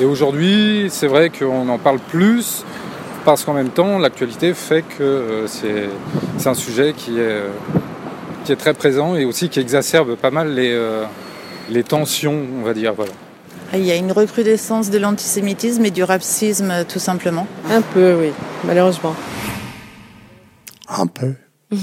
Et 0.00 0.04
aujourd'hui, 0.04 0.88
c'est 0.90 1.06
vrai 1.06 1.30
qu'on 1.30 1.68
en 1.68 1.78
parle 1.78 1.98
plus 1.98 2.64
parce 3.24 3.44
qu'en 3.44 3.52
même 3.52 3.68
temps, 3.68 3.98
l'actualité 3.98 4.54
fait 4.54 4.82
que 4.82 5.02
euh, 5.02 5.46
c'est 5.46 6.48
un 6.48 6.54
sujet 6.54 6.94
qui 6.96 7.20
est, 7.20 7.42
qui 8.44 8.52
est 8.52 8.56
très 8.56 8.74
présent 8.74 9.14
et 9.14 9.24
aussi 9.24 9.48
qui 9.48 9.60
exacerbe 9.60 10.16
pas 10.16 10.30
mal 10.30 10.54
les, 10.54 10.72
euh, 10.72 11.04
les 11.70 11.84
tensions, 11.84 12.40
on 12.58 12.62
va 12.62 12.74
dire. 12.74 12.94
Voilà. 12.94 13.12
Il 13.74 13.84
y 13.84 13.90
a 13.90 13.96
une 13.96 14.12
recrudescence 14.12 14.90
de 14.90 14.98
l'antisémitisme 14.98 15.84
et 15.84 15.90
du 15.90 16.02
racisme, 16.02 16.84
tout 16.88 16.98
simplement. 16.98 17.46
Un 17.70 17.82
peu, 17.82 18.16
oui, 18.18 18.30
malheureusement. 18.64 19.14
Un 20.88 21.06
peu. 21.06 21.34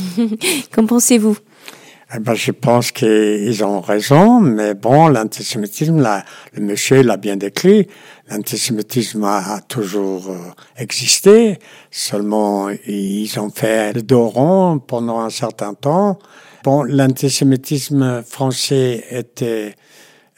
Qu'en 0.74 0.86
pensez-vous? 0.86 1.38
Eh 2.12 2.20
ben, 2.20 2.34
je 2.34 2.52
pense 2.52 2.92
qu'ils 2.92 3.64
ont 3.64 3.82
raison, 3.82 4.40
mais 4.40 4.74
bon, 4.74 5.10
l'antisémitisme, 5.10 6.02
là, 6.02 6.26
le 6.54 6.62
monsieur 6.64 7.04
l'a 7.04 7.18
bien 7.18 7.38
décrit, 7.38 7.88
l'antisémitisme 8.32 9.24
a, 9.26 9.62
toujours 9.62 10.32
euh, 10.32 10.38
existé, 10.76 11.60
seulement 11.92 12.70
ils 12.88 13.40
ont 13.40 13.52
fait 13.52 13.94
le 13.94 14.02
dos 14.02 14.28
rond 14.28 14.80
pendant 14.80 15.20
un 15.20 15.30
certain 15.30 15.76
temps. 15.76 16.18
Bon, 16.64 16.82
l'antisémitisme 16.82 18.24
français 18.24 19.06
était, 19.12 19.76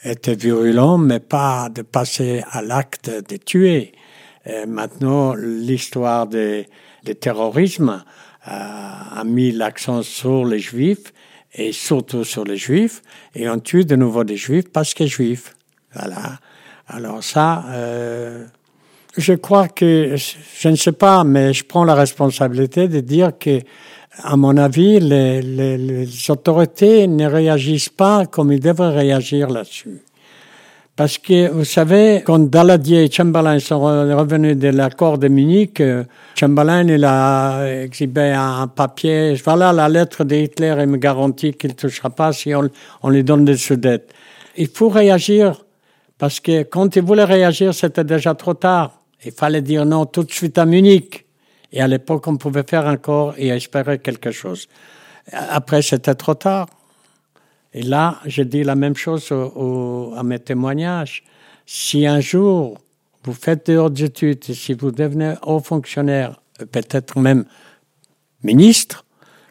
était 0.04 0.34
virulent, 0.34 0.98
mais 0.98 1.20
pas 1.20 1.70
de 1.70 1.80
passer 1.80 2.44
à 2.50 2.60
l'acte 2.60 3.08
de 3.08 3.36
tuer. 3.38 3.92
Et 4.44 4.66
maintenant, 4.66 5.34
l'histoire 5.34 6.26
des, 6.26 6.68
des 7.02 7.14
terrorismes 7.14 8.04
euh, 8.46 8.50
a 8.50 9.24
mis 9.24 9.52
l'accent 9.52 10.02
sur 10.02 10.44
les 10.44 10.58
juifs 10.58 11.14
et 11.54 11.72
surtout 11.72 12.24
sur 12.24 12.44
les 12.44 12.56
juifs, 12.56 13.02
et 13.34 13.48
on 13.48 13.58
tue 13.58 13.84
de 13.84 13.96
nouveau 13.96 14.24
des 14.24 14.36
juifs 14.36 14.70
parce 14.72 14.94
qu'ils 14.94 15.10
sont 15.10 15.16
juifs. 15.16 15.54
Voilà. 15.94 16.38
Alors 16.88 17.22
ça, 17.22 17.64
euh, 17.68 18.46
je 19.16 19.34
crois 19.34 19.68
que, 19.68 20.16
je 20.16 20.68
ne 20.68 20.76
sais 20.76 20.92
pas, 20.92 21.24
mais 21.24 21.52
je 21.52 21.64
prends 21.64 21.84
la 21.84 21.94
responsabilité 21.94 22.88
de 22.88 23.00
dire 23.00 23.32
que, 23.38 23.60
à 24.22 24.36
mon 24.36 24.56
avis, 24.56 25.00
les, 25.00 25.40
les, 25.42 25.78
les 25.78 26.30
autorités 26.30 27.06
ne 27.06 27.26
réagissent 27.26 27.88
pas 27.88 28.26
comme 28.26 28.52
ils 28.52 28.60
devraient 28.60 28.94
réagir 28.94 29.48
là-dessus. 29.48 30.02
Parce 30.94 31.16
que, 31.16 31.48
vous 31.48 31.64
savez, 31.64 32.22
quand 32.24 32.38
Daladier 32.50 33.04
et 33.04 33.10
Chamberlain 33.10 33.58
sont 33.58 33.80
revenus 33.80 34.58
de 34.58 34.68
l'accord 34.68 35.16
de 35.16 35.28
Munich, 35.28 35.80
euh, 35.80 36.04
Chamberlain, 36.38 36.86
il 36.86 37.02
a 37.04 37.82
exhibé 37.82 38.32
un 38.36 38.66
papier. 38.66 39.34
Voilà 39.42 39.72
la 39.72 39.88
lettre 39.88 40.22
de 40.24 40.36
Hitler, 40.36 40.76
il 40.80 40.86
me 40.88 40.98
garantit 40.98 41.54
qu'il 41.54 41.70
ne 41.70 41.74
touchera 41.74 42.10
pas 42.10 42.34
si 42.34 42.54
on, 42.54 42.68
on 43.02 43.08
lui 43.08 43.24
donne 43.24 43.46
des 43.46 43.56
sous-dettes. 43.56 44.12
Il 44.58 44.68
faut 44.68 44.90
réagir, 44.90 45.64
parce 46.18 46.40
que 46.40 46.62
quand 46.64 46.94
il 46.94 47.02
voulait 47.02 47.24
réagir, 47.24 47.72
c'était 47.72 48.04
déjà 48.04 48.34
trop 48.34 48.54
tard. 48.54 49.00
Il 49.24 49.32
fallait 49.32 49.62
dire 49.62 49.86
non 49.86 50.04
tout 50.04 50.24
de 50.24 50.30
suite 50.30 50.58
à 50.58 50.66
Munich. 50.66 51.24
Et 51.72 51.80
à 51.80 51.88
l'époque, 51.88 52.26
on 52.26 52.36
pouvait 52.36 52.64
faire 52.68 52.86
encore 52.86 53.32
et 53.38 53.48
espérer 53.48 53.98
quelque 53.98 54.30
chose. 54.30 54.68
Après, 55.32 55.80
c'était 55.80 56.14
trop 56.14 56.34
tard. 56.34 56.66
Et 57.74 57.82
là, 57.82 58.20
je 58.26 58.42
dis 58.42 58.64
la 58.64 58.74
même 58.74 58.96
chose 58.96 59.32
au, 59.32 59.52
au, 59.54 60.14
à 60.14 60.22
mes 60.22 60.38
témoignages. 60.38 61.24
Si 61.64 62.06
un 62.06 62.20
jour 62.20 62.78
vous 63.24 63.32
faites 63.32 63.66
des 63.66 63.76
hautes 63.76 64.00
études 64.00 64.42
et 64.48 64.54
si 64.54 64.74
vous 64.74 64.90
devenez 64.90 65.34
haut 65.42 65.60
fonctionnaire, 65.60 66.40
peut-être 66.70 67.18
même 67.18 67.44
ministre, 68.42 69.04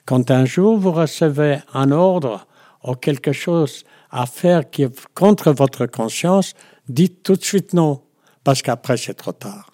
quand 0.06 0.30
un 0.30 0.46
jour 0.46 0.78
vous 0.78 0.92
recevez 0.92 1.60
un 1.74 1.92
ordre 1.92 2.46
ou 2.84 2.96
quelque 2.96 3.32
chose 3.32 3.86
à 4.12 4.26
faire 4.26 4.70
qui 4.70 4.84
est 4.84 5.08
contre 5.16 5.52
votre 5.52 5.86
conscience, 5.86 6.54
dites 6.90 7.24
tout 7.24 7.36
de 7.36 7.44
suite 7.44 7.74
non, 7.74 8.02
parce 8.44 8.62
qu'après 8.62 8.98
c'est 8.98 9.14
trop 9.14 9.32
tard. 9.32 9.72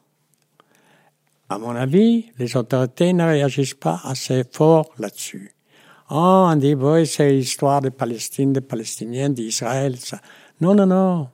À 1.50 1.58
mon 1.58 1.76
avis, 1.76 2.26
les 2.38 2.56
autorités 2.58 3.14
ne 3.14 3.24
réagissent 3.24 3.74
pas 3.74 4.02
assez 4.04 4.44
fort 4.52 4.90
là-dessus. 5.00 5.54
Oh, 6.10 6.48
on 6.50 6.56
dit, 6.56 6.74
oui, 6.74 7.06
c'est 7.06 7.32
l'histoire 7.32 7.82
de 7.82 7.90
Palestine, 7.90 8.54
des 8.54 8.62
Palestiniens, 8.62 9.30
d'Israël. 9.30 9.98
Ça. 9.98 10.20
Non, 10.62 10.74
non, 10.74 10.86
non. 10.86 11.30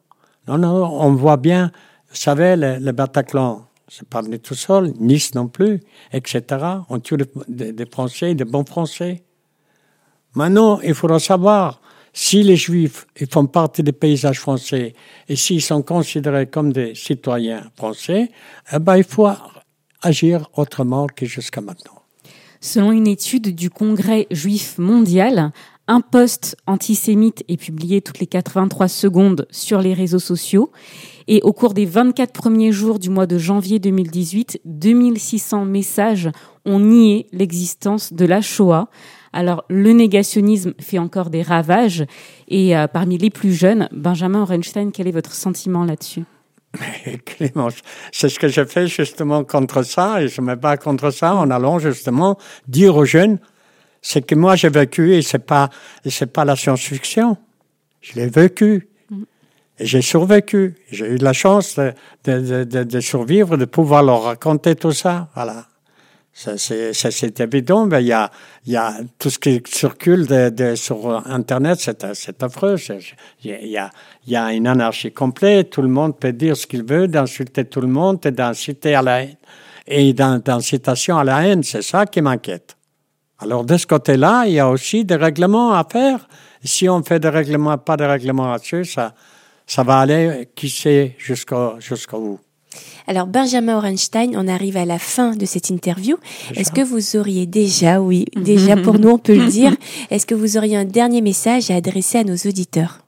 Non, 0.47 0.57
non, 0.57 0.85
on 0.99 1.13
voit 1.13 1.37
bien, 1.37 1.71
vous 2.09 2.15
savez, 2.15 2.55
le, 2.55 2.77
le 2.79 2.91
Bataclan, 2.91 3.65
c'est 3.87 4.07
pas 4.07 4.21
venu 4.21 4.39
tout 4.39 4.55
seul, 4.55 4.91
Nice 4.99 5.35
non 5.35 5.47
plus, 5.47 5.79
etc. 6.11 6.43
On 6.89 6.99
tue 6.99 7.17
des, 7.47 7.71
des 7.71 7.85
Français, 7.85 8.35
des 8.35 8.43
bons 8.43 8.65
Français. 8.65 9.23
Maintenant, 10.35 10.81
il 10.81 10.93
faudra 10.95 11.19
savoir 11.19 11.79
si 12.11 12.43
les 12.43 12.55
Juifs 12.55 13.07
ils 13.19 13.27
font 13.27 13.47
partie 13.47 13.83
des 13.83 13.91
paysages 13.91 14.39
français 14.39 14.93
et 15.27 15.35
s'ils 15.35 15.61
sont 15.61 15.81
considérés 15.81 16.47
comme 16.47 16.71
des 16.71 16.93
citoyens 16.93 17.71
français, 17.75 18.31
eh 18.71 18.79
ben, 18.79 18.97
il 18.97 19.03
faut 19.03 19.27
agir 20.01 20.49
autrement 20.53 21.07
que 21.07 21.25
jusqu'à 21.25 21.61
maintenant. 21.61 22.02
Selon 22.65 22.93
une 22.93 23.07
étude 23.07 23.53
du 23.53 23.69
Congrès 23.69 24.25
juif 24.31 24.77
mondial, 24.77 25.51
un 25.89 25.99
post 25.99 26.55
antisémite 26.65 27.43
est 27.49 27.57
publié 27.57 27.99
toutes 27.99 28.19
les 28.19 28.25
83 28.25 28.87
secondes 28.87 29.45
sur 29.51 29.81
les 29.81 29.93
réseaux 29.93 30.17
sociaux. 30.17 30.71
Et 31.27 31.41
au 31.41 31.51
cours 31.51 31.73
des 31.73 31.85
24 31.85 32.31
premiers 32.31 32.71
jours 32.71 32.99
du 32.99 33.09
mois 33.09 33.27
de 33.27 33.37
janvier 33.37 33.79
2018, 33.79 34.61
2600 34.63 35.65
messages 35.65 36.29
ont 36.63 36.79
nié 36.79 37.27
l'existence 37.33 38.13
de 38.13 38.23
la 38.23 38.39
Shoah. 38.39 38.87
Alors, 39.33 39.65
le 39.67 39.91
négationnisme 39.91 40.73
fait 40.79 40.99
encore 40.99 41.29
des 41.29 41.41
ravages. 41.41 42.05
Et 42.47 42.77
euh, 42.77 42.87
parmi 42.87 43.17
les 43.17 43.29
plus 43.29 43.51
jeunes, 43.51 43.89
Benjamin 43.91 44.41
Orenstein, 44.41 44.91
quel 44.93 45.09
est 45.09 45.11
votre 45.11 45.33
sentiment 45.33 45.83
là-dessus? 45.83 46.23
Mais 46.79 47.17
Clément, 47.19 47.69
c'est 48.11 48.29
ce 48.29 48.39
que 48.39 48.47
je 48.47 48.65
fais 48.65 48.87
justement 48.87 49.43
contre 49.43 49.83
ça, 49.83 50.21
et 50.21 50.27
je 50.27 50.41
me 50.41 50.55
bats 50.55 50.77
contre 50.77 51.11
ça 51.11 51.35
en 51.35 51.49
allant 51.51 51.79
justement 51.79 52.37
dire 52.67 52.95
aux 52.95 53.05
jeunes, 53.05 53.39
c'est 54.01 54.25
que 54.25 54.35
moi 54.35 54.55
j'ai 54.55 54.69
vécu 54.69 55.15
et 55.15 55.21
c'est 55.21 55.45
pas, 55.45 55.69
c'est 56.05 56.31
pas 56.31 56.45
la 56.45 56.55
science-fiction. 56.55 57.37
Je 58.01 58.13
l'ai 58.15 58.27
vécu. 58.27 58.89
Et 59.79 59.85
j'ai 59.85 60.01
survécu. 60.01 60.75
J'ai 60.91 61.07
eu 61.07 61.17
la 61.17 61.33
chance 61.33 61.77
de, 61.77 61.93
de, 62.25 62.63
de, 62.63 62.83
de, 62.83 62.99
survivre, 62.99 63.57
de 63.57 63.65
pouvoir 63.65 64.03
leur 64.03 64.23
raconter 64.23 64.75
tout 64.75 64.91
ça. 64.91 65.29
Voilà. 65.33 65.65
C'est 66.35 67.39
évident, 67.39 67.85
mais 67.85 68.01
il 68.01 68.07
y 68.07 68.11
a, 68.11 68.31
y 68.65 68.75
a 68.75 68.95
tout 69.19 69.29
ce 69.29 69.37
qui 69.37 69.61
circule 69.67 70.25
de, 70.25 70.49
de, 70.49 70.73
sur 70.73 71.27
Internet, 71.27 71.79
c'est 71.79 72.43
affreux. 72.43 72.75
Il 73.43 73.67
y, 73.67 73.77
a, 73.77 73.91
y 74.25 74.35
a 74.35 74.51
une 74.51 74.65
anarchie 74.65 75.11
complète, 75.11 75.69
tout 75.69 75.83
le 75.83 75.89
monde 75.89 76.17
peut 76.19 76.33
dire 76.33 76.57
ce 76.57 76.65
qu'il 76.65 76.83
veut, 76.83 77.07
d'insulter 77.07 77.65
tout 77.65 77.81
le 77.81 77.87
monde 77.87 78.25
et 78.25 78.31
d'inciter 78.31 78.95
à 78.95 79.03
la 79.03 79.23
haine. 79.23 79.37
Et 79.85 80.11
d'incitation 80.13 81.17
à 81.17 81.23
la 81.23 81.45
haine, 81.45 81.61
c'est 81.61 81.83
ça 81.83 82.07
qui 82.07 82.21
m'inquiète. 82.21 82.77
Alors 83.37 83.63
de 83.63 83.77
ce 83.77 83.85
côté-là, 83.85 84.45
il 84.47 84.53
y 84.53 84.59
a 84.59 84.69
aussi 84.69 85.05
des 85.05 85.17
règlements 85.17 85.73
à 85.73 85.83
faire. 85.83 86.27
Si 86.63 86.89
on 86.89 87.03
fait 87.03 87.19
des 87.19 87.29
règlements, 87.29 87.77
pas 87.77 87.97
de 87.97 88.05
règlements 88.05 88.49
là-dessus, 88.49 88.85
ça, 88.85 89.13
ça 89.67 89.83
va 89.83 89.99
aller, 89.99 90.49
qui 90.55 90.69
sait, 90.69 91.15
jusqu'au 91.19 91.77
bout. 92.13 92.39
Alors 93.07 93.27
Benjamin 93.27 93.77
Orenstein, 93.77 94.31
on 94.35 94.47
arrive 94.47 94.77
à 94.77 94.85
la 94.85 94.99
fin 94.99 95.35
de 95.35 95.45
cette 95.45 95.69
interview. 95.69 96.17
Est-ce 96.55 96.71
que 96.71 96.81
vous 96.81 97.15
auriez 97.17 97.45
déjà, 97.45 98.01
oui, 98.01 98.25
déjà 98.35 98.77
pour 98.77 98.99
nous 98.99 99.09
on 99.09 99.17
peut 99.17 99.35
le 99.35 99.47
dire, 99.47 99.75
est-ce 100.09 100.25
que 100.25 100.35
vous 100.35 100.57
auriez 100.57 100.77
un 100.77 100.85
dernier 100.85 101.21
message 101.21 101.69
à 101.69 101.75
adresser 101.75 102.19
à 102.19 102.23
nos 102.23 102.35
auditeurs? 102.35 102.99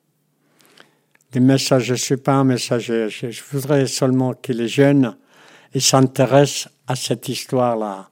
Des 1.32 1.40
messages, 1.40 1.84
je 1.84 1.94
ne 1.94 1.98
suis 1.98 2.18
pas 2.18 2.34
un 2.34 2.44
messager. 2.44 3.08
Je, 3.10 3.30
je 3.30 3.42
voudrais 3.52 3.88
seulement 3.88 4.34
que 4.34 4.54
les 4.54 4.68
jeunes 4.68 5.16
s'intéressent 5.80 6.70
à 6.88 6.96
cette 6.96 7.28
histoire-là. 7.30 8.10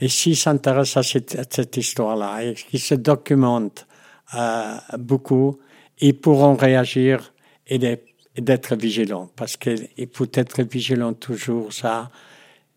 Et 0.00 0.08
s'ils 0.08 0.36
s'intéressent 0.36 0.98
à 0.98 1.02
cette, 1.02 1.38
à 1.38 1.44
cette 1.48 1.76
histoire-là 1.76 2.42
et 2.42 2.54
qu'ils 2.54 2.80
se 2.80 2.94
documentent 2.94 3.86
euh, 4.34 4.76
beaucoup, 4.98 5.58
ils 6.00 6.18
pourront 6.18 6.56
réagir 6.56 7.32
et 7.66 7.78
des 7.78 8.02
d'être 8.36 8.74
vigilant 8.76 9.30
parce 9.36 9.56
qu'il 9.56 10.08
faut 10.12 10.26
être 10.34 10.62
vigilant 10.62 11.12
toujours 11.12 11.72
ça 11.72 12.10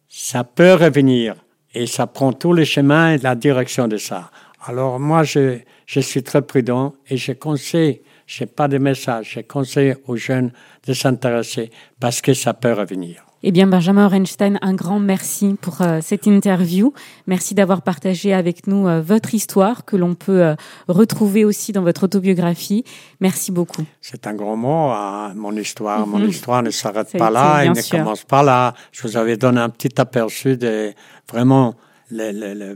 ça 0.10 0.44
peut 0.44 0.74
revenir 0.74 1.36
et 1.74 1.86
ça 1.86 2.08
prend 2.08 2.34
tous 2.34 2.54
les 2.54 2.66
chemins 2.66 3.14
et 3.14 3.18
la 3.18 3.36
direction 3.36 3.88
de 3.88 3.98
ça. 3.98 4.32
Alors 4.66 5.00
moi 5.00 5.24
je 5.24 5.60
je 5.86 6.00
suis 6.00 6.24
très 6.24 6.42
prudent 6.42 6.94
et 7.10 7.18
je 7.18 7.34
conseille 7.34 8.02
je 8.26 8.44
n'ai 8.44 8.48
pas 8.48 8.68
de 8.68 8.78
message 8.78 9.34
je 9.36 9.42
conseille 9.42 9.96
aux 10.06 10.18
jeunes 10.18 10.52
de 10.86 10.94
s'intéresser 10.94 11.72
parce 12.00 12.22
que 12.22 12.34
ça 12.34 12.54
peut 12.54 12.74
revenir 12.74 13.27
eh 13.44 13.52
bien, 13.52 13.68
Benjamin 13.68 14.06
Orenstein, 14.06 14.58
un 14.62 14.74
grand 14.74 15.00
merci 15.00 15.56
pour 15.62 15.82
euh, 15.82 16.00
cette 16.02 16.26
interview. 16.26 16.94
Merci 17.28 17.54
d'avoir 17.54 17.82
partagé 17.82 18.34
avec 18.34 18.68
nous 18.68 18.88
euh, 18.88 19.02
votre 19.02 19.34
histoire 19.34 19.86
que 19.86 19.96
l'on 19.96 20.16
peut 20.16 20.42
euh, 20.44 20.56
retrouver 20.88 21.46
aussi 21.46 21.72
dans 21.72 21.84
votre 21.84 22.04
autobiographie. 22.04 22.84
Merci 23.22 23.52
beaucoup. 23.52 23.84
C'est 24.02 24.26
un 24.28 24.34
grand 24.34 24.56
mot, 24.58 24.90
hein, 24.92 25.34
mon 25.36 25.56
histoire. 25.56 26.00
Mm 26.00 26.04
-hmm. 26.04 26.20
Mon 26.20 26.28
histoire 26.28 26.64
ne 26.64 26.72
s'arrête 26.72 27.12
pas 27.18 27.30
là, 27.30 27.64
elle 27.64 27.70
ne 27.72 27.82
sûr. 27.82 27.98
commence 28.00 28.24
pas 28.24 28.44
là. 28.44 28.74
Je 28.92 29.02
vous 29.04 29.16
avais 29.18 29.38
donné 29.38 29.60
un 29.62 29.70
petit 29.70 29.94
aperçu 30.02 30.58
de 30.58 30.94
vraiment 31.32 31.76
le, 32.10 32.32
le, 32.32 32.50
le 32.62 32.70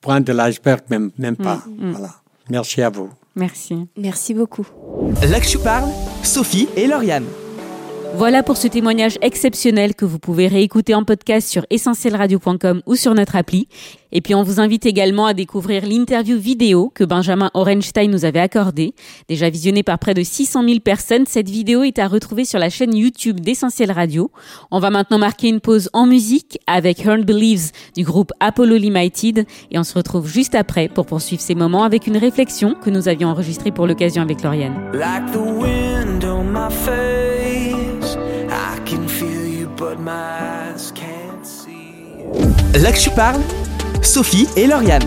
point 0.00 0.20
de 0.28 0.32
l'iceberg, 0.32 0.80
même, 0.90 1.10
même 1.18 1.36
pas. 1.36 1.58
Mm 1.66 1.72
-hmm. 1.78 1.92
Voilà. 1.92 2.12
Merci 2.56 2.78
à 2.82 2.90
vous. 2.96 3.10
Merci. 3.34 3.74
Merci 4.08 4.32
beaucoup. 4.34 4.66
Là 5.32 5.38
que 5.40 5.48
je 5.54 5.58
parle, 5.58 5.90
Sophie 6.22 6.68
et 6.80 6.86
Lauriane. 6.86 7.45
Voilà 8.14 8.42
pour 8.42 8.56
ce 8.56 8.66
témoignage 8.66 9.18
exceptionnel 9.20 9.94
que 9.94 10.04
vous 10.04 10.18
pouvez 10.18 10.48
réécouter 10.48 10.94
en 10.94 11.04
podcast 11.04 11.48
sur 11.48 11.66
essentielradio.com 11.70 12.82
ou 12.86 12.96
sur 12.96 13.14
notre 13.14 13.36
appli. 13.36 13.68
Et 14.16 14.22
puis 14.22 14.34
on 14.34 14.42
vous 14.42 14.60
invite 14.60 14.86
également 14.86 15.26
à 15.26 15.34
découvrir 15.34 15.84
l'interview 15.84 16.38
vidéo 16.38 16.90
que 16.94 17.04
Benjamin 17.04 17.50
Orenstein 17.52 18.10
nous 18.10 18.24
avait 18.24 18.40
accordée. 18.40 18.94
Déjà 19.28 19.50
visionnée 19.50 19.82
par 19.82 19.98
près 19.98 20.14
de 20.14 20.22
600 20.22 20.66
000 20.66 20.80
personnes, 20.80 21.26
cette 21.26 21.50
vidéo 21.50 21.82
est 21.82 21.98
à 21.98 22.08
retrouver 22.08 22.46
sur 22.46 22.58
la 22.58 22.70
chaîne 22.70 22.96
YouTube 22.96 23.40
d'Essentiel 23.40 23.92
Radio. 23.92 24.30
On 24.70 24.78
va 24.78 24.88
maintenant 24.88 25.18
marquer 25.18 25.48
une 25.48 25.60
pause 25.60 25.90
en 25.92 26.06
musique 26.06 26.58
avec 26.66 27.04
Hearn 27.04 27.24
Believes 27.24 27.72
du 27.94 28.04
groupe 28.04 28.32
Apollo 28.40 28.78
Limited 28.78 29.44
et 29.70 29.78
on 29.78 29.84
se 29.84 29.92
retrouve 29.92 30.26
juste 30.26 30.54
après 30.54 30.88
pour 30.88 31.04
poursuivre 31.04 31.42
ces 31.42 31.54
moments 31.54 31.82
avec 31.82 32.06
une 32.06 32.16
réflexion 32.16 32.74
que 32.74 32.88
nous 32.88 33.08
avions 33.08 33.28
enregistrée 33.28 33.70
pour 33.70 33.86
l'occasion 33.86 34.22
avec 34.22 34.42
Lauriane. 34.42 34.76
Like 34.94 35.30
the 35.32 35.36
wind 35.36 36.24
on 36.24 36.44
my 36.44 36.72
face, 36.72 38.16
I 38.48 38.80
can 38.86 39.06
feel 39.08 39.46
you 39.46 39.68
but 39.76 39.98
my 40.00 40.72
eyes 40.72 40.90
can't 40.90 41.44
see. 41.44 42.80
Là 42.82 42.92
que 42.92 42.98
je 42.98 43.10
parle, 43.10 43.42
Sophie 44.06 44.46
et 44.56 44.68
Lauriane. 44.68 45.02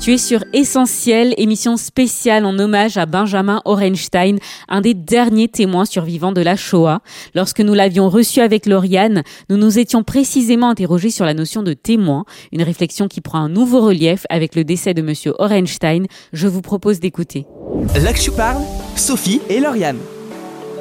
Tu 0.00 0.14
es 0.14 0.18
sur 0.18 0.42
Essentiel, 0.52 1.32
émission 1.36 1.76
spéciale 1.76 2.44
en 2.44 2.58
hommage 2.58 2.96
à 2.96 3.06
Benjamin 3.06 3.62
Orenstein, 3.64 4.38
un 4.68 4.80
des 4.80 4.92
derniers 4.92 5.46
témoins 5.46 5.84
survivants 5.84 6.32
de 6.32 6.40
la 6.40 6.56
Shoah. 6.56 7.02
Lorsque 7.36 7.60
nous 7.60 7.72
l'avions 7.72 8.08
reçu 8.08 8.40
avec 8.40 8.66
Lauriane, 8.66 9.22
nous 9.48 9.56
nous 9.56 9.78
étions 9.78 10.02
précisément 10.02 10.68
interrogés 10.68 11.10
sur 11.10 11.24
la 11.24 11.34
notion 11.34 11.62
de 11.62 11.72
témoin, 11.72 12.24
une 12.50 12.64
réflexion 12.64 13.06
qui 13.06 13.20
prend 13.20 13.38
un 13.38 13.48
nouveau 13.48 13.80
relief 13.80 14.26
avec 14.28 14.56
le 14.56 14.64
décès 14.64 14.92
de 14.92 15.02
monsieur 15.02 15.34
Orenstein. 15.38 16.06
Je 16.32 16.48
vous 16.48 16.62
propose 16.62 16.98
d'écouter. 16.98 17.46
Là 17.94 18.12
que 18.12 18.20
je 18.20 18.32
parle, 18.32 18.62
Sophie 18.96 19.40
et 19.48 19.60
Lauriane. 19.60 19.98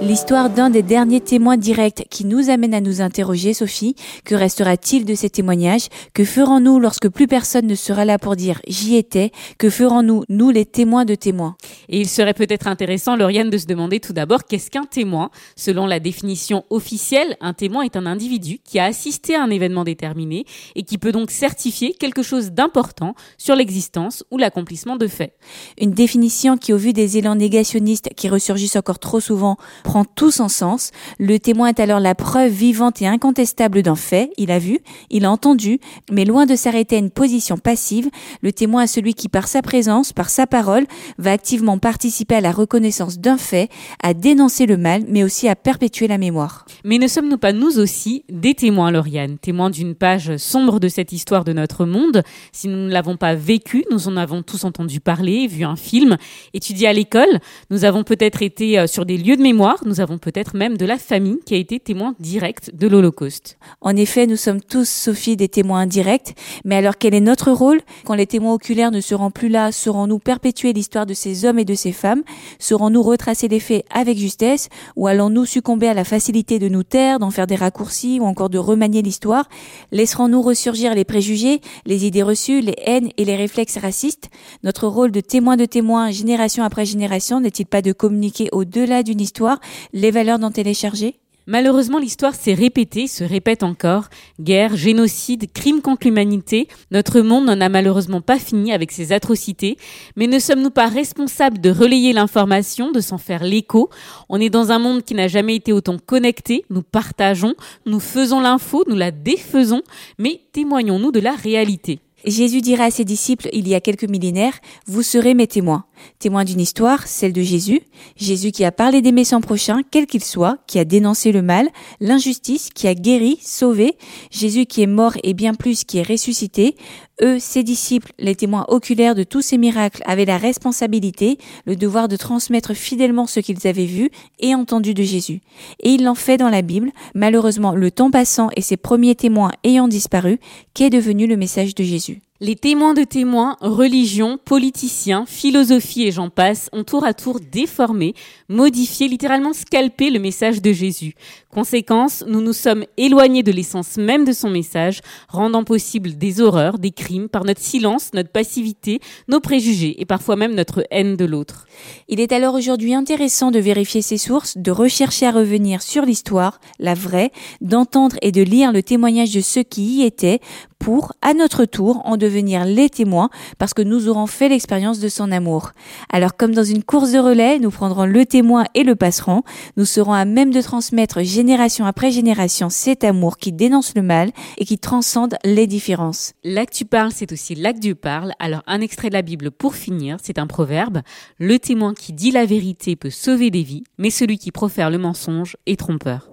L'histoire 0.02 0.50
d'un 0.50 0.70
des 0.70 0.84
derniers 0.84 1.22
témoins 1.22 1.56
directs 1.56 2.06
qui 2.10 2.26
nous 2.26 2.50
amène 2.50 2.74
à 2.74 2.82
nous 2.82 3.02
interroger, 3.02 3.54
Sophie. 3.54 3.96
Que 4.26 4.36
restera-t-il 4.36 5.06
de 5.06 5.16
ces 5.16 5.30
témoignages? 5.30 5.88
Que 6.14 6.26
ferons-nous 6.26 6.80
lorsque 6.80 7.08
plus 7.08 7.28
personne 7.28 7.66
ne 7.66 7.76
sera 7.76 8.04
là 8.04 8.20
pour 8.20 8.36
dire 8.36 8.60
j'y 8.68 8.98
étais 8.98 9.32
Que 9.58 9.70
ferons-nous, 9.70 10.24
nous 10.28 10.50
les 10.50 10.66
témoins 10.66 11.06
de 11.06 11.16
témoins? 11.16 11.56
Et 11.88 12.02
il 12.02 12.10
serait 12.10 12.34
peut-être 12.34 12.68
intéressant, 12.68 13.16
Lauriane, 13.16 13.50
de 13.50 13.58
se 13.58 13.68
demander 13.68 14.02
tout 14.02 14.12
d'abord 14.12 14.44
qu'est-ce 14.44 14.70
qu'un 14.70 14.84
témoin? 14.84 15.30
Selon 15.56 15.86
la 15.86 16.02
définition 16.02 16.66
officielle, 16.70 17.38
un 17.40 17.54
témoin 17.54 17.84
est 17.84 17.96
un 17.96 18.06
individu 18.06 18.60
qui 18.64 18.80
a 18.80 18.86
assisté 18.86 19.36
à 19.36 19.44
un 19.44 19.50
événement 19.50 19.86
déterminé 19.86 20.46
et 20.76 20.84
qui 20.84 20.98
peut 20.98 21.14
donc 21.14 21.32
certifier 21.32 21.94
quelque 21.94 22.22
chose 22.22 22.52
d'important 22.52 23.16
sur 23.38 23.56
l'existence 23.56 24.26
ou 24.30 24.38
l'accomplissement 24.38 24.98
de 24.98 25.08
faits. 25.08 25.36
Une 25.80 25.92
définition 25.92 26.58
qui, 26.58 26.74
au 26.74 26.78
vu 26.78 26.92
des 26.92 27.18
élans 27.18 27.36
négationnistes 27.36 28.10
qui 28.16 28.28
ressurgissent 28.28 28.76
encore 28.76 29.00
trop 29.00 29.22
souvent, 29.22 29.58
prend 29.86 30.04
tout 30.04 30.32
son 30.32 30.50
sens. 30.50 30.90
Le 31.20 31.40
témoin 31.40 31.68
est 31.68 31.80
alors 31.80 32.00
la 32.00 32.16
preuve 32.16 32.52
vivante 32.52 33.04
et 33.04 33.08
incontestable 33.08 33.84
d'un 33.84 33.96
fait. 33.96 34.32
Il 34.38 34.50
a 34.50 34.58
vu, 34.58 34.80
il 35.12 35.26
a 35.26 35.32
entendu, 35.32 35.80
mais 36.12 36.26
loin 36.26 36.48
de 36.48 36.56
s'arrêter 36.56 36.96
à 36.96 37.00
une 37.00 37.12
position 37.12 37.58
passive, 37.58 38.10
le 38.42 38.52
témoin 38.52 38.82
est 38.82 38.88
celui 38.88 39.14
qui, 39.14 39.30
par 39.30 39.48
sa 39.48 39.62
présence, 39.62 40.12
par 40.12 40.30
sa 40.30 40.48
parole, 40.48 40.86
va 41.20 41.32
activement 41.32 41.78
participer 41.78 42.36
à 42.36 42.42
la 42.42 42.52
reconnaissance 42.52 43.20
d'un 43.20 43.38
fait, 43.38 43.70
à 44.02 44.16
dénoncer 44.16 44.66
le 44.66 44.78
mal, 44.78 45.04
mais 45.08 45.24
aussi 45.24 45.48
à 45.48 45.56
perpétuer 45.56 46.08
la 46.08 46.18
mémoire. 46.18 46.66
Mais 46.84 46.98
ne 46.98 47.08
sommes-nous 47.08 47.38
pas 47.38 47.54
nous 47.54 47.78
aussi 47.78 48.24
des 48.28 48.56
témoins, 48.56 48.90
Lauriane, 48.90 49.38
témoins 49.38 49.70
d'une 49.70 49.94
page 49.94 50.36
sombre 50.38 50.80
de 50.80 50.88
cette 50.88 51.12
histoire 51.12 51.44
de 51.44 51.54
notre 51.54 51.86
monde? 51.86 52.24
Si 52.52 52.68
nous 52.68 52.88
ne 52.88 52.92
l'avons 52.92 53.18
pas 53.18 53.36
vécu, 53.36 53.86
nous 53.92 54.08
en 54.08 54.18
avons 54.18 54.42
tous 54.42 54.64
entendu 54.64 55.00
parler, 55.00 55.46
vu 55.46 55.64
un 55.64 55.76
film, 55.76 56.18
étudié 56.56 56.88
à 56.88 56.94
l'école, 56.94 57.40
nous 57.70 57.86
avons 57.86 58.04
peut-être 58.04 58.42
été 58.42 58.80
euh, 58.80 58.88
sur 58.88 59.06
des 59.06 59.18
lieux 59.18 59.38
de 59.38 59.44
mémoire, 59.44 59.75
nous 59.84 60.00
avons 60.00 60.18
peut-être 60.18 60.56
même 60.56 60.78
de 60.78 60.86
la 60.86 60.98
famille 60.98 61.40
qui 61.46 61.56
a 61.56 61.58
été 61.58 61.80
témoin 61.80 62.16
direct 62.20 62.72
de 62.74 62.88
l'Holocauste. 62.88 63.58
En 63.82 63.96
effet, 63.96 64.28
nous 64.28 64.36
sommes 64.36 64.62
tous, 64.62 64.88
Sophie, 64.88 65.36
des 65.36 65.50
témoins 65.50 65.82
indirects, 65.82 66.36
mais 66.64 66.76
alors 66.76 66.98
quel 66.98 67.14
est 67.14 67.22
notre 67.22 67.52
rôle 67.52 67.82
Quand 68.06 68.14
les 68.14 68.28
témoins 68.28 68.54
oculaires 68.54 68.92
ne 68.92 69.02
seront 69.02 69.32
plus 69.32 69.50
là, 69.50 69.72
saurons-nous 69.72 70.20
perpétuer 70.20 70.74
l'histoire 70.74 71.06
de 71.06 71.14
ces 71.14 71.46
hommes 71.46 71.60
et 71.60 71.66
de 71.66 71.76
ces 71.76 71.92
femmes 71.92 72.24
Saurons-nous 72.60 73.02
retracer 73.02 73.48
les 73.48 73.60
faits 73.60 73.86
avec 73.94 74.18
justesse 74.18 74.70
Ou 74.96 75.08
allons-nous 75.08 75.46
succomber 75.46 75.88
à 75.88 75.94
la 75.94 76.04
facilité 76.04 76.60
de 76.60 76.70
nous 76.70 76.84
taire, 76.84 77.20
d'en 77.20 77.32
faire 77.32 77.48
des 77.48 77.56
raccourcis 77.56 78.20
ou 78.20 78.26
encore 78.26 78.50
de 78.50 78.58
remanier 78.58 79.02
l'histoire? 79.02 79.50
Laisserons-nous 79.92 80.42
ressurgir 80.42 80.94
les 80.94 81.06
préjugés, 81.06 81.62
les 81.86 82.06
idées 82.06 82.24
reçues, 82.24 82.62
les 82.62 82.76
haines 82.86 83.10
et 83.18 83.26
les 83.26 83.36
réflexes 83.36 83.78
racistes? 83.78 84.30
Notre 84.64 84.88
rôle 84.88 85.12
de 85.12 85.22
témoin 85.22 85.58
de 85.58 85.66
témoin, 85.66 86.12
génération 86.12 86.64
après 86.64 86.86
génération, 86.86 87.40
n'est-il 87.40 87.66
pas 87.66 87.82
de 87.82 87.92
communiquer 87.92 88.50
au-delà 88.52 89.04
d'une 89.04 89.22
histoire 89.22 89.60
les 89.94 90.12
valeurs 90.12 90.40
dont 90.40 90.52
elle 90.52 90.68
est 90.68 90.74
chargée 90.74 91.16
Malheureusement, 91.48 92.00
l'histoire 92.00 92.34
s'est 92.34 92.56
répétée, 92.56 93.06
se 93.06 93.24
répète 93.24 93.62
encore. 93.62 94.06
Guerre, 94.42 94.76
génocide, 94.76 95.52
crimes 95.54 95.82
contre 95.82 96.08
l'humanité. 96.08 96.68
Notre 96.90 97.22
monde 97.22 97.46
n'en 97.46 97.62
a 97.62 97.70
malheureusement 97.70 98.22
pas 98.22 98.40
fini 98.40 98.74
avec 98.74 98.92
ces 98.92 99.12
atrocités. 99.12 99.78
Mais 100.16 100.26
ne 100.26 100.40
sommes-nous 100.40 100.72
pas 100.72 100.88
responsables 100.88 101.62
de 101.62 101.70
relayer 101.70 102.14
l'information, 102.14 102.92
de 102.92 103.00
s'en 103.00 103.20
faire 103.20 103.44
l'écho? 103.44 103.92
On 104.28 104.40
est 104.40 104.50
dans 104.50 104.72
un 104.72 104.80
monde 104.80 105.04
qui 105.04 105.14
n'a 105.14 105.28
jamais 105.28 105.56
été 105.56 105.72
autant 105.72 105.98
connecté. 106.04 106.66
Nous 106.72 106.82
partageons, 106.82 107.54
nous 107.86 108.00
faisons 108.00 108.40
l'info, 108.40 108.84
nous 108.88 108.96
la 108.96 109.12
défaisons. 109.12 109.84
Mais 110.18 110.42
témoignons-nous 110.52 111.12
de 111.12 111.20
la 111.20 111.36
réalité 111.36 112.00
Jésus 112.26 112.62
dira 112.62 112.86
à 112.86 112.92
ses 112.92 113.06
disciples 113.06 113.50
il 113.54 113.68
y 113.68 113.76
a 113.76 113.82
quelques 113.82 114.10
millénaires, 114.10 114.58
vous 114.88 115.04
serez 115.04 115.36
mes 115.36 115.46
témoins. 115.46 115.86
Témoins 116.20 116.44
d'une 116.44 116.60
histoire, 116.60 117.08
celle 117.08 117.34
de 117.34 117.42
Jésus. 117.42 117.82
Jésus 118.16 118.52
qui 118.52 118.64
a 118.64 118.72
parlé 118.72 119.02
d'aimer 119.02 119.24
son 119.24 119.42
prochain, 119.42 119.82
quel 119.92 120.06
qu'il 120.06 120.24
soit, 120.24 120.58
qui 120.68 120.80
a 120.80 120.86
dénoncé 120.86 121.32
le 121.32 121.42
mal, 121.42 121.70
l'injustice, 122.00 122.70
qui 122.74 122.88
a 122.88 122.96
guéri, 122.96 123.40
sauvé. 123.42 123.98
Jésus 124.32 124.66
qui 124.66 124.82
est 124.82 124.88
mort 124.88 125.14
et 125.24 125.34
bien 125.34 125.54
plus 125.54 125.84
qui 125.84 125.98
est 125.98 126.08
ressuscité. 126.08 126.76
Eux, 127.22 127.40
ses 127.40 127.64
disciples, 127.64 128.12
les 128.20 128.36
témoins 128.36 128.66
oculaires 128.68 129.16
de 129.16 129.24
tous 129.24 129.42
ces 129.42 129.58
miracles, 129.58 130.02
avaient 130.06 130.26
la 130.26 130.38
responsabilité, 130.38 131.38
le 131.66 131.76
devoir 131.76 132.08
de 132.08 132.18
transmettre 132.18 132.74
fidèlement 132.74 133.26
ce 133.26 133.40
qu'ils 133.40 133.68
avaient 133.68 133.86
vu 133.86 134.10
et 134.40 134.54
entendu 134.54 134.94
de 134.94 135.04
Jésus. 135.04 135.42
Et 135.80 135.92
ils 135.92 136.04
l'ont 136.04 136.16
fait 136.16 136.38
dans 136.38 136.50
la 136.50 136.62
Bible. 136.62 136.92
Malheureusement, 137.14 137.74
le 137.74 137.92
temps 137.92 138.12
passant 138.12 138.50
et 138.56 138.62
ses 138.62 138.78
premiers 138.78 139.16
témoins 139.16 139.52
ayant 139.64 139.88
disparu, 139.88 140.40
qu'est 140.74 140.90
devenu 140.90 141.28
le 141.28 141.38
message 141.38 141.76
de 141.76 141.84
Jésus 141.84 142.22
les 142.42 142.58
témoins 142.58 142.94
de 142.94 143.06
témoins, 143.06 143.56
religions, 143.62 144.38
politiciens, 144.44 145.26
philosophie 145.26 146.04
et 146.04 146.12
j'en 146.12 146.30
passe 146.30 146.70
ont 146.74 146.84
tour 146.84 147.06
à 147.06 147.14
tour 147.14 147.40
déformé, 147.40 148.14
modifié, 148.50 149.08
littéralement 149.08 149.54
scalpé 149.54 150.10
le 150.10 150.20
message 150.20 150.62
de 150.62 150.74
Jésus. 150.74 151.14
Conséquence, 151.50 152.26
nous 152.28 152.42
nous 152.42 152.52
sommes 152.52 152.84
éloignés 152.98 153.42
de 153.42 153.54
l'essence 153.54 153.96
même 153.96 154.26
de 154.26 154.34
son 154.34 154.50
message, 154.50 155.00
rendant 155.30 155.64
possible 155.64 156.18
des 156.18 156.42
horreurs, 156.42 156.78
des 156.78 156.92
crimes 156.92 157.30
par 157.30 157.46
notre 157.46 157.62
silence, 157.62 158.12
notre 158.14 158.32
passivité, 158.32 159.00
nos 159.30 159.40
préjugés 159.40 160.02
et 160.02 160.06
parfois 160.06 160.36
même 160.36 160.56
notre 160.56 160.86
haine 160.92 161.16
de 161.16 161.24
l'autre. 161.24 161.66
Il 162.10 162.20
est 162.20 162.34
alors 162.34 162.56
aujourd'hui 162.56 162.94
intéressant 162.94 163.50
de 163.50 163.60
vérifier 163.60 164.02
ses 164.02 164.18
sources, 164.18 164.58
de 164.58 164.72
rechercher 164.72 165.28
à 165.28 165.32
revenir 165.32 165.82
sur 165.82 166.04
l'histoire, 166.04 166.60
la 166.80 166.96
vraie, 166.96 167.32
d'entendre 167.62 168.18
et 168.22 168.34
de 168.34 168.42
lire 168.42 168.74
le 168.74 168.84
témoignage 168.84 169.34
de 169.34 169.40
ceux 169.40 169.64
qui 169.64 169.84
y 169.84 170.04
étaient 170.04 170.42
pour, 170.86 171.14
à 171.24 171.34
notre 171.34 171.66
tour, 171.66 172.04
en 172.06 172.16
devenir 172.16 172.64
les 172.64 172.92
témoins 172.92 173.32
parce 173.58 173.74
que 173.74 173.82
nous 173.82 174.08
aurons 174.08 174.28
fait 174.28 174.50
l'expérience 174.50 175.00
de 175.00 175.10
son 175.10 175.32
amour. 175.32 175.72
Alors 176.12 176.38
comme 176.38 176.54
dans 176.54 176.64
une 176.64 176.84
course 176.84 177.12
de 177.12 177.18
relais, 177.18 177.58
nous 177.58 177.72
prendrons 177.72 178.06
le 178.06 178.24
témoin 178.24 178.66
et 178.76 178.84
le 178.84 178.96
passerons, 178.96 179.42
nous 179.78 179.86
serons 179.86 180.14
à 180.14 180.26
même 180.26 180.54
de 180.54 180.62
transmettre 180.62 181.24
génération 181.24 181.88
après 181.88 182.12
génération 182.12 182.70
cet 182.70 183.04
amour 183.04 183.38
qui 183.38 183.52
dénonce 183.52 183.94
le 183.96 184.04
mal 184.04 184.30
et 184.60 184.66
qui 184.66 184.78
transcende 184.78 185.38
les 185.44 185.66
différences. 185.66 186.34
Là 186.44 186.68
que 186.68 186.76
tu 186.76 186.86
parles, 186.86 187.12
c'est 187.12 187.32
aussi 187.32 187.56
là 187.56 187.74
que 187.74 187.80
Dieu 187.80 187.96
parle. 187.96 188.34
Alors 188.38 188.62
un 188.68 188.80
extrait 188.80 189.10
de 189.10 189.16
la 189.16 189.24
Bible 189.24 189.50
pour 189.50 189.74
finir, 189.74 190.18
c'est 190.22 190.38
un 190.38 190.46
proverbe. 190.46 191.02
Le 191.40 191.58
témoin 191.58 191.96
qui 191.96 192.14
dit 192.14 192.30
la 192.30 192.46
vérité 192.46 192.96
peut 192.96 193.10
sauver 193.10 193.50
des 193.50 193.64
vies, 193.64 193.86
mais 193.98 194.12
celui 194.12 194.38
qui 194.38 194.52
profère 194.52 194.92
le 194.92 195.00
mensonge 195.00 195.58
est 195.66 195.80
trompeur. 195.80 196.30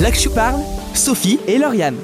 Là 0.00 0.12
que 0.12 0.18
tu 0.18 0.30
parles, 0.30 0.60
Sophie 0.94 1.40
et 1.48 1.58
Lauriane. 1.58 1.96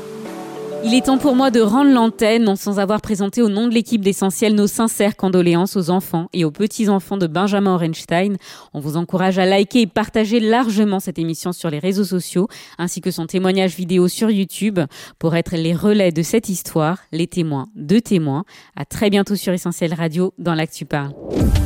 Il 0.87 0.93
est 0.93 1.07
temps 1.07 1.17
pour 1.17 1.35
moi 1.35 1.51
de 1.51 1.61
rendre 1.61 1.91
l'antenne, 1.91 2.45
non 2.45 2.57
sans 2.57 2.79
avoir 2.79 3.01
présenté 3.01 3.41
au 3.41 3.49
nom 3.49 3.69
de 3.69 3.73
l'équipe 3.73 4.03
d'Essentiel 4.03 4.55
nos 4.55 4.67
sincères 4.67 5.17
condoléances 5.17 5.77
aux 5.77 5.89
enfants 5.89 6.29
et 6.35 6.45
aux 6.45 6.51
petits-enfants 6.51 7.17
de 7.17 7.27
Benjamin 7.27 7.75
Orenstein. 7.75 8.37
On 8.75 8.81
vous 8.81 8.99
encourage 8.99 9.39
à 9.39 9.47
liker 9.47 9.81
et 9.81 9.87
partager 9.87 10.41
largement 10.41 11.01
cette 11.01 11.19
émission 11.19 11.53
sur 11.53 11.71
les 11.71 11.79
réseaux 11.79 12.05
sociaux, 12.05 12.49
ainsi 12.77 13.01
que 13.01 13.11
son 13.11 13.27
témoignage 13.27 13.75
vidéo 13.77 14.09
sur 14.09 14.31
YouTube, 14.31 14.79
pour 15.19 15.35
être 15.37 15.57
les 15.57 15.75
relais 15.75 16.13
de 16.13 16.23
cette 16.23 16.51
histoire, 16.51 16.99
les 17.13 17.29
témoins 17.29 17.69
de 17.75 17.99
témoins. 17.99 18.45
À 18.77 18.85
très 18.85 19.09
bientôt 19.09 19.37
sur 19.37 19.55
Essentiel 19.55 19.95
Radio 19.95 20.35
dans 20.37 20.55
l'Actu 20.55 20.85
Parle. 20.85 21.15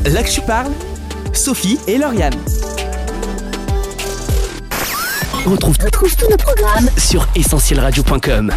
L'Actu 0.07 0.43
Parle, 0.43 0.71
Sophie 1.33 1.79
et 1.89 1.99
Lauriane. 1.99 2.35
On 5.45 5.51
retrouve, 5.51 5.77
tous 5.77 6.17
nos 6.31 6.37
programmes 6.37 6.91
sur 6.99 7.27
essentielradio.com. 7.35 8.53